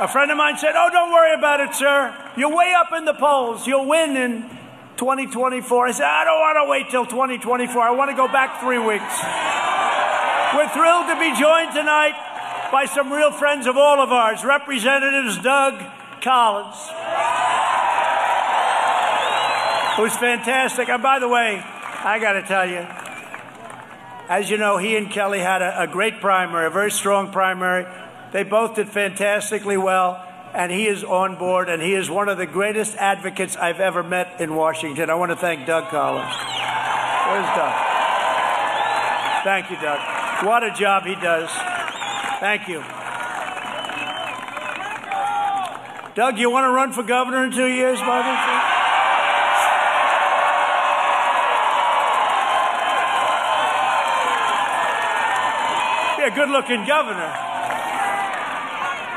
[0.00, 2.16] A friend of mine said, Oh, don't worry about it, sir.
[2.38, 3.66] You're way up in the polls.
[3.66, 4.48] You'll win in
[4.96, 5.86] 2024.
[5.86, 7.82] I said, I don't want to wait till 2024.
[7.82, 9.53] I want to go back three weeks.
[10.54, 12.14] We're thrilled to be joined tonight
[12.70, 15.82] by some real friends of all of ours, Representatives Doug
[16.22, 16.76] Collins,
[19.96, 20.88] who's fantastic.
[20.88, 22.86] And by the way, I got to tell you,
[24.28, 27.84] as you know, he and Kelly had a, a great primary, a very strong primary.
[28.32, 30.24] They both did fantastically well
[30.54, 34.04] and he is on board, and he is one of the greatest advocates I've ever
[34.04, 35.10] met in Washington.
[35.10, 36.32] I want to thank Doug Collins.
[37.26, 37.74] Where's Doug?
[39.42, 40.13] Thank you, Doug.
[40.42, 41.50] What a job he does.
[42.40, 42.82] Thank you.
[46.14, 47.98] Doug, you want to run for governor in two years?
[47.98, 48.06] Be
[56.22, 57.32] a good looking governor.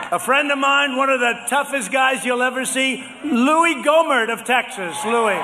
[0.10, 4.46] A friend of mine, one of the toughest guys you'll ever see, Louie Gohmert of
[4.46, 4.96] Texas.
[5.06, 5.38] Louie.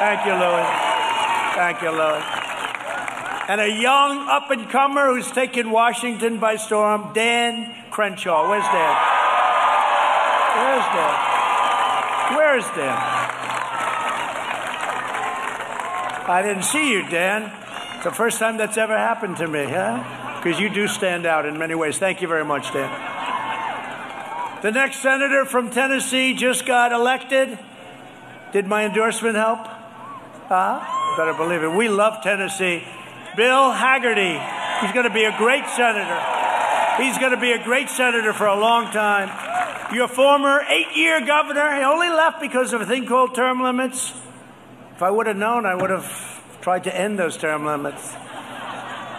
[0.00, 0.66] Thank you, Louie.
[1.54, 2.37] Thank you, Louie.
[3.48, 8.48] And a young up and comer who's taken Washington by storm, Dan Crenshaw.
[8.48, 8.96] Where's Dan?
[10.58, 12.36] Where's Dan?
[12.36, 12.98] Where's Dan?
[16.28, 17.50] I didn't see you, Dan.
[17.94, 20.18] It's the first time that's ever happened to me, huh?
[20.38, 21.98] because you do stand out in many ways.
[21.98, 22.88] Thank you very much, Dan.
[24.62, 27.58] The next senator from Tennessee just got elected.
[28.52, 29.66] Did my endorsement help?
[30.48, 31.16] Huh?
[31.16, 31.68] Better believe it.
[31.68, 32.84] We love Tennessee.
[33.38, 34.34] Bill Hagerty.
[34.80, 36.20] He's going to be a great senator.
[37.00, 39.30] He's going to be a great senator for a long time.
[39.94, 44.12] Your former eight year governor, he only left because of a thing called term limits.
[44.96, 48.12] If I would have known, I would have tried to end those term limits.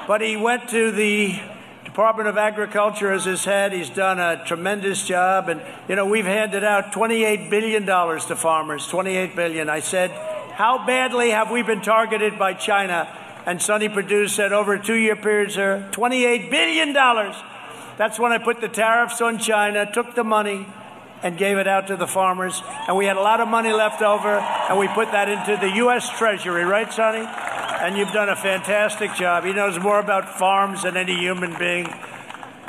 [0.06, 1.40] But he went to the
[1.86, 3.72] Department of Agriculture as his head.
[3.72, 5.48] He's done a tremendous job.
[5.48, 9.70] And, you know, we've handed out $28 billion to farmers, 28 billion.
[9.70, 13.08] I said, How badly have we been targeted by China?
[13.50, 16.94] And Sonny Perdue said over a two year period, sir, $28 billion.
[16.94, 20.68] That's when I put the tariffs on China, took the money,
[21.24, 22.62] and gave it out to the farmers.
[22.88, 25.78] And we had a lot of money left over, and we put that into the
[25.78, 26.16] U.S.
[26.16, 27.26] Treasury, right, Sonny?
[27.26, 29.44] And you've done a fantastic job.
[29.46, 31.92] He knows more about farms than any human being.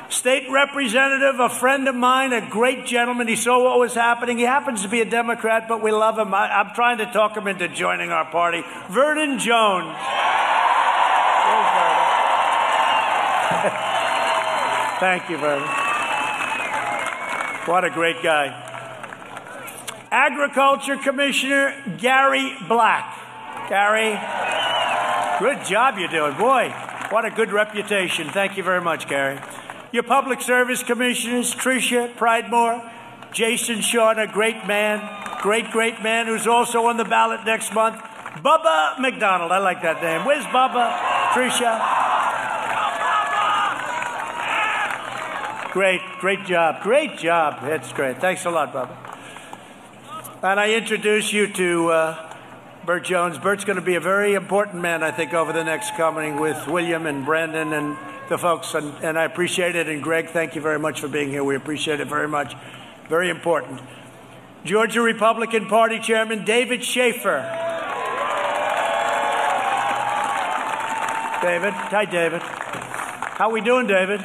[0.08, 3.28] State representative, a friend of mine, a great gentleman.
[3.28, 4.38] He saw what was happening.
[4.38, 6.32] He happens to be a Democrat, but we love him.
[6.32, 8.62] I, am trying to talk him into joining our party.
[8.88, 9.94] Vernon Jones.
[15.00, 15.66] Thank you, Vernon.
[17.66, 18.66] What a great guy.
[20.10, 23.16] Agriculture Commissioner Gary Black.
[23.68, 24.18] Gary,
[25.38, 26.36] good job you're doing.
[26.36, 26.70] Boy,
[27.10, 28.28] what a good reputation.
[28.30, 29.38] Thank you very much, Gary.
[29.92, 32.88] Your public service commissioners, Tricia Pridemore,
[33.32, 35.00] Jason Shaw, a great man,
[35.42, 37.96] great, great man who's also on the ballot next month.
[38.42, 39.52] Bubba McDonald.
[39.52, 40.24] I like that name.
[40.24, 40.96] Where's Bubba?
[41.30, 42.09] Tricia.
[45.70, 46.82] Great, great job.
[46.82, 47.60] Great job.
[47.62, 48.20] That's great.
[48.20, 48.96] Thanks a lot, Bubba.
[50.42, 52.36] And I introduce you to uh,
[52.84, 53.38] Burt Jones.
[53.38, 56.66] Burt's going to be a very important man, I think, over the next coming with
[56.66, 57.96] William and Brandon and
[58.28, 59.88] the folks, and, and I appreciate it.
[59.88, 61.44] And Greg, thank you very much for being here.
[61.44, 62.56] We appreciate it very much.
[63.08, 63.80] Very important.
[64.64, 67.42] Georgia Republican Party Chairman David Shafer.
[71.42, 71.72] David.
[71.74, 72.42] Hi, David.
[72.42, 74.20] How are we doing, David?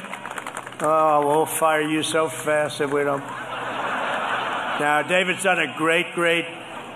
[0.80, 3.20] Oh, we'll fire you so fast if we don't.
[3.20, 6.46] Now, David's done a great, great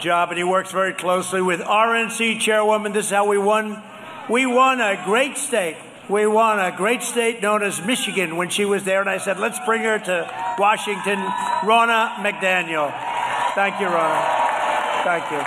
[0.01, 2.93] job, and he works very closely with RNC Chairwoman.
[2.93, 3.83] This is how we won.
[4.29, 5.77] We won a great state
[6.11, 9.39] we won a great state known as Michigan when she was there, and I said,
[9.39, 11.19] let's bring her to Washington,
[11.63, 12.91] Ronna McDaniel.
[13.55, 14.21] Thank you, Ronna.
[15.05, 15.39] Thank you.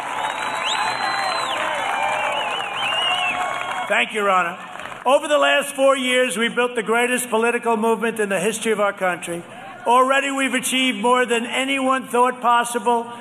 [3.89, 4.73] Thank you, Ronna.
[5.05, 8.80] Over the last four years, we built the greatest political movement in the history of
[8.80, 9.43] our country.
[9.85, 13.11] Already, we've achieved more than anyone thought possible,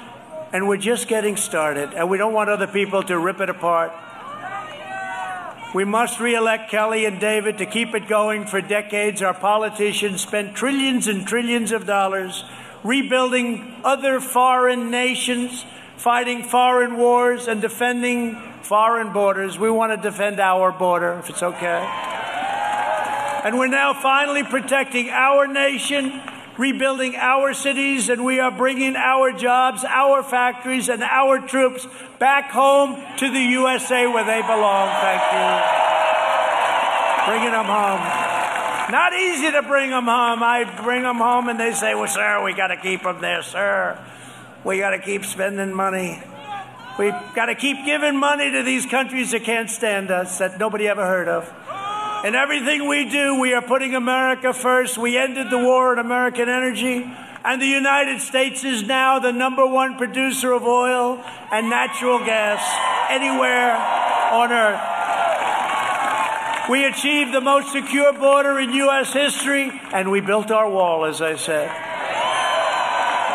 [0.52, 3.92] and we're just getting started, and we don't want other people to rip it apart.
[5.74, 9.20] We must reelect Kelly and David to keep it going for decades.
[9.20, 12.44] Our politicians spent trillions and trillions of dollars
[12.84, 15.64] rebuilding other foreign nations,
[15.96, 19.58] fighting foreign wars, and defending foreign borders.
[19.58, 21.82] We want to defend our border, if it's okay.
[23.44, 26.20] And we're now finally protecting our nation
[26.58, 31.86] rebuilding our cities, and we are bringing our jobs, our factories, and our troops
[32.18, 34.88] back home to the USA where they belong.
[35.00, 35.48] Thank you.
[37.26, 38.00] Bringing them home.
[38.90, 40.42] Not easy to bring them home.
[40.42, 43.42] I bring them home, and they say, Well, sir, we got to keep them there,
[43.42, 43.98] sir.
[44.64, 46.22] We got to keep spending money.
[47.02, 50.86] We've got to keep giving money to these countries that can't stand us, that nobody
[50.86, 51.52] ever heard of.
[52.24, 54.96] And everything we do, we are putting America first.
[54.98, 57.04] We ended the war on American energy.
[57.44, 61.20] And the United States is now the number one producer of oil
[61.50, 62.62] and natural gas
[63.10, 64.80] anywhere on earth.
[66.70, 69.12] We achieved the most secure border in U.S.
[69.12, 71.68] history, and we built our wall, as I said.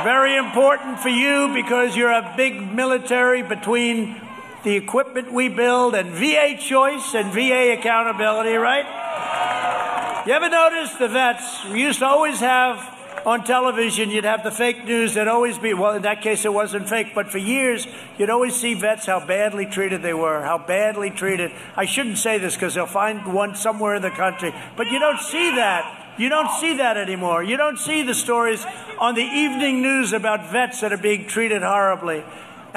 [0.04, 4.22] Very important for you because you're a big military between
[4.64, 10.24] the equipment we build, and VA choice and VA accountability, right?
[10.28, 11.66] You ever notice the vets?
[11.72, 12.96] We used to always have
[13.26, 16.54] on television, you'd have the fake news that always be, well, in that case, it
[16.54, 17.86] wasn't fake, but for years,
[18.18, 21.52] you'd always see vets how badly treated they were, how badly treated.
[21.76, 25.20] I shouldn't say this because they'll find one somewhere in the country, but you don't
[25.20, 26.07] see that.
[26.18, 27.44] You don't see that anymore.
[27.44, 28.66] You don't see the stories
[29.00, 32.24] on the evening news about vets that are being treated horribly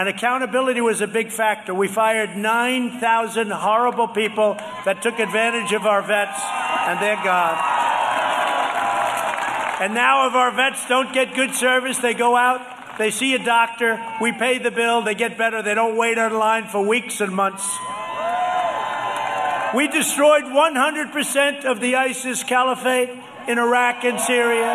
[0.00, 1.74] and accountability was a big factor.
[1.74, 4.54] We fired 9,000 horrible people
[4.86, 6.40] that took advantage of our vets,
[6.88, 7.58] and they're gone.
[9.82, 13.44] And now, if our vets don't get good service, they go out, they see a
[13.44, 17.20] doctor, we pay the bill, they get better, they don't wait on line for weeks
[17.20, 17.68] and months.
[19.74, 23.10] We destroyed 100% of the ISIS caliphate
[23.48, 24.74] in Iraq and Syria.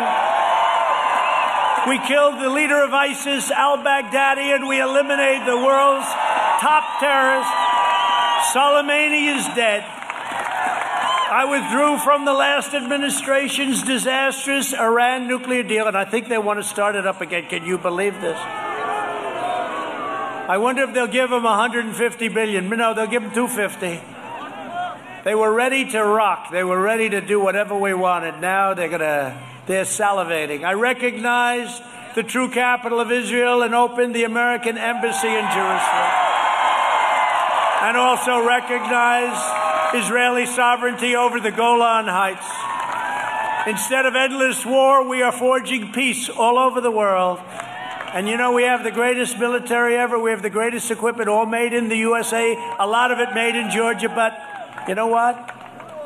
[1.86, 6.06] We killed the leader of ISIS, al Baghdadi, and we eliminated the world's
[6.58, 7.50] top terrorist.
[8.52, 9.84] Soleimani is dead.
[11.28, 16.58] I withdrew from the last administration's disastrous Iran nuclear deal, and I think they want
[16.60, 17.46] to start it up again.
[17.46, 18.38] Can you believe this?
[20.48, 22.68] I wonder if they'll give him 150 billion.
[22.68, 24.15] No, they'll give him 250.
[25.26, 26.52] They were ready to rock.
[26.52, 28.40] They were ready to do whatever we wanted.
[28.40, 29.36] Now they're to
[29.66, 30.62] they're salivating.
[30.62, 31.82] I recognize
[32.14, 36.10] the true capital of Israel and opened the American embassy in Jerusalem.
[37.82, 39.36] and also recognize
[40.00, 42.46] Israeli sovereignty over the Golan Heights.
[43.66, 47.40] Instead of endless war, we are forging peace all over the world.
[48.14, 50.20] And you know, we have the greatest military ever.
[50.20, 53.56] We have the greatest equipment, all made in the USA, a lot of it made
[53.56, 54.08] in Georgia.
[54.08, 54.40] But
[54.88, 55.52] you know what?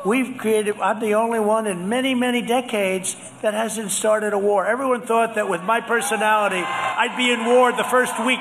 [0.05, 4.65] We've created, I'm the only one in many, many decades that hasn't started a war.
[4.65, 8.39] Everyone thought that with my personality, I'd be in war the first week.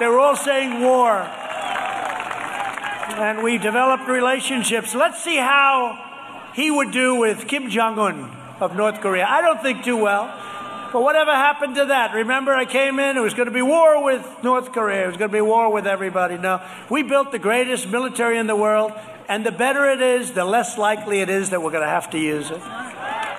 [0.00, 1.12] They were all saying war.
[3.18, 4.94] And we developed relationships.
[4.94, 9.26] Let's see how he would do with Kim Jong un of North Korea.
[9.28, 10.26] I don't think too well.
[10.92, 12.14] But whatever happened to that?
[12.14, 15.16] Remember, I came in, it was going to be war with North Korea, it was
[15.16, 16.38] going to be war with everybody.
[16.38, 18.92] No, we built the greatest military in the world,
[19.28, 22.10] and the better it is, the less likely it is that we're going to have
[22.10, 22.60] to use it.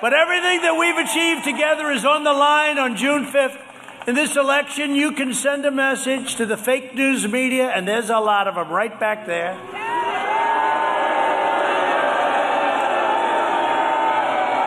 [0.00, 3.58] But everything that we've achieved together is on the line on June 5th.
[4.06, 8.10] In this election, you can send a message to the fake news media, and there's
[8.10, 9.52] a lot of them right back there.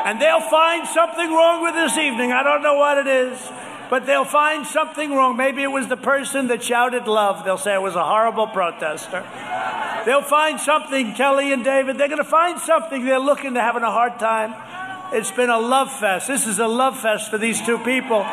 [0.05, 2.31] And they'll find something wrong with this evening.
[2.33, 3.39] I don't know what it is,
[3.91, 5.35] but they'll find something wrong.
[5.35, 7.43] Maybe it was the person that shouted love.
[7.43, 9.21] They'll say it was a horrible protester.
[10.05, 11.97] They'll find something, Kelly and David.
[11.97, 13.03] They're going to find something.
[13.03, 14.55] They're looking, they're having a hard time.
[15.13, 16.29] It's been a love fest.
[16.29, 18.23] This is a love fest for these two people.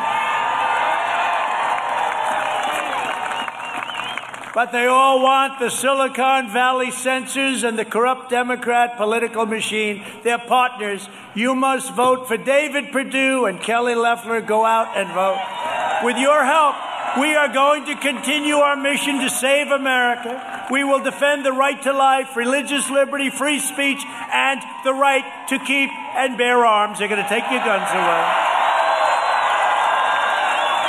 [4.55, 10.05] But they all want the Silicon Valley censors and the corrupt Democrat political machine.
[10.25, 11.09] They're partners.
[11.35, 14.41] You must vote for David Perdue and Kelly Loeffler.
[14.41, 16.05] Go out and vote.
[16.05, 16.77] With your help,
[17.21, 20.67] we are going to continue our mission to save America.
[20.71, 25.59] We will defend the right to life, religious liberty, free speech, and the right to
[25.59, 26.99] keep and bear arms.
[26.99, 28.68] They're going to take your guns away.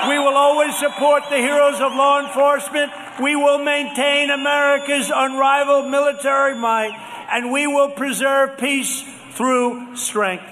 [0.07, 2.91] We will always support the heroes of law enforcement.
[3.19, 6.93] We will maintain America's unrivaled military might,
[7.31, 9.03] and we will preserve peace
[9.33, 10.45] through strength.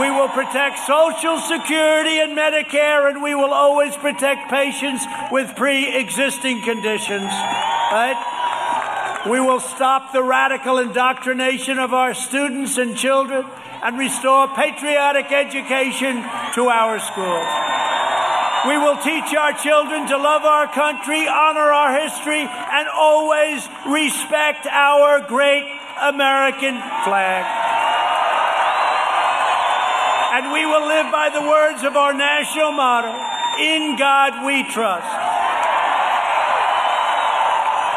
[0.00, 5.94] We will protect Social Security and Medicare, and we will always protect patients with pre
[5.94, 7.30] existing conditions.
[7.92, 8.16] Right?
[9.28, 13.44] We will stop the radical indoctrination of our students and children
[13.82, 16.22] and restore patriotic education
[16.54, 17.75] to our schools.
[18.66, 24.66] We will teach our children to love our country, honor our history, and always respect
[24.66, 25.62] our great
[26.02, 26.74] American
[27.06, 27.46] flag.
[30.34, 33.14] And we will live by the words of our national motto
[33.62, 35.14] In God we trust.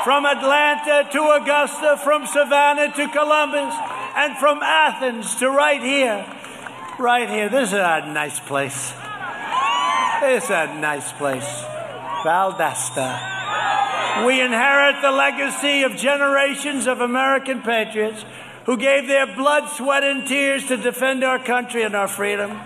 [0.06, 3.74] From Atlanta to Augusta, from Savannah to Columbus,
[4.16, 6.26] and from Athens to right here.
[7.00, 7.50] Right here.
[7.50, 8.94] This is a nice place.
[10.22, 11.48] It's a nice place.
[12.24, 14.26] Valdosta.
[14.26, 18.26] We inherit the legacy of generations of American patriots
[18.66, 22.60] who gave their blood, sweat, and tears to defend our country and our freedom.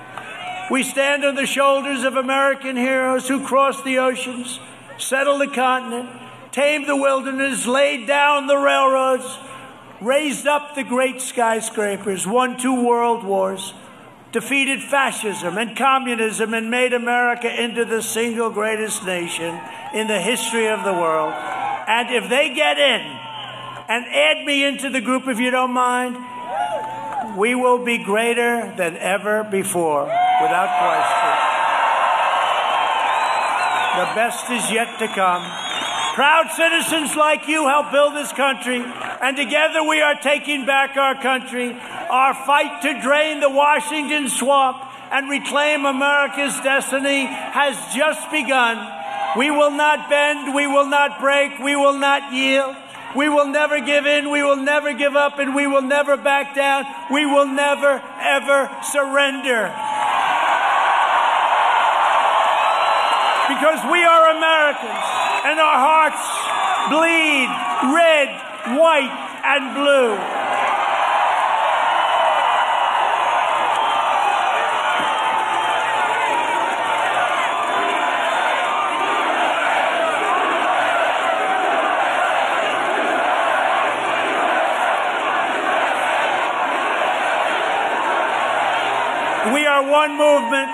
[0.71, 4.59] We stand on the shoulders of American heroes who crossed the oceans,
[4.97, 6.09] settled the continent,
[6.51, 9.37] tamed the wilderness, laid down the railroads,
[10.01, 13.75] raised up the great skyscrapers, won two world wars
[14.33, 19.61] defeated fascism and communism and made America into the single greatest nation
[19.93, 21.31] in the history of the world.
[21.31, 23.01] And if they get in
[23.87, 26.17] and add me into the group, if you don't mind,
[27.37, 30.05] we will be greater than ever before,
[30.41, 31.53] without question.
[33.99, 35.72] The best is yet to come.
[36.13, 41.19] Proud citizens like you help build this country, and together we are taking back our
[41.19, 41.73] country.
[41.73, 44.77] Our fight to drain the Washington swamp
[45.11, 48.77] and reclaim America's destiny has just begun.
[49.35, 52.75] We will not bend, we will not break, we will not yield.
[53.15, 56.55] We will never give in, we will never give up, and we will never back
[56.55, 56.85] down.
[57.11, 59.69] We will never, ever surrender.
[63.49, 65.12] Because we are Americans,
[65.45, 66.23] and our hearts
[66.89, 67.49] bleed
[67.93, 68.29] red,
[68.79, 69.11] white,
[69.43, 70.15] and blue.
[89.53, 90.71] We are one movement,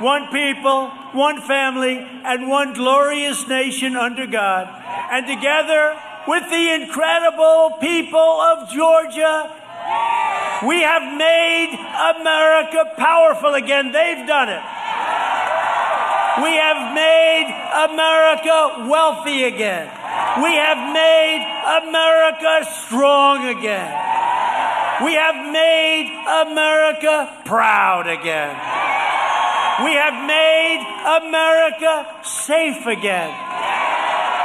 [0.00, 4.68] one people, one family, and one glorious nation under God.
[5.12, 5.96] And together
[6.26, 9.56] with the incredible people of Georgia,
[10.66, 11.72] we have made
[12.16, 13.92] America powerful again.
[13.92, 14.62] They've done it.
[16.42, 17.48] We have made
[17.90, 19.86] America wealthy again.
[20.42, 21.42] We have made
[21.82, 23.90] America strong again.
[25.04, 26.06] We have made
[26.46, 28.89] America proud again.
[29.80, 30.80] We have made
[31.24, 33.32] America safe again.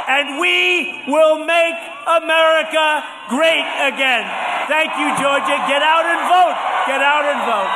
[0.08, 1.76] And we will make
[2.06, 4.24] America great again.
[4.70, 5.56] Thank you, Georgia.
[5.68, 6.56] Get out and vote.
[6.86, 7.72] Get out and vote.